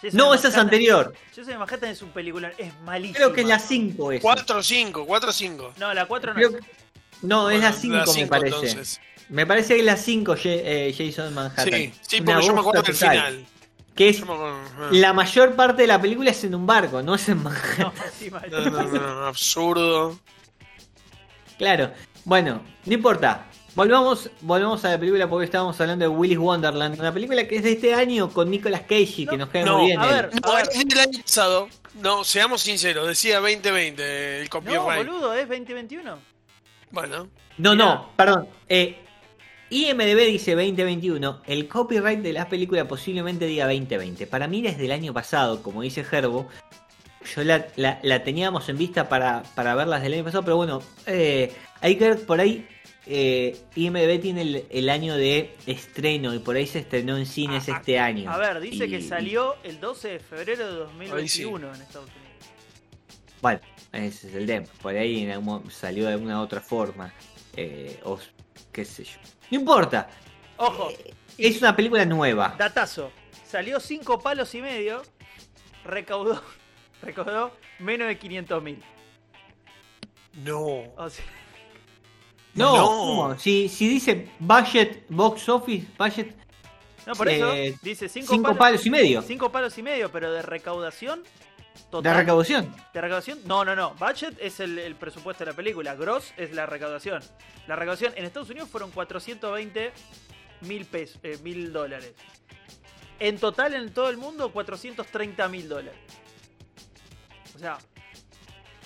Jason 0.00 0.16
No, 0.16 0.32
en 0.32 0.38
esa 0.38 0.48
es 0.48 0.56
anterior. 0.56 1.12
Jason 1.34 1.52
en 1.52 1.58
Manhattan 1.58 1.90
es 1.90 2.02
un 2.02 2.10
peliculón, 2.10 2.52
es 2.56 2.72
malísimo. 2.82 3.16
Creo 3.16 3.32
que 3.32 3.40
es 3.42 3.46
la 3.48 3.58
5 3.58 4.12
es. 4.12 4.22
4 4.22 4.58
o 4.58 4.62
5, 4.62 5.04
4 5.06 5.30
o 5.30 5.32
5. 5.32 5.72
No, 5.78 5.92
la 5.92 6.06
4 6.06 6.30
no 6.32 6.36
Creo 6.36 6.48
es. 6.50 6.56
que- 6.56 6.81
No, 7.22 7.50
es 7.50 7.60
la 7.60 7.72
5 7.72 7.96
me 8.16 8.26
parece. 8.26 8.54
entonces. 8.56 9.00
Me 9.28 9.46
parece 9.46 9.74
que 9.74 9.80
es 9.80 9.86
la 9.86 9.96
5 9.96 10.34
Jason 10.36 11.32
Manhattan. 11.34 11.66
Sí, 11.72 11.92
sí, 12.02 12.20
Una 12.20 12.32
porque 12.34 12.46
yo 12.46 12.54
me 12.54 12.60
acuerdo 12.60 12.82
del 12.82 12.94
final. 12.94 13.46
Que 13.94 14.08
es 14.08 14.22
acuerdo- 14.22 14.58
la 14.90 15.12
mayor 15.12 15.54
parte 15.54 15.82
de 15.82 15.88
la 15.88 16.00
película 16.00 16.30
es 16.30 16.42
en 16.44 16.54
un 16.54 16.66
barco, 16.66 17.02
no 17.02 17.14
es 17.14 17.28
en 17.28 17.42
Manhattan. 17.42 17.92
No. 18.50 18.70
No, 18.70 18.82
no, 18.82 18.98
no, 19.20 19.26
absurdo. 19.26 20.18
Claro. 21.58 21.92
Bueno, 22.24 22.62
no 22.84 22.92
importa. 22.94 23.46
Volvamos, 23.74 24.28
volvamos 24.42 24.84
a 24.84 24.90
la 24.90 24.98
película 24.98 25.28
porque 25.30 25.46
estábamos 25.46 25.80
hablando 25.80 26.04
de 26.04 26.08
Willis 26.08 26.36
Wonderland, 26.36 26.98
una 27.00 27.12
película 27.12 27.48
que 27.48 27.56
es 27.56 27.62
de 27.62 27.72
este 27.72 27.94
año 27.94 28.30
con 28.30 28.50
Nicolas 28.50 28.82
Cage, 28.82 29.26
que 29.28 29.36
nos 29.38 29.48
cae 29.48 29.64
No, 29.64 29.78
muy 29.78 29.86
bien. 29.86 30.00
a 30.00 30.04
él. 30.08 30.10
ver. 30.14 30.30
No, 30.42 30.58
es 30.58 30.68
del 30.88 30.98
año 31.00 31.22
pasado. 31.22 31.68
No, 31.94 32.22
seamos 32.22 32.60
sinceros, 32.62 33.06
decía 33.08 33.40
2020 33.40 34.38
el 34.40 34.44
No, 34.44 34.50
copyright. 34.50 35.06
boludo, 35.06 35.32
es 35.32 35.48
2021. 35.48 36.18
Bueno, 36.92 37.28
No, 37.58 37.72
Mirá. 37.72 37.84
no, 37.84 38.10
perdón. 38.16 38.48
Eh, 38.68 38.96
IMDB 39.70 40.26
dice 40.26 40.52
2021. 40.54 41.42
El 41.46 41.66
copyright 41.66 42.20
de 42.20 42.32
la 42.32 42.48
película 42.48 42.86
posiblemente 42.86 43.46
diga 43.46 43.64
2020. 43.66 44.26
Para 44.26 44.46
mí 44.46 44.62
desde 44.62 44.84
el 44.84 44.92
año 44.92 45.12
pasado, 45.14 45.62
como 45.62 45.82
dice 45.82 46.04
Gerbo, 46.04 46.46
yo 47.34 47.42
la, 47.44 47.66
la- 47.76 47.98
la 48.02 48.22
teníamos 48.24 48.68
en 48.68 48.76
vista 48.78 49.08
para, 49.08 49.42
para 49.54 49.74
verlas 49.74 50.02
del 50.02 50.14
año 50.14 50.24
pasado, 50.24 50.44
pero 50.44 50.56
bueno, 50.56 50.82
eh, 51.06 51.52
hay 51.80 51.96
que 51.96 52.08
ver 52.10 52.26
por 52.26 52.40
ahí. 52.40 52.66
eh, 53.06 53.56
IMDB 53.74 54.20
tiene 54.20 54.42
el, 54.42 54.64
el 54.70 54.88
año 54.90 55.16
de 55.16 55.54
estreno 55.66 56.34
y 56.34 56.38
por 56.38 56.54
ahí 56.56 56.66
se 56.68 56.78
estrenó 56.80 57.16
en 57.16 57.26
cines 57.26 57.68
A- 57.68 57.74
a- 57.74 57.78
este 57.78 57.98
año. 57.98 58.30
A 58.30 58.36
ver, 58.36 58.60
dice 58.60 58.86
Y- 58.86 58.90
que 58.90 59.00
salió 59.02 59.56
el 59.64 59.80
12 59.80 60.08
de 60.08 60.18
febrero 60.20 60.66
de 60.66 60.72
2021 60.74 61.74
en 61.74 61.80
Estados 61.82 62.08
Unidos. 62.10 62.22
Bueno, 63.40 63.60
ese 63.92 64.28
es 64.28 64.34
el 64.34 64.46
tema. 64.46 64.66
Por 64.80 64.94
ahí 64.96 65.22
en 65.22 65.30
algún 65.32 65.44
mo- 65.46 65.70
salió 65.70 66.06
de 66.06 66.12
alguna 66.14 66.40
otra 66.40 66.60
forma. 66.60 67.12
eh, 67.56 68.00
o 68.04 68.18
qué 68.72 68.84
sé 68.84 69.04
yo. 69.04 69.18
No 69.50 69.58
importa. 69.58 70.08
Ojo, 70.56 70.88
Es 71.36 71.58
una 71.60 71.74
película 71.76 72.04
nueva. 72.06 72.54
datazo. 72.58 73.10
Salió 73.46 73.78
5 73.80 74.18
palos 74.20 74.54
y 74.54 74.62
medio, 74.62 75.02
recaudó, 75.84 76.42
recaudó 77.02 77.54
menos 77.78 78.08
de 78.08 78.18
500 78.18 78.62
mil. 78.62 78.82
no. 80.44 80.84
O 80.96 81.10
sea, 81.10 81.24
No. 82.54 83.36
Si, 83.38 83.68
si 83.68 83.88
dice 83.88 84.28
budget, 84.38 85.04
box 85.08 85.48
office, 85.48 85.86
budget, 85.98 86.34
no, 87.06 87.14
por 87.14 87.28
eso 87.28 87.52
Eh, 87.52 87.74
dice 87.82 88.08
5 88.08 88.26
cinco 88.32 88.42
palos, 88.44 88.58
palos 88.58 88.86
y 88.86 88.90
medio 88.90 89.22
cinco 89.22 89.50
palos 89.52 89.76
y 89.76 89.82
medio, 89.82 90.10
pero 90.12 90.32
de 90.32 90.40
recaudación 90.42 91.22
de 92.02 92.14
recaudación. 92.14 92.74
¿De 92.92 93.00
recaudación? 93.00 93.38
No, 93.44 93.64
no, 93.64 93.74
no. 93.76 93.94
Budget 93.94 94.36
es 94.40 94.60
el, 94.60 94.78
el 94.78 94.94
presupuesto 94.96 95.44
de 95.44 95.50
la 95.50 95.56
película. 95.56 95.94
Gross 95.94 96.32
es 96.36 96.52
la 96.52 96.66
recaudación. 96.66 97.22
La 97.66 97.76
recaudación 97.76 98.12
en 98.16 98.24
Estados 98.24 98.50
Unidos 98.50 98.68
fueron 98.70 98.90
420 98.90 99.92
mil 100.62 100.84
pesos, 100.86 101.18
eh, 101.22 101.38
mil 101.42 101.72
dólares. 101.72 102.12
En 103.18 103.38
total 103.38 103.74
en 103.74 103.92
todo 103.92 104.08
el 104.10 104.16
mundo 104.16 104.50
430 104.52 105.48
mil 105.48 105.68
dólares. 105.68 106.00
O 107.54 107.58
sea, 107.58 107.78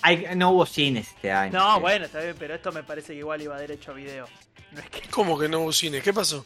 Hay- 0.01 0.27
no 0.35 0.51
hubo 0.51 0.65
cines 0.65 1.07
este 1.09 1.31
año. 1.31 1.57
no, 1.57 1.79
bueno, 1.79 2.05
está 2.05 2.19
bien, 2.19 2.35
pero 2.37 2.53
esto 2.55 2.71
me 2.71 2.83
parece 2.83 3.13
que 3.13 3.19
igual 3.19 3.41
iba 3.41 3.57
derecho 3.59 3.91
a 3.91 3.93
video. 3.95 4.27
No 4.71 4.79
es 4.81 4.89
que... 4.89 5.01
¿Cómo 5.09 5.39
que 5.39 5.47
no 5.49 5.59
hubo 5.61 5.71
cine? 5.71 6.01
¿Qué 6.01 6.13
pasó? 6.13 6.43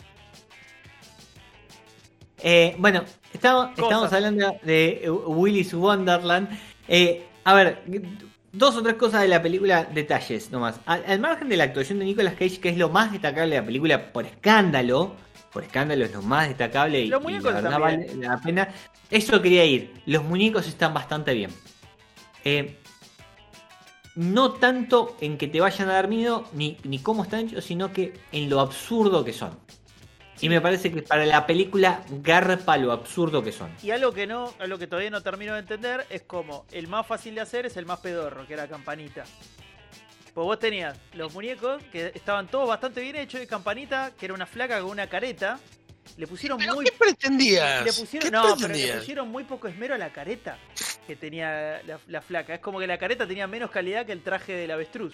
Eh, 2.43 2.75
bueno, 2.77 3.03
estamos, 3.33 3.67
Cosas. 3.71 3.83
estamos 3.83 4.13
hablando 4.13 4.55
de 4.63 5.01
eh, 5.03 5.09
Willis 5.09 5.73
Wonderland. 5.73 6.49
Eh, 6.87 7.25
a 7.43 7.53
ver, 7.53 7.83
dos 8.51 8.75
o 8.75 8.83
tres 8.83 8.95
cosas 8.95 9.21
de 9.21 9.27
la 9.27 9.41
película, 9.41 9.83
detalles 9.85 10.51
nomás. 10.51 10.79
Al, 10.85 11.03
al 11.07 11.19
margen 11.19 11.49
de 11.49 11.57
la 11.57 11.65
actuación 11.65 11.99
de 11.99 12.05
Nicolas 12.05 12.33
Cage, 12.33 12.59
que 12.59 12.69
es 12.69 12.77
lo 12.77 12.89
más 12.89 13.11
destacable 13.11 13.55
de 13.55 13.61
la 13.61 13.65
película 13.65 14.11
por 14.11 14.25
escándalo, 14.25 15.15
por 15.51 15.63
escándalo 15.63 16.05
es 16.05 16.13
lo 16.13 16.21
más 16.21 16.47
destacable 16.47 17.01
y, 17.01 17.07
Los 17.07 17.23
y 17.29 17.39
la 17.39 17.39
verdad 17.51 17.79
vale 17.79 18.15
la 18.15 18.37
pena. 18.39 18.69
Eso 19.09 19.41
quería 19.41 19.65
ir. 19.65 19.93
Los 20.05 20.23
muñecos 20.23 20.67
están 20.67 20.93
bastante 20.93 21.33
bien. 21.33 21.51
Eh, 22.43 22.77
no 24.15 24.53
tanto 24.53 25.15
en 25.21 25.37
que 25.37 25.47
te 25.47 25.61
vayan 25.61 25.89
a 25.89 25.93
dar 25.93 26.07
miedo 26.07 26.45
ni, 26.53 26.77
ni 26.83 26.99
cómo 26.99 27.23
están 27.23 27.41
hechos, 27.41 27.65
sino 27.65 27.91
que 27.93 28.13
en 28.31 28.49
lo 28.49 28.59
absurdo 28.59 29.23
que 29.23 29.33
son. 29.33 29.57
Y 30.41 30.49
me 30.49 30.59
parece 30.59 30.91
que 30.91 31.01
para 31.03 31.25
la 31.25 31.45
película 31.45 32.03
garpa 32.09 32.75
lo 32.77 32.91
absurdo 32.91 33.43
que 33.43 33.51
son. 33.51 33.71
Y 33.83 33.91
algo 33.91 34.11
que 34.11 34.25
no, 34.27 34.53
algo 34.59 34.77
que 34.77 34.87
todavía 34.87 35.09
no 35.11 35.21
termino 35.21 35.53
de 35.53 35.59
entender 35.59 36.05
es 36.09 36.23
como 36.23 36.65
el 36.71 36.87
más 36.87 37.05
fácil 37.05 37.35
de 37.35 37.41
hacer 37.41 37.65
es 37.67 37.77
el 37.77 37.85
más 37.85 37.99
pedorro, 37.99 38.47
que 38.47 38.53
era 38.53 38.67
Campanita. 38.67 39.23
Pues 40.33 40.45
vos 40.45 40.59
tenías 40.59 40.97
los 41.13 41.33
muñecos 41.33 41.83
que 41.91 42.11
estaban 42.15 42.47
todos 42.47 42.67
bastante 42.67 43.01
bien 43.01 43.17
hechos 43.17 43.41
y 43.41 43.47
Campanita, 43.47 44.11
que 44.17 44.25
era 44.25 44.33
una 44.33 44.45
flaca 44.45 44.79
con 44.81 44.89
una 44.89 45.07
careta. 45.07 45.59
Le 46.17 46.25
pusieron 46.25 46.57
¿Pero 46.57 46.75
muy 46.75 46.85
qué 46.85 46.91
pretendías? 46.93 47.85
le 47.85 47.93
pusieron, 47.93 48.29
¿Qué 48.29 48.35
no, 48.35 48.41
pero 48.43 48.55
le 48.55 48.59
pretendías? 48.65 48.97
pusieron 48.99 49.29
muy 49.29 49.43
poco 49.43 49.67
esmero 49.67 49.93
a 49.93 49.97
la 49.97 50.11
careta 50.11 50.57
que 51.05 51.15
tenía 51.15 51.81
la, 51.85 51.99
la 52.07 52.21
flaca. 52.21 52.55
Es 52.55 52.59
como 52.61 52.79
que 52.79 52.87
la 52.87 52.97
careta 52.97 53.27
tenía 53.27 53.45
menos 53.45 53.69
calidad 53.71 54.05
que 54.05 54.11
el 54.13 54.23
traje 54.23 54.53
del 54.53 54.71
avestruz. 54.71 55.13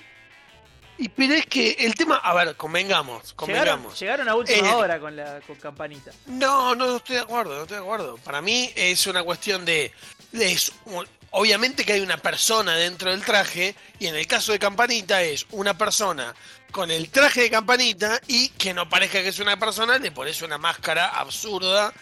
Y 1.00 1.10
pero 1.10 1.34
es 1.36 1.46
que 1.46 1.72
el 1.80 1.94
tema, 1.96 2.18
a 2.18 2.34
ver, 2.34 2.56
convengamos, 2.56 3.34
convengamos. 3.34 4.00
llegaron 4.00 4.28
a 4.30 4.36
última 4.36 4.68
Eh, 4.70 4.74
hora 4.74 5.00
con 5.00 5.16
la 5.16 5.40
con 5.42 5.56
campanita. 5.58 6.12
No, 6.26 6.74
no, 6.74 6.98
estoy 6.98 7.18
de 7.18 7.22
acuerdo, 7.22 7.56
no 7.56 7.62
estoy 7.64 7.78
de 7.78 7.84
acuerdo. 7.84 8.18
Para 8.18 8.42
mí 8.42 8.72
es 8.76 9.06
una 9.06 9.24
cuestión 9.24 9.64
de, 9.64 9.92
es 10.34 10.72
obviamente 11.32 11.86
que 11.86 11.94
hay 11.94 12.02
una 12.02 12.18
persona 12.18 12.76
dentro 12.76 13.12
del 13.12 13.24
traje 13.24 13.76
y 14.00 14.08
en 14.08 14.16
el 14.16 14.26
caso 14.26 14.52
de 14.54 14.60
Campanita 14.60 15.22
es 15.22 15.46
una 15.52 15.78
persona 15.78 16.34
con 16.72 16.90
el 16.90 17.10
traje 17.10 17.42
de 17.42 17.50
Campanita 17.52 18.20
y 18.28 18.50
que 18.50 18.74
no 18.74 18.90
parezca 18.90 19.22
que 19.22 19.30
es 19.30 19.40
una 19.40 19.58
persona, 19.58 20.00
le 20.00 20.12
pones 20.12 20.42
una 20.42 20.58
máscara 20.58 21.10
absurda, 21.10 21.94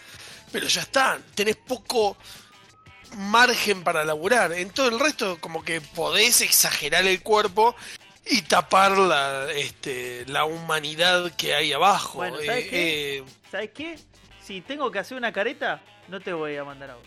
pero 0.52 0.68
ya 0.68 0.80
está, 0.80 1.18
tenés 1.34 1.56
poco 1.56 2.16
margen 3.16 3.84
para 3.84 4.04
laburar. 4.04 4.52
En 4.52 4.70
todo 4.70 4.88
el 4.88 4.98
resto 4.98 5.38
como 5.40 5.62
que 5.62 5.80
podés 5.82 6.40
exagerar 6.40 7.06
el 7.06 7.22
cuerpo 7.22 7.76
y 8.28 8.42
tapar 8.42 8.96
la, 8.98 9.50
este, 9.52 10.24
la 10.26 10.44
humanidad 10.44 11.32
que 11.36 11.54
hay 11.54 11.72
abajo. 11.72 12.18
Bueno, 12.18 12.36
¿sabes 12.44 12.64
Eh, 12.66 12.68
qué? 12.70 13.16
eh, 13.18 13.24
¿Sabes 13.50 13.70
qué? 13.74 13.98
Si 14.42 14.60
tengo 14.60 14.90
que 14.90 14.98
hacer 14.98 15.16
una 15.16 15.32
careta, 15.32 15.80
no 16.08 16.20
te 16.20 16.32
voy 16.32 16.56
a 16.56 16.64
mandar 16.64 16.90
a 16.90 16.94
vos. 16.96 17.04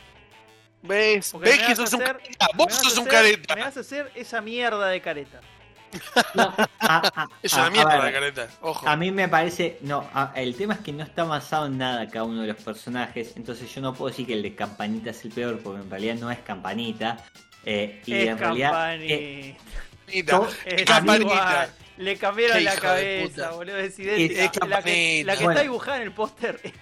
¿Ves? 0.82 1.32
Porque 1.32 1.50
¿Ves 1.50 1.60
me 1.62 1.68
que 1.68 1.76
sos 1.76 1.94
un 1.94 2.02
hacer- 2.04 2.18
careta? 2.18 2.48
me 2.54 2.58
Vos 2.58 2.68
vas 2.68 2.78
a 2.80 2.84
sos 2.84 2.98
un 2.98 3.08
hacer- 3.08 3.12
careta. 3.12 3.56
Me 3.56 3.62
vas 3.64 3.78
a 3.78 3.80
hacer 3.82 4.12
esa 4.16 4.42
mierda 4.42 4.88
de 4.88 5.02
careta. 5.02 5.42
No, 6.36 6.44
a- 6.80 7.22
a- 7.24 7.28
Es 7.42 7.52
una 7.54 7.70
mierda 7.70 7.96
ver, 7.96 8.04
la 8.06 8.12
careta. 8.14 8.48
Ojo. 8.62 8.88
A 8.88 8.96
mí 8.96 9.12
me 9.12 9.28
parece, 9.28 9.78
no, 9.82 10.08
a- 10.14 10.32
el 10.36 10.56
tema 10.56 10.76
es 10.76 10.80
que 10.82 10.94
no 10.94 11.04
está 11.04 11.24
basado 11.24 11.66
en 11.66 11.78
nada 11.78 12.08
cada 12.08 12.24
uno 12.26 12.42
de 12.42 12.48
los 12.48 12.58
personajes, 12.64 13.34
entonces 13.36 13.74
yo 13.74 13.82
no 13.82 13.94
puedo 13.94 14.10
decir 14.12 14.28
que 14.28 14.34
el 14.34 14.44
de 14.44 14.56
Campanita 14.56 15.10
es 15.10 15.26
el 15.26 15.32
peor, 15.32 15.60
porque 15.64 15.82
en 15.82 15.90
realidad 15.90 16.16
no 16.16 16.32
es 16.32 16.40
Campanita. 16.40 17.18
eh, 17.66 18.02
y 18.06 18.14
es 18.14 18.28
en 18.30 18.38
realidad, 18.38 18.72
Campanita. 18.72 19.14
eh, 19.14 19.58
Campanita. 20.10 20.38
to- 20.38 20.50
Es 20.66 20.84
Campanita. 20.86 21.32
igual. 21.34 21.70
Le 21.98 22.18
cambiaron 22.18 22.64
la 22.64 22.76
cabeza, 22.76 23.52
boludo. 23.52 23.78
Es 23.78 24.00
idéntica. 24.00 24.44
Es 24.44 24.50
la 24.70 24.82
que, 24.84 25.24
Campanita. 25.24 25.26
la 25.26 25.34
que 25.38 25.44
Bueno. 25.44 25.52
está 25.52 25.64
dibujada 25.64 25.98
en 25.98 26.04
el 26.04 26.12
póster 26.14 26.60
es, 26.64 26.74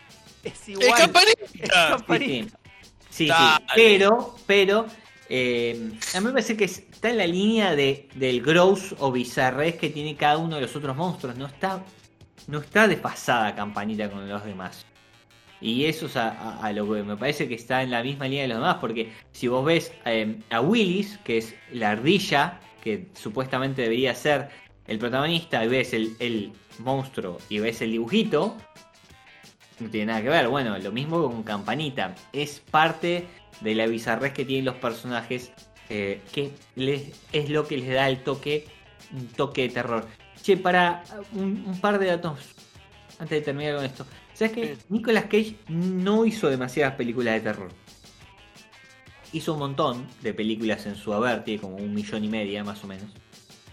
es 0.44 0.70
igual. 0.70 0.88
¡Es 1.54 1.62
Es 1.64 1.70
campanita! 1.72 2.60
sí, 3.10 3.28
sí, 3.28 3.34
pero, 3.76 4.36
pero, 4.46 4.86
eh, 5.30 5.92
a 6.14 6.20
mí 6.20 6.26
me 6.28 6.32
parece 6.32 6.56
que 6.56 6.66
está 6.66 7.10
en 7.10 7.18
la 7.18 7.26
línea 7.28 7.76
de, 7.76 8.08
del 8.16 8.42
gross 8.42 8.96
o 9.00 9.12
bizarrés 9.12 9.76
que 9.76 9.90
tiene 9.90 10.16
cada 10.16 10.38
uno 10.38 10.56
de 10.56 10.62
los 10.62 10.76
otros 10.76 10.96
monstruos, 10.96 11.36
no 11.36 11.48
está, 11.48 11.84
no 12.48 12.60
está 12.60 12.88
desfasada 12.88 13.56
Campanita 13.56 14.10
con 14.12 14.30
los 14.30 14.46
demás. 14.46 14.86
Y 15.60 15.86
eso 15.86 16.06
es 16.06 16.16
a, 16.16 16.30
a- 16.30 16.60
a 16.68 16.72
lo 16.72 16.86
que 16.94 17.02
me 17.02 17.18
parece 17.18 17.48
que 17.48 17.56
está 17.56 17.82
en 17.82 17.90
la 17.90 18.04
misma 18.04 18.26
línea 18.26 18.44
de 18.44 18.50
los 18.50 18.58
demás, 18.60 18.78
porque 18.80 19.12
si 19.32 19.48
vos 19.48 19.66
ves 19.66 19.92
eh, 20.06 20.38
a 20.52 20.62
Willis, 20.62 21.18
que 21.24 21.40
es 21.40 21.56
la 21.72 21.90
ardilla, 21.90 22.60
que 22.82 23.08
supuestamente 23.14 23.82
debería 23.82 24.14
ser 24.16 24.50
el 24.88 25.00
protagonista, 25.00 25.64
y 25.64 25.68
ves 25.68 25.94
el, 25.94 26.16
el 26.20 26.54
monstruo 26.80 27.38
y 27.50 27.60
ves 27.60 27.82
el 27.82 27.92
dibujito, 27.92 28.58
no 29.80 29.90
tiene 29.90 30.08
nada 30.08 30.22
que 30.22 30.30
ver. 30.30 30.48
Bueno, 30.48 30.78
lo 30.78 30.92
mismo 30.92 31.30
con 31.30 31.44
Campanita. 31.44 32.16
Es 32.34 32.62
parte 32.72 33.28
de 33.62 33.76
la 33.76 33.86
bizarrez 33.86 34.34
que 34.34 34.46
tienen 34.46 34.66
los 34.66 34.76
personajes, 34.76 35.52
eh, 35.90 36.22
que 36.32 36.52
les, 36.76 37.12
es 37.32 37.50
lo 37.50 37.68
que 37.68 37.78
les 37.78 37.90
da 37.90 38.08
el 38.10 38.24
toque, 38.24 38.66
un 39.12 39.28
toque 39.28 39.64
de 39.64 39.70
terror. 39.70 40.08
Che, 40.42 40.58
para 40.58 41.04
un, 41.34 41.64
un 41.68 41.82
par 41.82 42.00
de 42.00 42.08
datos 42.08 42.40
antes 43.20 43.40
de 43.40 43.42
terminar 43.42 43.76
con 43.76 43.86
esto. 43.86 44.06
¿Sabes 44.34 44.54
que. 44.54 44.78
Nicolas 44.90 45.26
Cage 45.26 45.56
no 45.68 46.26
hizo 46.26 46.50
demasiadas 46.50 46.96
películas 46.96 47.36
de 47.36 47.42
terror? 47.42 47.72
Hizo 49.34 49.54
un 49.54 49.60
montón 49.60 50.08
de 50.22 50.34
películas 50.34 50.86
en 50.86 50.96
su 50.96 51.14
haber, 51.14 51.44
tiene 51.44 51.62
como 51.62 51.76
un 51.76 51.94
millón 51.94 52.24
y 52.24 52.30
media 52.30 52.64
más 52.64 52.84
o 52.84 52.88
menos. 52.88 53.10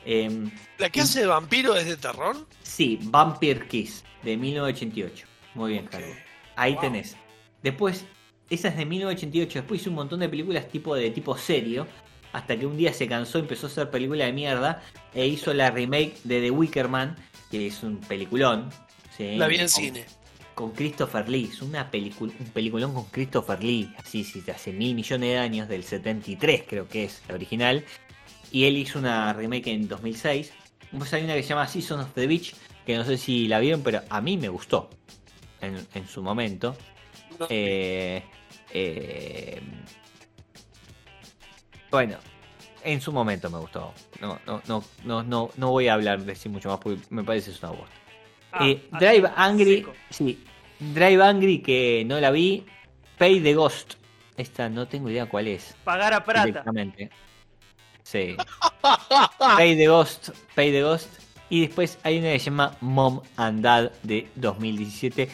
Em, 0.05 0.51
¿La 0.79 0.91
que 0.91 1.01
hace 1.01 1.21
de 1.21 1.27
vampiro 1.27 1.77
es 1.77 1.87
de 1.87 1.97
terror? 1.97 2.37
sí, 2.63 2.99
Vampire 3.05 3.67
Kiss, 3.69 4.05
de 4.23 4.37
1988. 4.37 5.27
Muy 5.55 5.73
bien, 5.73 5.85
Ok. 5.87 5.91
Carlos. 5.93 6.17
Ahí 6.57 6.73
Wow. 6.73 6.81
tenés. 6.83 7.17
Después, 7.63 8.05
esa 8.51 8.69
es 8.69 8.77
de 8.77 8.85
1988. 8.85 9.61
Después 9.61 9.81
hizo 9.81 9.91
un 9.91 9.97
montón 9.97 10.21
de 10.21 10.29
películas 10.29 10.69
tipo 10.69 10.95
de 10.95 11.11
tipo 11.11 11.37
serio. 11.39 11.87
Hasta 12.33 12.59
que 12.59 12.67
un 12.67 12.77
día 12.77 12.93
se 12.93 13.07
cansó, 13.07 13.39
empezó 13.39 13.69
a 13.69 13.71
hacer 13.71 13.91
película 13.91 14.25
de 14.27 14.33
mierda. 14.33 14.83
E 15.15 15.27
hizo 15.27 15.55
la 15.55 15.71
remake 15.71 16.15
de 16.25 16.41
The 16.41 16.51
Wicker 16.51 16.89
Man, 16.89 17.17
que 17.51 17.69
es 17.69 17.83
un 17.85 17.99
peliculón. 17.99 18.71
¿sí? 19.17 19.37
La 19.37 19.47
vi 19.47 19.57
en 19.57 19.69
cine. 19.69 20.05
Con 20.55 20.73
Christopher 20.73 21.29
Lee. 21.29 21.49
Es 21.53 21.63
una 21.63 21.91
película, 21.91 22.33
un 22.39 22.47
peliculón 22.47 22.95
con 22.95 23.05
Christopher 23.07 23.63
Lee. 23.63 23.93
Así, 23.99 24.25
sí, 24.25 24.41
de 24.41 24.53
hace 24.53 24.73
mil 24.73 24.95
millones 24.95 25.29
de 25.29 25.39
años, 25.39 25.69
del 25.69 25.85
73 25.85 26.65
creo 26.69 26.89
que 26.89 27.05
es 27.05 27.23
la 27.29 27.35
original. 27.35 27.85
Y 28.51 28.65
él 28.65 28.77
hizo 28.77 28.99
una 28.99 29.33
remake 29.33 29.69
en 29.69 29.89
2006. 29.89 30.53
Pues 30.97 31.13
hay 31.13 31.25
una 31.25 31.35
que 31.35 31.43
se 31.43 31.49
llama 31.49 31.67
Season 31.67 32.01
of 32.01 32.15
the 32.15 32.27
Beach, 32.27 32.55
que 32.87 32.97
no 32.97 33.05
sé 33.05 33.17
si 33.17 33.49
la 33.49 33.59
vieron, 33.59 33.83
pero 33.83 34.03
a 34.09 34.21
mí 34.21 34.37
me 34.37 34.49
gustó 34.49 34.91
en, 35.61 35.87
en 35.95 36.07
su 36.07 36.23
momento. 36.23 36.77
No. 37.39 37.47
Eh, 37.51 38.23
eh, 38.71 39.61
bueno, 41.91 42.17
en 42.85 43.01
su 43.01 43.13
momento 43.13 43.51
me 43.51 43.59
gustó. 43.59 43.93
No, 44.21 44.39
no, 44.47 44.63
no, 44.69 44.85
no, 45.05 45.23
no, 45.23 45.51
no 45.57 45.71
voy 45.71 45.89
a 45.89 45.95
hablar 45.95 46.23
de 46.23 46.35
sí 46.35 46.49
mucho 46.49 46.69
más 46.69 46.79
porque 46.79 47.01
me 47.11 47.25
parece 47.25 47.51
que 47.51 47.57
es 47.57 47.63
una 47.63 47.73
bosta. 47.73 48.04
Ah, 48.57 48.67
Eh, 48.69 48.83
así, 48.93 49.05
Drive 49.05 49.31
Angry, 49.37 49.77
seco. 49.79 49.93
sí. 50.11 50.45
Drive 50.79 51.23
Angry 51.23 51.59
que 51.63 52.05
no 52.07 52.21
la 52.21 52.31
vi. 52.31 52.65
Pay 53.19 53.41
the 53.41 53.55
Ghost. 53.55 53.95
Esta 54.37 54.69
no 54.69 54.87
tengo 54.89 55.09
idea 55.11 55.27
cuál 55.27 55.49
es. 55.49 55.75
Pagar 55.85 56.13
a 56.15 56.25
Prata. 56.25 56.65
Sí. 58.03 58.37
Pay 59.57 59.77
the 59.77 59.87
Ghost. 59.87 60.31
Pay 60.55 60.73
the 60.73 60.83
Ghost. 60.83 61.09
Y 61.51 61.61
después 61.67 61.99
hay 62.03 62.19
una 62.19 62.33
que 62.33 62.39
se 62.39 62.47
llama 62.47 62.77
Mom 62.81 63.21
and 63.37 63.63
Dad 63.63 63.93
de 64.03 64.29
2017. 64.37 65.29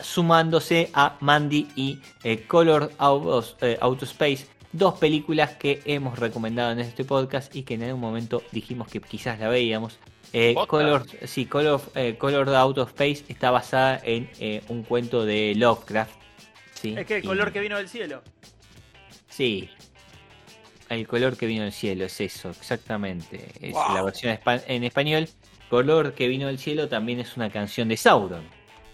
Sumándose 0.00 0.90
a 0.94 1.16
Mandy 1.20 1.68
y 1.76 1.98
eh, 2.24 2.44
Color 2.46 2.92
Out 2.98 3.26
of, 3.26 3.62
eh, 3.62 3.78
Outer 3.80 4.08
Space. 4.08 4.46
Dos 4.76 4.98
películas 4.98 5.52
que 5.52 5.80
hemos 5.84 6.18
recomendado 6.18 6.72
en 6.72 6.80
este 6.80 7.04
podcast 7.04 7.54
y 7.54 7.62
que 7.62 7.74
en 7.74 7.84
algún 7.84 8.00
momento 8.00 8.42
dijimos 8.50 8.88
que 8.88 9.00
quizás 9.00 9.38
la 9.38 9.48
veíamos. 9.48 9.98
Eh. 10.32 10.52
Color, 10.66 11.06
sí, 11.28 11.46
Color, 11.46 11.80
eh, 11.94 12.16
Color 12.18 12.48
Out 12.56 12.78
of 12.78 12.88
Space 12.88 13.24
está 13.28 13.52
basada 13.52 14.00
en 14.02 14.28
eh, 14.40 14.62
un 14.68 14.82
cuento 14.82 15.24
de 15.24 15.54
Lovecraft. 15.54 16.10
Sí, 16.74 16.92
Es 16.98 17.06
que 17.06 17.18
el 17.18 17.24
y- 17.24 17.26
color 17.28 17.52
que 17.52 17.60
vino 17.60 17.76
del 17.76 17.88
cielo. 17.88 18.20
Sí. 19.28 19.70
El 20.88 21.06
color 21.06 21.36
que 21.36 21.46
vino 21.46 21.62
del 21.62 21.72
cielo 21.72 22.04
es 22.06 22.20
eso, 22.20 22.50
exactamente. 22.50 23.46
Es 23.60 23.74
Wow. 23.74 23.94
la 23.94 24.02
versión 24.02 24.36
en 24.66 24.82
español. 24.82 25.28
Color 25.70 26.14
que 26.14 26.26
vino 26.26 26.48
del 26.48 26.58
cielo 26.58 26.88
también 26.88 27.20
es 27.20 27.36
una 27.36 27.48
canción 27.48 27.86
de 27.88 27.96
Sauron. 27.96 28.42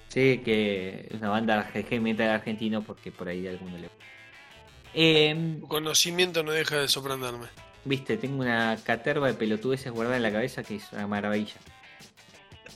Sí, 0.09 0.43
que 0.45 1.07
es 1.11 1.14
una 1.21 1.31
banda 1.31 1.71
de 1.73 2.01
metal 2.01 2.29
argentino 2.29 2.83
porque 2.83 3.11
por 3.11 3.29
ahí 3.29 3.47
alguno 3.47 3.79
le. 3.79 3.88
Eh, 4.94 5.57
Tu 5.61 5.68
conocimiento 5.68 6.42
no 6.42 6.53
deja 6.53 6.76
de 6.76 6.88
sorprenderme. 6.88 7.46
Viste, 7.85 8.16
tengo 8.16 8.42
una 8.42 8.76
caterva 8.85 9.29
de 9.29 9.35
pelotudeces 9.35 9.90
guardada 9.92 10.16
en 10.16 10.22
la 10.22 10.33
cabeza 10.33 10.62
que 10.62 10.76
es 10.76 10.92
una 10.92 11.07
maravilla. 11.07 11.55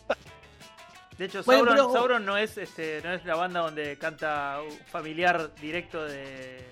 De 1.18 1.26
hecho, 1.26 1.42
Bueno, 1.44 1.64
Sauron, 1.66 1.76
pero- 1.76 1.92
Sauron 1.92 2.24
no 2.24 2.36
es 2.36 2.56
este, 2.58 3.00
no 3.04 3.12
es 3.12 3.24
la 3.24 3.36
banda 3.36 3.60
donde 3.60 3.96
canta 3.98 4.58
un 4.68 4.76
familiar 4.86 5.54
directo 5.60 6.02
de, 6.04 6.66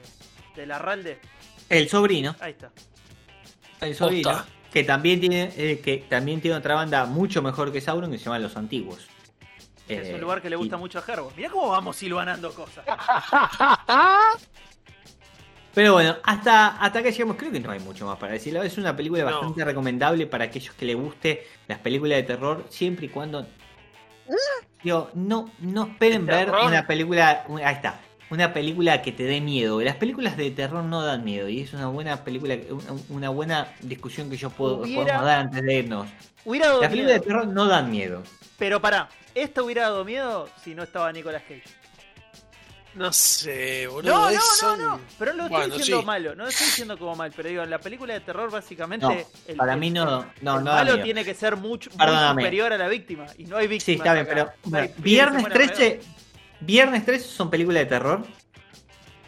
de 0.57 0.67
Larralde. 0.67 1.21
El 1.69 1.89
sobrino, 1.89 2.35
Ahí 2.41 2.53
está. 2.53 2.71
el 3.81 3.95
sobrino, 3.95 4.45
que 4.73 4.83
también 4.85 5.21
tiene, 5.21 5.53
eh, 5.57 5.81
que 5.81 5.99
también 6.09 6.41
tiene 6.41 6.57
otra 6.57 6.75
banda 6.75 7.05
mucho 7.07 7.41
mejor 7.43 7.71
que 7.73 7.81
Sauron 7.81 8.11
que 8.11 8.19
se 8.19 8.25
llama 8.25 8.39
Los 8.41 8.57
Antiguos. 8.57 9.07
es 9.89 10.09
Eh, 10.09 10.15
un 10.15 10.21
lugar 10.21 10.43
que 10.43 10.51
le 10.51 10.57
gusta 10.57 10.75
y- 10.77 10.79
mucho 10.79 10.99
a 10.99 11.05
Herbo. 11.13 11.33
Mirá 11.37 11.49
cómo 11.51 11.69
vamos 11.69 11.97
silvanando 11.97 12.53
cosas. 12.53 12.85
Pero 15.75 15.95
bueno, 15.95 16.17
hasta, 16.23 16.69
hasta 16.79 16.99
acá 16.99 17.11
llegamos. 17.11 17.37
Creo 17.37 17.51
que 17.51 17.61
no 17.61 17.71
hay 17.71 17.81
mucho 17.81 18.07
más 18.07 18.19
para 18.19 18.33
decirlo. 18.35 18.63
Es 18.63 18.77
una 18.79 18.95
película 18.95 19.25
No. 19.25 19.31
bastante 19.31 19.65
recomendable 19.65 20.27
para 20.27 20.45
aquellos 20.45 20.75
que 20.75 20.85
les 20.85 20.97
guste 20.97 21.47
las 21.67 21.79
películas 21.79 22.17
de 22.19 22.23
terror, 22.25 22.65
siempre 22.69 23.07
y 23.07 23.09
cuando. 23.09 23.47
Digo, 24.83 25.11
no, 25.15 25.51
no 25.61 25.85
esperen 25.85 26.27
¿De 26.27 26.33
ver 26.33 26.45
terror? 26.47 26.67
una 26.67 26.87
película. 26.87 27.45
ahí 27.65 27.75
está. 27.75 28.01
Una 28.31 28.53
película 28.53 29.03
que 29.03 29.13
te 29.13 29.25
dé 29.25 29.41
miedo. 29.41 29.81
Las 29.83 29.97
películas 29.97 30.37
de 30.37 30.51
terror 30.51 30.83
no 30.85 31.03
dan 31.03 31.23
miedo. 31.23 31.49
Y 31.49 31.61
es 31.61 31.73
una 31.75 31.89
buena 31.89 32.25
película, 32.25 32.57
una, 33.11 33.29
buena 33.29 33.69
discusión 33.83 34.31
que 34.31 34.37
yo 34.39 34.49
puedo 34.51 34.79
podemos 34.81 35.07
dar 35.07 35.41
antes 35.41 35.63
de 35.63 35.75
irnos. 35.75 36.09
Hubiera 36.45 36.69
dado 36.69 36.81
Las 36.81 36.91
películas 36.91 37.21
de 37.21 37.27
miedo. 37.27 37.41
terror 37.41 37.55
no 37.55 37.67
dan 37.67 37.91
miedo. 37.91 38.23
Pero 38.59 38.81
pará, 38.81 39.09
esta 39.35 39.63
hubiera 39.63 39.83
dado 39.83 40.05
miedo 40.05 40.49
si 40.65 40.75
no 40.75 40.83
estaba 40.83 41.13
Nicolas 41.13 41.43
Cage. 41.43 41.63
No 42.95 43.11
sé, 43.13 43.87
boludo. 43.87 44.13
No, 44.13 44.21
no, 44.25 44.29
es- 44.31 44.37
no, 44.37 44.41
son- 44.43 44.81
no. 44.83 45.01
Pero 45.19 45.33
no 45.33 45.37
lo 45.39 45.45
estoy 45.45 45.59
Bueno, 45.61 45.75
diciendo 45.77 46.01
sí. 46.01 46.07
malo, 46.07 46.35
no 46.35 46.43
lo 46.45 46.49
estoy 46.51 46.67
diciendo 46.67 46.99
como 46.99 47.17
mal, 47.17 47.33
pero 47.35 47.49
digo, 47.49 47.63
en 47.63 47.71
la 47.71 47.79
película 47.79 48.13
de 48.15 48.21
terror 48.21 48.51
básicamente 48.51 49.07
No, 49.07 49.13
el, 49.47 49.57
para 49.57 49.73
el- 49.75 49.81
mí 49.81 49.91
no, 49.91 50.05
no, 50.05 50.59
el 50.59 50.65
no 50.65 50.71
malo 50.73 51.03
tiene 51.03 51.25
que 51.25 51.35
ser 51.35 51.57
mucho 51.57 51.89
muy 51.91 51.99
Perdóname. 51.99 52.43
superior 52.43 52.73
a 52.73 52.79
la 52.79 52.89
víctima 52.89 53.27
y 53.39 53.45
no 53.45 53.57
hay 53.57 53.67
víctima. 53.67 53.85
Sí, 53.87 53.93
está 53.99 54.13
bien, 54.15 54.27
pero 54.29 54.51
bueno, 54.65 54.89
Viernes 54.99 55.45
13. 55.49 56.01
Viernes 56.61 57.05
13 57.05 57.27
son 57.29 57.49
películas 57.51 57.81
de 57.85 57.87
terror. 57.87 58.27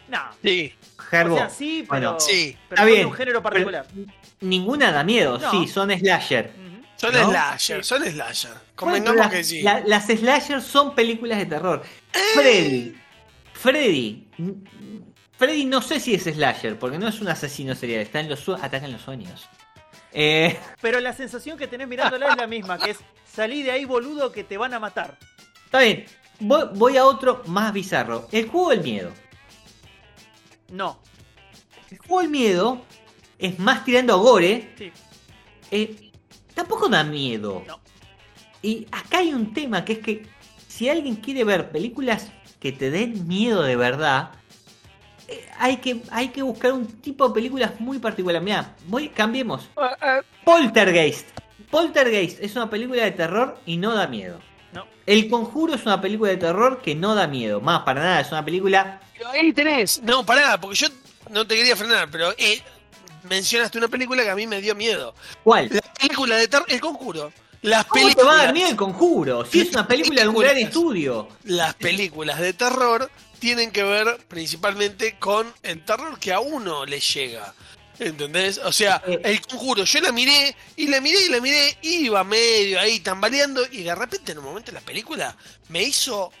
No. 0.07 0.19
Sí, 0.43 0.73
Gerbo, 1.09 1.33
O 1.35 1.37
sea, 1.37 1.49
sí, 1.49 1.85
pero, 1.89 2.09
bueno, 2.11 2.19
sí. 2.19 2.55
pero 2.69 2.81
Está 2.81 2.83
son 2.83 2.93
bien, 2.93 3.07
un 3.07 3.13
género 3.13 3.41
particular. 3.41 3.87
Ninguna 4.41 4.91
da 4.91 5.03
miedo, 5.03 5.37
No. 5.39 5.49
sí, 5.51 5.67
son 5.67 5.89
slasher. 5.97 6.51
Ujú. 6.55 6.75
son 6.97 7.13
¿No? 7.13 7.29
slasher, 7.29 7.83
Sí. 7.83 7.89
son 7.89 8.03
slasher. 8.05 8.51
Bueno, 8.79 9.13
las, 9.13 9.31
que 9.31 9.43
sí. 9.43 9.61
la- 9.63 9.81
las 9.85 10.05
slasher 10.05 10.61
son 10.61 10.93
películas 10.95 11.39
de 11.39 11.45
terror. 11.47 11.83
Freddy. 12.35 12.95
Freddy. 13.65 14.27
Freddy 15.37 15.65
no 15.65 15.81
sé 15.81 15.99
si 15.99 16.13
es 16.13 16.23
slasher, 16.23 16.77
porque 16.77 16.99
no 16.99 17.07
es 17.07 17.19
un 17.19 17.27
asesino 17.27 17.73
serial, 17.73 18.01
está 18.01 18.19
en 18.19 18.29
los 18.29 18.47
ataca 18.47 18.85
en 18.85 18.91
los 18.93 19.01
sueños. 19.01 19.49
Eh, 20.13 20.57
Pero 20.81 20.99
la 20.99 21.13
sensación 21.13 21.57
que 21.57 21.67
tenés 21.67 21.87
mirándola 21.87 22.29
es 22.29 22.37
la 22.37 22.47
misma, 22.47 22.77
que 22.77 22.91
es 22.91 22.99
salí 23.25 23.63
de 23.63 23.71
ahí 23.71 23.85
boludo 23.85 24.31
que 24.31 24.43
te 24.43 24.57
van 24.57 24.73
a 24.73 24.79
matar. 24.79 25.17
está 25.65 25.79
bien, 25.79 26.05
voy, 26.39 26.65
voy 26.75 26.97
a 26.97 27.05
otro 27.05 27.41
más 27.47 27.73
bizarro. 27.73 28.27
El 28.31 28.47
juego 28.49 28.69
del 28.69 28.83
miedo. 28.83 29.11
No, 30.69 30.99
El 31.91 31.97
juego 31.97 32.21
del 32.21 32.29
miedo 32.29 32.85
es 33.39 33.59
más 33.59 33.83
tirando 33.83 34.13
a 34.13 34.17
gore. 34.17 34.73
sí, 34.77 34.91
eh, 35.71 36.11
tampoco 36.53 36.87
da 36.87 37.03
miedo. 37.03 37.63
no. 37.67 37.79
Y 38.61 38.87
acá 38.91 39.19
hay 39.19 39.31
un 39.31 39.53
tema 39.53 39.85
que 39.85 39.93
es 39.93 39.99
que 39.99 40.27
si 40.67 40.89
alguien 40.89 41.17
quiere 41.17 41.43
ver 41.43 41.69
películas 41.69 42.31
que 42.65 42.71
te 42.71 42.89
den 42.89 43.27
miedo 43.27 43.61
de 43.61 43.75
verdad, 43.75 44.31
eh, 45.27 45.47
hay, 45.59 45.77
que, 45.77 46.01
hay 46.09 46.29
que 46.29 46.41
buscar 46.41 46.73
un 46.73 46.87
tipo 46.99 47.27
de 47.27 47.35
películas 47.35 47.79
muy 47.79 47.99
particular. 47.99 48.41
Mira, 48.41 48.75
voy, 48.87 49.09
cambiemos. 49.09 49.69
Ah, 49.77 49.95
ah, 50.01 50.21
Poltergeist. 50.43 51.27
Poltergeist 51.69 52.41
es 52.41 52.55
una 52.55 52.67
película 52.67 53.03
de 53.03 53.11
terror 53.11 53.59
y 53.67 53.77
no 53.77 53.93
da 53.93 54.07
miedo. 54.07 54.39
No. 54.73 54.87
El 55.05 55.29
Conjuro 55.29 55.75
es 55.75 55.85
una 55.85 56.01
película 56.01 56.31
de 56.31 56.37
terror 56.37 56.81
que 56.81 56.95
no 56.95 57.13
da 57.13 57.27
miedo. 57.27 57.61
Más 57.61 57.81
para 57.81 58.01
nada, 58.01 58.21
es 58.21 58.31
una 58.31 58.43
película. 58.43 58.99
pero 59.15 59.29
ahí 59.29 59.53
tenés. 59.53 60.01
No, 60.01 60.25
pará, 60.25 60.59
porque 60.59 60.75
yo 60.75 60.87
no 61.29 61.45
te 61.45 61.55
quería 61.55 61.75
frenar, 61.75 62.09
pero 62.09 62.31
eh, 62.35 62.63
mencionaste 63.29 63.77
una 63.77 63.89
película 63.89 64.23
que 64.23 64.31
a 64.31 64.35
mí 64.35 64.47
me 64.47 64.59
dio 64.59 64.73
miedo. 64.73 65.13
¿Cuál? 65.43 65.69
La 65.71 65.81
película 65.93 66.35
de 66.35 66.47
terror, 66.47 66.65
El 66.67 66.81
Conjuro. 66.81 67.31
Las 67.65 67.85
¿Cómo 67.85 68.13
te 68.13 68.23
va 68.23 68.33
a 68.33 68.43
dar 68.45 68.53
miedo 68.53 68.69
el 68.69 68.75
Conjuro? 68.75 69.43
Si 69.45 69.61
es 69.61 69.69
una 69.71 69.87
película 69.87 70.21
de 70.21 70.27
un 70.27 70.35
gran 70.37 70.57
estudio. 70.57 71.27
las 71.45 71.73
películas 71.75 72.39
de 72.39 72.53
terror 72.53 73.09
tienen 73.39 73.71
que 73.71 73.83
ver 73.83 74.19
principalmente 74.27 75.17
con 75.17 75.51
el 75.63 75.83
terror 75.83 76.19
que 76.19 76.31
a 76.31 76.39
uno 76.39 76.85
le 76.85 76.99
llega. 76.99 77.53
¿Entendés? 77.97 78.59
O 78.59 78.71
sea, 78.71 79.01
Eh. 79.07 79.19
el 79.23 79.41
conjuro, 79.41 79.83
yo 79.83 79.99
la 80.01 80.11
miré 80.11 80.55
y 80.75 80.87
la 80.87 81.01
miré 81.01 81.25
y 81.25 81.29
la 81.29 81.39
miré, 81.41 81.77
iba 81.81 82.23
medio 82.23 82.79
ahí 82.79 82.99
tambaleando 82.99 83.63
y 83.71 83.81
de 83.83 83.95
repente 83.95 84.33
en 84.33 84.39
un 84.39 84.45
momento 84.45 84.71
la 84.71 84.81
película 84.81 85.35
me 85.69 85.81
hizo 85.83 86.31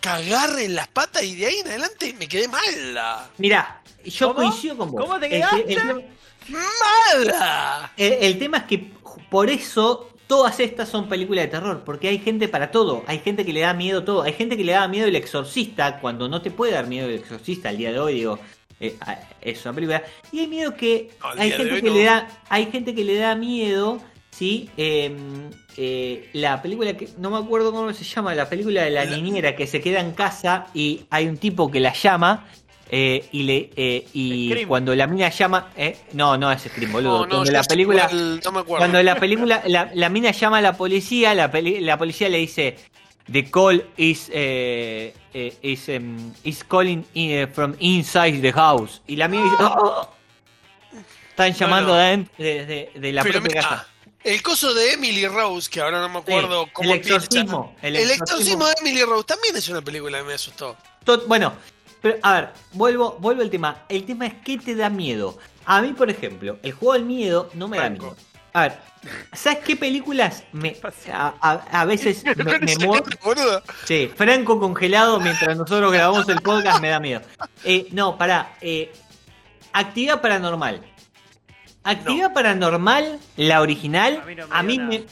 cagar 0.00 0.58
en 0.58 0.74
las 0.74 0.88
patas 0.88 1.22
y 1.22 1.36
de 1.36 1.46
ahí 1.46 1.56
en 1.60 1.68
adelante 1.68 2.14
me 2.18 2.28
quedé 2.28 2.48
mala. 2.48 3.30
Mirá, 3.38 3.82
yo 4.04 4.34
¿Cómo? 4.34 4.48
coincido 4.50 4.76
con 4.76 4.90
vos. 4.90 5.00
¿Cómo 5.04 5.18
te 5.18 5.26
El 5.26 5.32
quedaste? 5.32 5.72
el 5.72 6.04
¡Mala! 6.48 7.92
El 7.96 8.38
tema 8.38 8.58
es 8.58 8.64
que 8.64 8.92
por 9.30 9.48
eso 9.48 10.09
todas 10.30 10.60
estas 10.60 10.88
son 10.88 11.08
películas 11.08 11.44
de 11.46 11.48
terror, 11.48 11.82
porque 11.84 12.06
hay 12.08 12.18
gente 12.20 12.46
para 12.46 12.70
todo, 12.70 13.02
hay 13.08 13.18
gente 13.18 13.44
que 13.44 13.52
le 13.52 13.60
da 13.62 13.74
miedo 13.74 14.04
todo, 14.04 14.22
hay 14.22 14.32
gente 14.32 14.56
que 14.56 14.62
le 14.62 14.72
da 14.72 14.86
miedo 14.86 15.08
el 15.08 15.16
exorcista 15.16 15.98
cuando 16.00 16.28
no 16.28 16.40
te 16.40 16.52
puede 16.52 16.72
dar 16.72 16.86
miedo 16.86 17.08
el 17.08 17.16
exorcista 17.16 17.68
al 17.70 17.76
día 17.78 17.90
de 17.90 17.98
hoy, 17.98 18.14
digo, 18.14 18.38
eh, 18.78 18.94
es 19.40 19.64
una 19.64 19.74
película, 19.74 20.02
y 20.30 20.38
hay 20.38 20.46
miedo 20.46 20.74
que 20.76 21.10
No, 21.20 21.30
hay 21.42 21.50
gente 21.50 21.74
hoy 21.74 21.82
que 21.82 21.88
no. 21.88 21.94
le 21.96 22.04
da, 22.04 22.28
hay 22.48 22.66
gente 22.66 22.94
que 22.94 23.02
le 23.04 23.16
da 23.16 23.34
miedo 23.34 24.00
Sí, 24.32 24.70
eh, 24.76 25.12
eh, 25.76 26.30
la 26.34 26.62
película 26.62 26.96
que 26.96 27.08
no 27.18 27.30
me 27.30 27.38
acuerdo 27.38 27.72
cómo 27.72 27.92
se 27.92 28.04
llama, 28.04 28.32
la 28.34 28.48
película 28.48 28.82
de 28.84 28.90
la 28.90 29.04
La- 29.04 29.16
niñera 29.16 29.56
que 29.56 29.66
se 29.66 29.80
queda 29.80 30.00
en 30.00 30.12
casa 30.12 30.68
y 30.72 31.02
hay 31.10 31.26
un 31.26 31.36
tipo 31.36 31.68
que 31.68 31.80
la 31.80 31.92
llama 31.92 32.46
eh, 32.92 33.28
y 33.32 33.42
le 33.44 33.70
eh, 33.76 34.06
y 34.12 34.48
Scream. 34.50 34.68
cuando 34.68 34.94
la 34.94 35.06
mina 35.06 35.28
llama, 35.30 35.70
eh, 35.76 35.96
no, 36.12 36.36
no 36.36 36.50
es 36.50 36.62
Scream, 36.62 36.90
boludo. 36.92 37.18
No, 37.20 37.24
no, 37.26 37.28
cuando 37.36 37.52
la 37.52 37.62
película, 37.62 38.08
no 38.12 38.52
me 38.52 38.60
acuerdo. 38.60 38.78
cuando 38.78 39.02
la 39.02 39.14
película, 39.20 39.62
la, 39.66 39.90
la 39.94 40.08
mina 40.08 40.30
llama 40.32 40.58
a 40.58 40.60
la 40.60 40.76
policía, 40.76 41.34
la, 41.34 41.50
peli- 41.50 41.80
la 41.80 41.96
policía 41.96 42.28
le 42.28 42.38
dice 42.38 42.76
The 43.30 43.48
call 43.50 43.84
is 43.96 44.28
eh, 44.32 45.14
eh, 45.32 45.54
is, 45.62 45.88
em, 45.88 46.32
is 46.42 46.64
calling 46.64 47.04
in- 47.14 47.30
eh, 47.30 47.46
from 47.46 47.76
inside 47.78 48.40
the 48.40 48.52
house 48.52 49.00
y 49.06 49.14
la 49.16 49.28
mina 49.28 49.44
dice 49.44 49.56
"Oh". 49.60 50.08
están 51.30 51.52
llamando 51.54 51.94
de, 51.94 52.26
de- 52.38 52.90
de 52.94 53.12
la 53.12 53.22
propia 53.22 53.62
casa. 53.62 53.86
el 54.24 54.42
coso 54.42 54.74
de 54.74 54.94
Emily 54.94 55.26
Rose, 55.28 55.70
que 55.70 55.80
ahora 55.80 56.00
no 56.00 56.08
me 56.08 56.18
acuerdo 56.18 56.64
Sí, 56.64 56.70
cómo 56.72 56.90
el 56.92 56.98
exorcismo, 56.98 57.76
el 57.82 57.96
El, 57.96 58.10
exorcismo. 58.10 58.66
de 58.66 58.74
Emily 58.80 59.02
Rose 59.04 59.24
también 59.24 59.56
es 59.56 59.68
una 59.68 59.80
película 59.80 60.18
que 60.18 60.24
me 60.24 60.34
asustó. 60.34 60.76
Bueno, 61.26 61.54
pero 62.00 62.18
a 62.22 62.32
ver, 62.34 62.48
vuelvo, 62.72 63.16
vuelvo 63.20 63.42
al 63.42 63.50
tema. 63.50 63.84
El 63.88 64.04
tema 64.04 64.26
es 64.26 64.34
qué 64.44 64.58
te 64.58 64.74
da 64.74 64.88
miedo. 64.90 65.38
A 65.66 65.80
mí, 65.82 65.92
por 65.92 66.10
ejemplo, 66.10 66.58
el 66.62 66.72
juego 66.72 66.94
del 66.94 67.04
miedo 67.04 67.50
no 67.54 67.68
me 67.68 67.78
da 67.78 67.90
miedo. 67.90 68.16
A 68.52 68.62
ver, 68.62 68.78
¿sabes 69.32 69.60
qué 69.60 69.76
películas 69.76 70.42
me, 70.52 70.76
a, 71.12 71.34
a- 71.40 71.80
a 71.82 71.84
veces 71.84 72.24
me, 72.36 72.58
me? 72.58 72.74
Boludo. 73.22 73.62
Sí, 73.84 74.10
Franco 74.16 74.58
congelado 74.58 75.20
mientras 75.20 75.56
nosotros 75.56 75.92
grabamos 75.92 76.28
el 76.28 76.40
podcast 76.40 76.80
me 76.80 76.88
da 76.88 76.98
miedo. 76.98 77.20
Eh, 77.64 77.86
no, 77.92 78.18
pará. 78.18 78.56
eh, 78.60 78.90
actividad 79.72 80.20
paranormal. 80.20 80.80
Actividad 81.82 82.32
paranormal, 82.34 83.18
la 83.36 83.60
original, 83.62 84.20
A 84.22 84.26
mí 84.26 84.34
no 84.34 84.46
me 84.48 84.54
a 84.56 84.62
mí 84.62 84.78
me, 84.78 85.04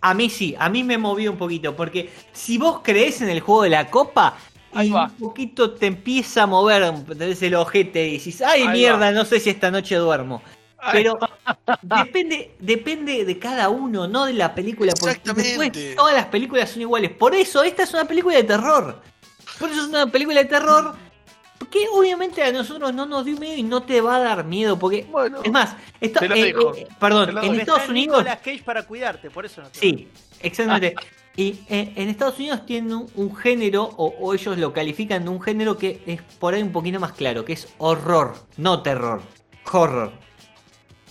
a 0.00 0.14
mí 0.14 0.30
sí, 0.30 0.54
a 0.58 0.68
mí 0.68 0.82
me 0.84 0.96
movió 0.96 1.30
un 1.32 1.36
poquito. 1.38 1.74
Porque 1.76 2.10
si 2.32 2.56
vos 2.56 2.80
crees 2.82 3.20
en 3.20 3.28
el 3.30 3.40
juego 3.40 3.62
de 3.64 3.70
la 3.70 3.90
copa, 3.90 4.36
Ahí 4.76 4.90
va. 4.90 5.04
un 5.04 5.28
poquito 5.28 5.72
te 5.72 5.86
empieza 5.86 6.44
a 6.44 6.46
mover 6.46 6.92
tenés 7.06 7.42
el 7.42 7.54
ojete 7.54 8.06
y 8.08 8.12
dices, 8.12 8.42
ay 8.42 8.62
Ahí 8.62 8.68
mierda, 8.68 9.06
va. 9.06 9.12
no 9.12 9.24
sé 9.24 9.40
si 9.40 9.50
esta 9.50 9.70
noche 9.70 9.96
duermo. 9.96 10.42
Pero 10.92 11.18
depende, 11.82 12.54
depende 12.58 13.24
de 13.24 13.38
cada 13.38 13.68
uno, 13.68 14.06
no 14.06 14.26
de 14.26 14.34
la 14.34 14.54
película. 14.54 14.92
Porque 14.98 15.16
Exactamente. 15.16 15.78
después 15.78 15.96
todas 15.96 16.14
las 16.14 16.26
películas 16.26 16.70
son 16.70 16.82
iguales. 16.82 17.10
Por 17.10 17.34
eso, 17.34 17.62
esta 17.62 17.82
es 17.82 17.92
una 17.92 18.04
película 18.04 18.36
de 18.36 18.44
terror. 18.44 19.00
Por 19.58 19.70
eso 19.70 19.82
es 19.82 19.88
una 19.88 20.06
película 20.06 20.42
de 20.42 20.48
terror. 20.48 20.94
Que 21.70 21.86
obviamente 21.92 22.42
a 22.42 22.52
nosotros 22.52 22.92
no 22.94 23.06
nos 23.06 23.24
dio 23.24 23.36
miedo 23.38 23.56
y 23.56 23.62
no 23.62 23.82
te 23.82 24.00
va 24.00 24.16
a 24.16 24.20
dar 24.20 24.44
miedo. 24.44 24.78
Porque, 24.78 25.06
Bueno, 25.10 25.40
es 25.42 25.50
más, 25.50 25.74
lo 26.00 26.34
eh, 26.34 26.54
eh, 26.76 26.86
perdón, 27.00 27.36
en. 27.42 27.60
Estados 27.60 27.88
Unidos. 27.88 28.24
Cage 28.24 28.62
para 28.62 28.86
cuidarte, 28.86 29.30
por 29.30 29.46
eso 29.46 29.62
no 29.62 29.68
te 29.70 29.78
Sí, 29.78 30.08
exactamente. 30.40 30.94
Y 31.36 31.60
eh, 31.68 31.92
en 31.96 32.08
Estados 32.08 32.38
Unidos 32.38 32.64
tienen 32.64 32.92
un, 32.94 33.10
un 33.14 33.36
género, 33.36 33.84
o, 33.96 34.14
o 34.20 34.34
ellos 34.34 34.56
lo 34.56 34.72
califican 34.72 35.24
de 35.24 35.30
un 35.30 35.40
género 35.40 35.76
que 35.76 36.02
es 36.06 36.22
por 36.38 36.54
ahí 36.54 36.62
un 36.62 36.72
poquito 36.72 36.98
más 36.98 37.12
claro, 37.12 37.44
que 37.44 37.52
es 37.52 37.68
horror, 37.78 38.34
no 38.56 38.82
terror. 38.82 39.20
Horror. 39.70 40.12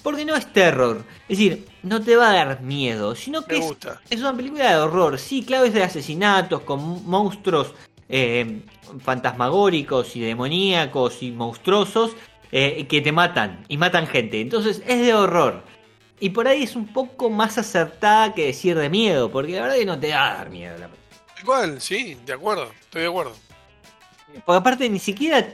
Porque 0.02 0.26
no 0.26 0.36
es 0.36 0.52
terror. 0.52 1.04
Es 1.28 1.38
decir, 1.38 1.68
no 1.84 2.02
te 2.02 2.16
va 2.16 2.32
a 2.32 2.34
dar 2.34 2.62
miedo, 2.62 3.16
sino 3.16 3.44
que 3.44 3.58
es, 3.58 3.66
es 4.10 4.20
una 4.20 4.36
película 4.36 4.70
de 4.70 4.78
horror. 4.78 5.18
Sí, 5.20 5.44
claro, 5.44 5.66
es 5.66 5.74
de 5.74 5.84
asesinatos, 5.84 6.62
con 6.62 7.08
monstruos 7.08 7.74
eh, 8.08 8.62
fantasmagóricos 9.00 10.16
y 10.16 10.22
demoníacos 10.22 11.24
y 11.24 11.32
monstruosos 11.32 12.12
eh, 12.52 12.86
que 12.88 13.02
te 13.02 13.12
matan 13.12 13.66
y 13.68 13.78
matan 13.78 14.08
gente. 14.08 14.42
Entonces 14.42 14.84
es 14.86 15.02
de 15.02 15.14
horror. 15.14 15.64
Y 16.20 16.30
por 16.30 16.48
ahí 16.48 16.64
es 16.64 16.76
un 16.76 16.88
poco 16.88 17.30
más 17.30 17.58
acertada 17.58 18.34
que 18.34 18.46
decir 18.46 18.78
de 18.78 18.90
miedo, 18.90 19.30
porque 19.32 19.54
la 19.54 19.64
verdad 19.64 19.76
que 19.78 19.86
no 19.86 20.00
te 20.00 20.12
va 20.12 20.32
a 20.32 20.38
dar 20.38 20.50
miedo. 20.50 20.78
la- 20.78 20.90
Igual, 21.42 21.82
sí, 21.82 22.18
de 22.26 22.34
acuerdo, 22.34 22.72
estoy 22.82 23.02
de 23.04 23.08
acuerdo. 23.10 23.34
Porque 24.46 24.58
aparte 24.58 24.90
ni 24.90 25.00
siquiera 25.00 25.46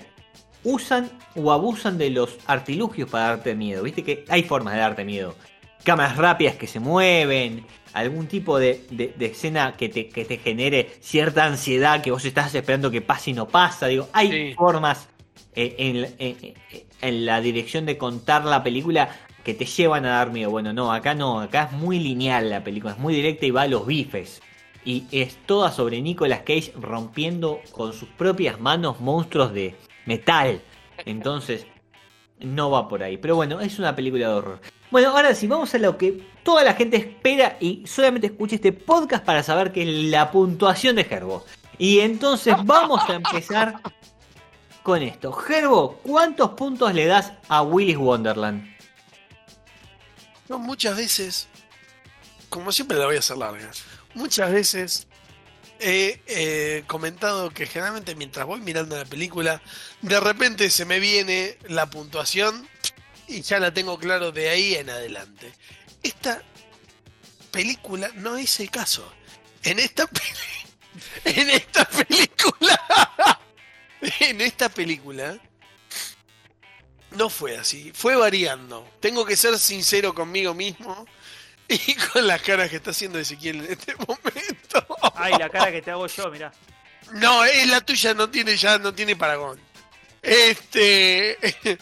usan 0.63 1.09
o 1.35 1.51
abusan 1.51 1.97
de 1.97 2.11
los 2.11 2.37
artilugios 2.45 3.09
para 3.09 3.27
darte 3.29 3.55
miedo. 3.55 3.83
Viste 3.83 4.03
que 4.03 4.23
hay 4.29 4.43
formas 4.43 4.75
de 4.75 4.79
darte 4.79 5.03
miedo. 5.03 5.35
Cámaras 5.83 6.15
rápidas 6.17 6.55
que 6.55 6.67
se 6.67 6.79
mueven, 6.79 7.65
algún 7.93 8.27
tipo 8.27 8.59
de, 8.59 8.85
de- 8.91 9.13
de 9.17 9.25
escena 9.25 9.75
que 9.75 9.89
te, 9.89 10.07
que 10.09 10.23
te 10.23 10.37
genere 10.37 10.95
cierta 11.01 11.45
ansiedad 11.45 12.01
que 12.01 12.11
vos 12.11 12.23
estás 12.23 12.53
esperando 12.53 12.91
que 12.91 13.01
pase 13.01 13.31
y 13.31 13.33
no 13.33 13.47
pasa. 13.47 13.87
Digo, 13.87 14.07
hay 14.13 14.31
Sí. 14.31 14.53
formas 14.55 15.07
eh, 15.55 15.75
en, 15.79 16.15
en- 16.19 16.53
en 17.01 17.25
la 17.25 17.41
dirección 17.41 17.85
de 17.85 17.97
contar 17.97 18.45
la 18.45 18.63
película 18.63 19.09
que 19.43 19.53
te 19.53 19.65
llevan 19.65 20.05
a 20.05 20.17
dar 20.17 20.31
miedo. 20.31 20.49
Bueno, 20.49 20.73
no, 20.73 20.91
acá 20.91 21.13
no, 21.13 21.39
acá 21.39 21.69
es 21.71 21.71
muy 21.71 21.99
lineal 21.99 22.49
la 22.49 22.63
película, 22.63 22.93
es 22.93 22.99
muy 22.99 23.13
directa 23.13 23.45
y 23.45 23.51
va 23.51 23.63
a 23.63 23.67
los 23.67 23.85
bifes. 23.85 24.41
Y 24.83 25.05
es 25.11 25.37
toda 25.45 25.71
sobre 25.71 26.01
Nicolas 26.01 26.39
Cage 26.39 26.73
rompiendo 26.75 27.61
con 27.71 27.93
sus 27.93 28.09
propias 28.09 28.59
manos 28.59 28.99
monstruos 28.99 29.53
de 29.53 29.75
metal. 30.05 30.61
Entonces, 31.05 31.67
no 32.39 32.71
va 32.71 32.87
por 32.87 33.03
ahí. 33.03 33.17
Pero 33.17 33.35
bueno, 33.35 33.59
es 33.59 33.79
una 33.79 33.95
película 33.95 34.27
de 34.27 34.33
horror. 34.33 34.61
Bueno, 34.89 35.09
ahora 35.09 35.33
sí, 35.35 35.47
vamos 35.47 35.73
a 35.73 35.77
lo 35.77 35.97
que 35.97 36.23
toda 36.43 36.63
la 36.63 36.73
gente 36.73 36.97
espera 36.97 37.57
y 37.59 37.85
solamente 37.85 38.27
escuche 38.27 38.55
este 38.55 38.73
podcast 38.73 39.23
para 39.23 39.43
saber 39.43 39.71
que 39.71 39.83
es 39.83 40.11
la 40.11 40.31
puntuación 40.31 40.95
de 40.95 41.03
Gerbo. 41.03 41.45
Y 41.77 41.99
entonces 41.99 42.55
vamos 42.65 43.01
a 43.09 43.15
empezar 43.15 43.75
con 44.83 45.01
esto. 45.01 45.31
Gerbo, 45.31 45.99
¿cuántos 46.03 46.51
puntos 46.51 46.93
le 46.93 47.05
das 47.05 47.33
a 47.47 47.61
Willis 47.61 47.97
Wonderland? 47.97 48.71
No, 50.51 50.59
muchas 50.59 50.97
veces, 50.97 51.47
como 52.49 52.73
siempre 52.73 52.97
la 52.97 53.05
voy 53.05 53.15
a 53.15 53.19
hacer 53.19 53.37
larga, 53.37 53.71
muchas 54.15 54.51
veces 54.51 55.07
he 55.79 56.21
eh, 56.27 56.83
comentado 56.87 57.51
que 57.51 57.65
generalmente 57.65 58.15
mientras 58.15 58.45
voy 58.45 58.59
mirando 58.59 58.97
la 58.97 59.05
película, 59.05 59.61
de 60.01 60.19
repente 60.19 60.69
se 60.69 60.83
me 60.83 60.99
viene 60.99 61.57
la 61.69 61.89
puntuación 61.89 62.67
y 63.29 63.43
ya 63.43 63.59
la 63.59 63.73
tengo 63.73 63.97
claro 63.97 64.33
de 64.33 64.49
ahí 64.49 64.75
en 64.75 64.89
adelante. 64.89 65.53
Esta 66.03 66.43
película 67.51 68.11
no 68.15 68.35
es 68.35 68.59
el 68.59 68.69
caso. 68.69 69.09
En 69.63 69.79
esta 69.79 70.09
en 71.23 71.49
esta 71.49 71.85
película 71.85 73.39
en 74.19 74.41
esta 74.41 74.67
película 74.67 75.39
no 77.11 77.29
fue 77.29 77.57
así, 77.57 77.91
fue 77.93 78.15
variando. 78.15 78.87
Tengo 78.99 79.25
que 79.25 79.35
ser 79.35 79.57
sincero 79.59 80.13
conmigo 80.13 80.53
mismo 80.53 81.05
y 81.67 81.95
con 82.13 82.27
las 82.27 82.41
caras 82.41 82.69
que 82.69 82.77
está 82.77 82.91
haciendo 82.91 83.19
Ezequiel 83.19 83.65
en 83.65 83.71
este 83.71 83.95
momento. 83.95 84.97
Ay, 85.15 85.33
la 85.37 85.49
cara 85.49 85.71
que 85.71 85.81
te 85.81 85.91
hago 85.91 86.07
yo, 86.07 86.29
mirá. 86.29 86.51
No, 87.13 87.43
es 87.43 87.67
la 87.67 87.81
tuya, 87.81 88.13
no 88.13 88.29
tiene 88.29 88.55
ya, 88.55 88.77
no 88.77 88.93
tiene 88.93 89.15
paragón. 89.15 89.59
Este, 90.21 91.37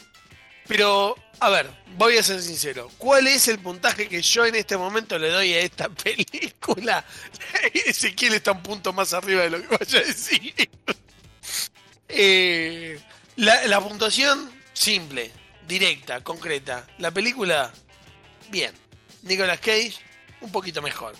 pero 0.68 1.16
a 1.40 1.50
ver, 1.50 1.70
voy 1.96 2.18
a 2.18 2.24
ser 2.24 2.42
sincero. 2.42 2.90
¿Cuál 2.98 3.28
es 3.28 3.48
el 3.48 3.60
puntaje 3.60 4.08
que 4.08 4.22
yo 4.22 4.46
en 4.46 4.56
este 4.56 4.78
momento 4.78 5.18
le 5.18 5.30
doy 5.30 5.54
a 5.54 5.60
esta 5.60 5.90
película? 6.04 7.06
Ezequiel 7.74 8.34
está 8.34 8.52
un 8.52 8.64
punto 8.64 8.94
más 8.94 9.14
arriba 9.14 9.44
de 9.44 9.50
lo 9.52 9.62
que 9.62 9.78
vaya 9.78 10.00
a 10.00 10.04
decir. 10.04 10.70
Eh, 12.08 13.00
la, 13.36 13.68
la 13.68 13.80
puntuación 13.80 14.59
simple, 14.80 15.30
directa, 15.68 16.24
concreta. 16.24 16.88
La 17.00 17.12
película, 17.12 17.72
bien. 18.50 18.74
Nicolas 19.24 19.60
Cage, 19.60 19.94
un 20.42 20.52
poquito 20.52 20.82
mejor. 20.82 21.14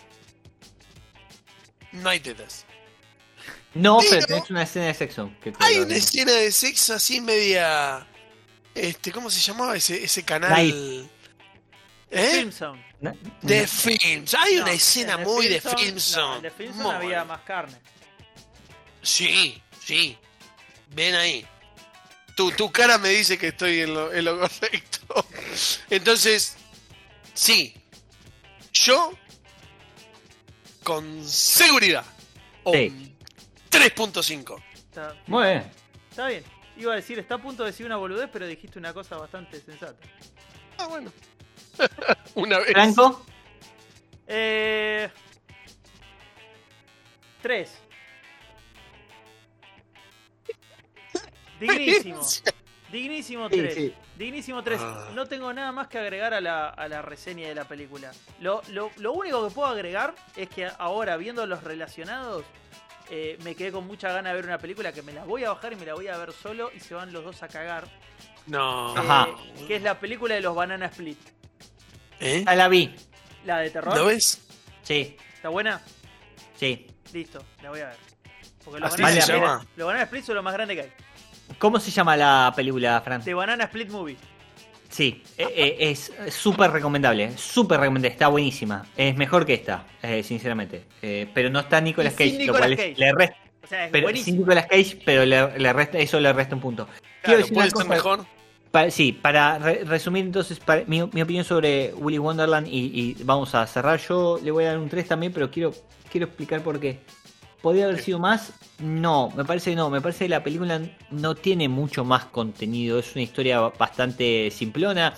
No 1.92 2.10
hay 2.10 2.20
tetas. 2.22 2.66
No, 3.74 3.98
Pero- 4.00 4.10
pero 4.12 4.26
tenés 4.28 4.50
una 4.50 4.64
escena 4.64 4.86
de 4.86 4.94
sexo. 4.94 5.32
que 5.44 5.54
Hay 5.60 5.80
una 5.80 5.96
escena 5.96 6.32
de 6.32 6.52
sexo 6.52 6.94
así 6.94 7.20
media. 7.22 8.08
Este, 8.74 9.12
¿cómo 9.12 9.30
se 9.30 9.42
llamaba 9.42 9.76
ese, 9.76 10.04
ese 10.04 10.24
canal? 10.24 11.10
¿Eh? 12.12 12.30
Filmson. 12.32 12.82
No, 13.02 13.14
De 13.42 13.68
Films. 13.68 14.34
Hay 14.36 14.56
No, 14.56 14.64
una 14.64 14.72
escena 14.72 15.18
muy 15.18 15.48
de 15.48 15.62
Filmson- 15.62 15.72
no, 15.74 15.78
Filmson. 15.80 16.36
en 16.38 16.42
The 16.44 16.52
Filmson 16.52 16.84
Muy. 16.84 16.96
había 16.96 17.24
más 17.26 17.42
carne. 17.42 17.78
Sí, 19.02 19.62
sí. 19.86 20.18
Ven 20.92 21.16
ahí. 21.16 21.46
Tu, 22.40 22.52
tu 22.52 22.72
cara 22.72 22.98
me 22.98 23.10
dice 23.10 23.38
que 23.38 23.50
estoy 23.50 23.82
en 23.82 23.94
lo, 23.94 24.14
en 24.14 24.24
lo 24.24 24.40
correcto. 24.40 25.26
Entonces, 25.90 26.56
sí. 27.34 27.76
Yo, 28.72 29.12
con 30.82 31.28
seguridad, 31.28 32.06
un 32.64 32.74
Sí. 32.74 33.16
3.5. 33.70 34.64
Está, 34.74 35.22
Muy 35.28 35.48
bien. 35.48 35.72
está 36.10 36.28
bien. 36.28 36.46
Iba 36.78 36.94
a 36.94 36.96
decir, 36.96 37.20
está 37.20 37.36
a 37.36 37.42
punto 37.42 37.64
de 37.66 37.72
decir 37.72 37.86
una 37.86 37.98
boludez, 37.98 38.30
pero 38.32 38.48
dijiste 38.48 38.80
una 38.80 38.94
cosa 38.94 39.18
bastante 39.18 39.60
sensata. 39.60 40.00
Ah, 40.78 40.88
bueno. 40.88 41.12
una 42.36 42.60
vez. 42.60 42.72
Franco, 42.72 43.26
Eh. 44.28 45.10
Tres. 47.42 47.70
Dignísimo. 51.60 52.22
Dignísimo 52.92 53.50
Sí, 53.50 53.58
3. 53.58 53.74
sí. 53.76 53.94
Dignísimo 54.18 54.64
3. 54.64 54.80
Ah. 54.82 55.10
No 55.14 55.28
tengo 55.28 55.54
nada 55.54 55.72
más 55.72 55.88
que 55.88 56.00
agregar 56.00 56.34
a 56.34 56.42
la, 56.42 56.70
a 56.70 56.88
la 56.88 57.02
reseña 57.04 57.48
de 57.48 57.54
la 57.56 57.66
película. 57.66 58.12
Lo, 58.40 58.62
lo- 58.70 58.92
lo 58.98 59.14
único 59.14 59.48
que 59.48 59.54
puedo 59.54 59.68
agregar 59.70 60.16
es 60.36 60.50
que 60.50 60.68
ahora, 60.80 61.16
viendo 61.18 61.46
los 61.46 61.64
relacionados, 61.64 62.44
eh, 63.12 63.38
me 63.44 63.54
quedé 63.56 63.72
con 63.72 63.86
mucha 63.86 64.12
gana 64.12 64.30
de 64.30 64.36
ver 64.36 64.46
una 64.46 64.58
película 64.58 64.92
que 64.92 65.04
me 65.04 65.14
la 65.14 65.24
voy 65.24 65.44
a 65.44 65.50
bajar 65.50 65.74
y 65.74 65.76
me 65.76 65.86
la 65.86 65.94
voy 65.94 66.08
a 66.08 66.18
ver 66.18 66.34
solo 66.34 66.72
y 66.76 66.80
se 66.80 66.96
van 66.96 67.14
los 67.14 67.24
dos 67.24 67.44
a 67.44 67.48
cagar. 67.48 67.88
No. 68.48 68.96
Ajá. 68.98 69.28
Eh, 69.58 69.66
que 69.68 69.76
es 69.76 69.84
la 69.84 70.00
película 70.00 70.34
de 70.34 70.42
los 70.42 70.56
Banana 70.56 70.88
Split. 70.88 71.20
¿Eh? 72.20 72.44
Ah, 72.48 72.56
la 72.56 72.68
vi. 72.70 72.94
La 73.46 73.60
de 73.60 73.70
terror. 73.70 73.96
¿Lo 73.96 74.06
ves? 74.08 74.42
Sí, 74.82 75.16
¿Está 75.36 75.50
buena? 75.50 75.82
sí. 76.56 76.88
Listo, 77.14 77.44
la 77.64 77.70
voy 77.70 77.80
a 77.82 77.88
ver. 77.88 77.98
Porque 78.64 78.80
los 78.80 78.96
Banana 79.78 80.04
Split 80.04 80.24
son 80.24 80.36
lo 80.36 80.44
más 80.44 80.54
grande 80.54 80.76
que 80.76 80.82
hay. 80.82 80.92
¿Cómo 81.58 81.80
se 81.80 81.92
llama 81.92 82.16
la 82.16 82.54
película, 82.56 83.02
Fran? 83.02 83.22
The 83.24 83.34
Banana 83.34 83.66
Split 83.66 83.90
Movie. 83.90 84.18
Sí, 84.90 85.22
eh, 85.38 85.46
eh, 85.56 85.78
es 85.92 86.12
súper 86.34 86.72
recomendable, 86.72 87.38
súper 87.38 87.80
recomendable, 87.80 88.12
está 88.14 88.28
buenísima. 88.28 88.86
Es 88.98 89.16
mejor 89.16 89.46
que 89.46 89.54
esta, 89.54 89.84
eh, 90.02 90.24
sinceramente. 90.24 90.86
Eh, 91.02 91.30
pero 91.34 91.50
no 91.50 91.60
está 91.60 91.80
Nicolas 91.80 92.14
Cage, 92.14 92.30
sin 92.32 92.38
lo 92.40 92.54
Nicolas 92.54 92.62
cual 92.62 92.74
es- 92.74 92.80
Cage. 92.80 92.96
le 92.98 93.12
resta, 93.14 93.38
O 93.64 93.68
sea, 93.68 93.86
es 93.86 93.92
pero, 93.92 94.10
sin. 94.16 94.38
Nicolas 94.40 94.66
Cage, 94.66 95.00
pero 95.06 95.26
le, 95.26 95.60
le 95.60 95.74
resta, 95.74 96.00
eso 96.00 96.20
le 96.20 96.34
resta 96.34 96.56
un 96.56 96.62
punto. 96.62 96.88
Claro, 97.22 97.46
puede 97.54 97.70
ser 97.70 97.86
mejor. 97.88 98.26
Pa- 98.72 98.90
sí, 98.92 99.12
para 99.12 99.58
re- 99.60 99.84
resumir 99.84 100.26
entonces 100.26 100.60
para- 100.60 100.84
mi, 100.86 101.04
mi 101.12 101.22
opinión 101.22 101.44
sobre 101.44 101.92
Willy 101.96 102.18
Wonderland 102.20 102.68
y, 102.68 103.16
y 103.20 103.24
vamos 103.24 103.54
a 103.56 103.66
cerrar. 103.68 104.00
Yo 104.00 104.40
le 104.44 104.50
voy 104.52 104.64
a 104.66 104.70
dar 104.70 104.78
un 104.80 104.90
3 104.90 105.08
también, 105.08 105.34
pero 105.34 105.52
quiero, 105.52 105.74
quiero 106.12 106.26
explicar 106.28 106.62
por 106.62 106.80
qué. 106.80 107.00
¿Podría 107.62 107.86
haber 107.86 108.00
sido 108.02 108.20
más? 108.20 108.54
No, 108.80 109.32
me 109.36 109.44
parece 109.44 109.72
que 109.72 109.76
no. 109.76 109.90
Me 109.90 110.02
parece 110.02 110.26
que 110.26 110.30
la 110.30 110.44
película 110.44 110.82
no 111.12 111.36
tiene 111.36 111.68
mucho 111.68 112.06
más 112.06 112.26
contenido. 112.26 113.00
Es 113.00 113.14
una 113.16 113.24
historia 113.24 113.60
bastante 113.60 114.50
simplona 114.52 115.14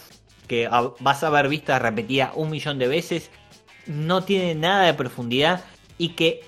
que 0.48 0.68
vas 1.00 1.24
a 1.24 1.30
ver 1.30 1.48
vista 1.48 1.78
repetida 1.80 2.34
un 2.36 2.50
millón 2.50 2.80
de 2.80 2.88
veces. 2.88 3.30
No 3.86 4.24
tiene 4.24 4.56
nada 4.56 4.86
de 4.86 4.94
profundidad 4.94 5.64
y 5.98 6.10
que 6.10 6.42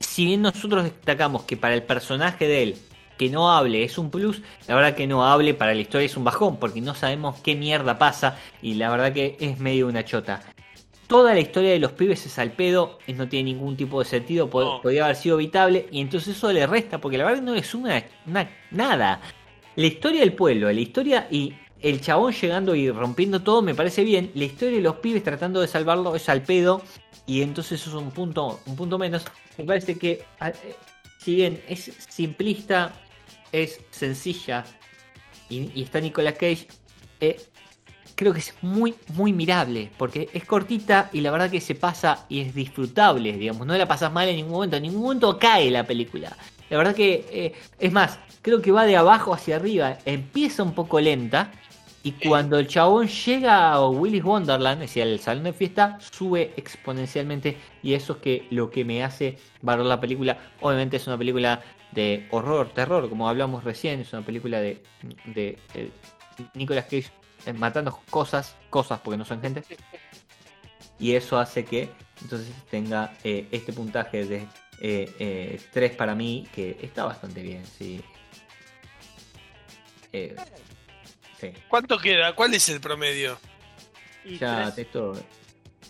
si 0.00 0.26
bien 0.26 0.42
nosotros 0.42 0.84
destacamos 0.84 1.44
que 1.44 1.56
para 1.56 1.74
el 1.74 1.82
personaje 1.82 2.46
de 2.46 2.62
él 2.62 2.76
que 3.18 3.30
no 3.30 3.52
hable 3.52 3.84
es 3.84 3.98
un 3.98 4.10
plus, 4.10 4.42
la 4.66 4.74
verdad 4.74 4.94
que 4.94 5.06
no 5.06 5.24
hable 5.24 5.54
para 5.54 5.74
la 5.74 5.80
historia 5.80 6.06
es 6.06 6.16
un 6.16 6.24
bajón, 6.24 6.56
porque 6.56 6.80
no 6.80 6.94
sabemos 6.94 7.38
qué 7.40 7.54
mierda 7.54 7.98
pasa 7.98 8.36
y 8.60 8.74
la 8.74 8.90
verdad 8.90 9.12
que 9.12 9.36
es 9.38 9.58
medio 9.58 9.86
una 9.86 10.04
chota. 10.04 10.42
Toda 11.12 11.34
la 11.34 11.40
historia 11.40 11.72
de 11.72 11.78
los 11.78 11.92
pibes 11.92 12.24
es 12.24 12.38
al 12.38 12.52
pedo, 12.52 12.98
y 13.06 13.12
no 13.12 13.28
tiene 13.28 13.52
ningún 13.52 13.76
tipo 13.76 13.98
de 14.02 14.06
sentido, 14.08 14.46
No. 14.46 14.80
podría 14.80 15.04
haber 15.04 15.16
sido 15.16 15.36
evitable 15.38 15.86
y 15.92 16.00
entonces 16.00 16.34
eso 16.36 16.50
le 16.50 16.66
resta, 16.66 16.98
porque 17.02 17.18
la 17.18 17.24
verdad 17.26 17.42
no 17.42 17.54
le 17.54 17.62
suma 17.62 18.02
una- 18.26 18.50
nada. 18.70 19.20
La 19.76 19.86
historia 19.86 20.20
del 20.20 20.32
pueblo, 20.32 20.72
la 20.72 20.80
historia 20.80 21.28
y 21.30 21.52
el 21.80 22.00
chabón 22.00 22.32
llegando 22.32 22.74
y 22.74 22.90
rompiendo 22.90 23.42
todo 23.42 23.60
me 23.60 23.74
parece 23.74 24.04
bien, 24.04 24.30
la 24.34 24.44
historia 24.44 24.76
de 24.76 24.82
los 24.82 24.96
pibes 24.96 25.22
tratando 25.22 25.60
de 25.60 25.68
salvarlo 25.68 26.14
es 26.16 26.28
al 26.30 26.42
pedo 26.42 26.80
y 27.26 27.42
entonces 27.42 27.80
eso 27.80 27.90
es 27.90 27.96
un 28.02 28.10
punto, 28.10 28.60
un 28.64 28.74
punto 28.76 28.98
menos. 28.98 29.24
Me 29.58 29.64
parece 29.64 29.98
que 29.98 30.24
eh, 30.40 30.52
si 31.18 31.34
bien 31.34 31.62
es 31.68 31.92
simplista, 32.08 32.92
es 33.52 33.80
sencilla 33.90 34.64
y, 35.50 35.70
y 35.78 35.82
está 35.82 36.00
Nicolas 36.00 36.34
Cage, 36.34 36.68
eh, 37.20 37.36
creo 38.22 38.32
que 38.32 38.38
es 38.38 38.54
muy, 38.62 38.94
muy 39.14 39.32
mirable, 39.32 39.90
porque 39.98 40.28
es 40.32 40.44
cortita 40.44 41.10
y 41.12 41.20
la 41.22 41.32
verdad 41.32 41.50
que 41.50 41.60
se 41.60 41.74
pasa 41.74 42.24
y 42.28 42.40
es 42.40 42.54
disfrutable, 42.54 43.32
digamos, 43.32 43.66
no 43.66 43.76
la 43.76 43.86
pasas 43.86 44.12
mal 44.12 44.28
en 44.28 44.36
ningún 44.36 44.52
momento, 44.52 44.76
en 44.76 44.84
ningún 44.84 45.02
momento 45.02 45.38
cae 45.38 45.70
la 45.72 45.84
película. 45.84 46.36
La 46.70 46.76
verdad 46.78 46.94
que, 46.94 47.26
eh, 47.32 47.52
es 47.80 47.92
más, 47.92 48.20
creo 48.40 48.62
que 48.62 48.70
va 48.70 48.86
de 48.86 48.96
abajo 48.96 49.34
hacia 49.34 49.56
arriba, 49.56 49.98
empieza 50.04 50.62
un 50.62 50.72
poco 50.72 51.00
lenta. 51.00 51.50
Y 52.04 52.12
cuando 52.12 52.58
el 52.58 52.66
chabón 52.66 53.06
llega 53.06 53.72
a 53.72 53.88
Willy's 53.88 54.24
Wonderland, 54.24 54.82
es 54.82 54.90
decir, 54.90 55.04
al 55.04 55.20
salón 55.20 55.44
de 55.44 55.52
fiesta, 55.52 55.98
sube 56.00 56.52
exponencialmente. 56.56 57.56
Y 57.80 57.94
eso 57.94 58.14
es 58.14 58.18
que 58.18 58.46
lo 58.50 58.70
que 58.70 58.84
me 58.84 59.04
hace 59.04 59.38
valorar 59.60 59.86
la 59.86 60.00
película. 60.00 60.36
Obviamente 60.60 60.96
es 60.96 61.06
una 61.06 61.16
película 61.16 61.62
de 61.92 62.26
horror, 62.32 62.70
terror, 62.70 63.08
como 63.08 63.28
hablamos 63.28 63.62
recién. 63.62 64.00
Es 64.00 64.12
una 64.12 64.22
película 64.22 64.60
de, 64.60 64.82
de 65.26 65.58
eh, 65.74 65.90
Nicolas 66.54 66.86
Cage 66.86 67.12
matando 67.54 68.00
cosas, 68.10 68.56
cosas 68.70 69.00
porque 69.00 69.16
no 69.18 69.24
son 69.24 69.40
gente. 69.40 69.62
Y 70.98 71.14
eso 71.14 71.38
hace 71.38 71.64
que 71.64 71.90
entonces 72.22 72.52
tenga 72.70 73.12
eh, 73.24 73.48
este 73.50 73.72
puntaje 73.72 74.24
de 74.24 74.46
eh, 74.80 75.60
3 75.72 75.92
para 75.96 76.14
mí, 76.14 76.46
que 76.54 76.78
está 76.80 77.04
bastante 77.04 77.42
bien, 77.42 77.64
sí. 77.66 78.02
Eh, 80.12 80.36
sí. 81.40 81.52
¿Cuánto 81.68 81.98
queda? 81.98 82.34
¿Cuál 82.34 82.54
es 82.54 82.68
el 82.68 82.80
promedio? 82.80 83.38
Y 84.24 84.38
Ya, 84.38 84.62
tres, 84.62 84.74
texto. 84.76 85.12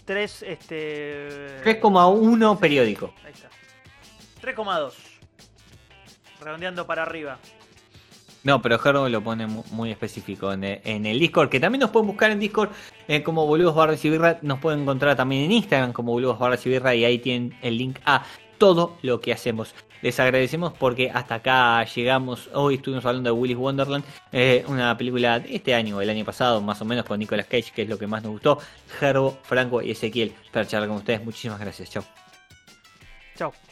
tres, 0.05 0.43
este... 0.43 1.63
3,1 1.65 2.59
periódico. 2.59 3.13
Ahí 3.25 3.33
está. 3.33 3.51
3,2. 4.41 4.95
Redondeando 6.41 6.87
para 6.87 7.03
arriba. 7.03 7.39
No, 8.45 8.61
pero 8.61 8.79
Gerbo 8.79 9.09
lo 9.09 9.23
pone 9.23 9.47
mu- 9.47 9.63
muy 9.71 9.91
específico 9.93 10.53
en 10.53 10.65
el, 10.65 10.81
en 10.85 11.07
el 11.07 11.19
Discord, 11.19 11.49
que 11.49 11.61
también 11.61 11.81
nos 11.81 11.91
pueden 11.91 12.09
buscar 12.09 12.31
en 12.33 12.41
Discord 12.41 12.71
eh, 13.07 13.23
como 13.23 13.47
Boludos 13.47 13.75
Barra 13.75 13.95
y 14.01 14.11
Birra. 14.11 14.39
Nos 14.43 14.59
pueden 14.59 14.81
encontrar 14.83 15.15
también 15.17 15.45
en 15.45 15.53
Instagram 15.53 15.93
como 15.93 16.13
Boludos 16.13 16.39
Barra 16.39 16.59
y 16.65 16.69
Birra 16.69 16.95
y 16.95 17.05
ahí 17.05 17.19
tienen 17.19 17.57
el 17.63 17.79
link 17.79 17.99
a 18.05 18.25
todo 18.59 18.97
lo 19.03 19.21
que 19.21 19.33
hacemos. 19.33 19.75
Les 20.03 20.19
agradecemos 20.19 20.73
porque 20.73 21.09
hasta 21.11 21.37
acá 21.37 21.85
llegamos. 21.85 22.51
Hoy 22.53 22.75
estuvimos 22.75 23.07
hablando 23.07 23.33
de 23.33 23.39
Willy's 23.41 23.57
Wonderland, 23.57 24.05
eh, 24.33 24.65
una 24.67 24.99
película 24.99 25.39
de 25.39 25.55
este 25.55 25.75
año 25.77 25.99
o 25.99 26.01
el 26.01 26.11
año 26.11 26.25
pasado, 26.25 26.61
más 26.61 26.83
o 26.83 26.85
menos 26.85 27.05
con 27.05 27.21
Nicolas 27.21 27.47
Cage, 27.47 27.71
que 27.73 27.83
es 27.83 27.89
lo 27.89 27.97
que 27.97 28.09
más 28.09 28.25
nos 28.25 28.33
gustó. 28.33 28.59
Gerbo, 28.99 29.39
Franco 29.45 29.81
y 29.81 29.93
Ezequiel 29.93 30.35
para 30.51 30.67
charlar 30.67 30.89
con 30.89 30.99
ustedes. 30.99 31.25
Muchísimas 31.25 31.61
gracias. 31.61 31.91
Chao. 31.91 32.03
Chao. 33.37 33.72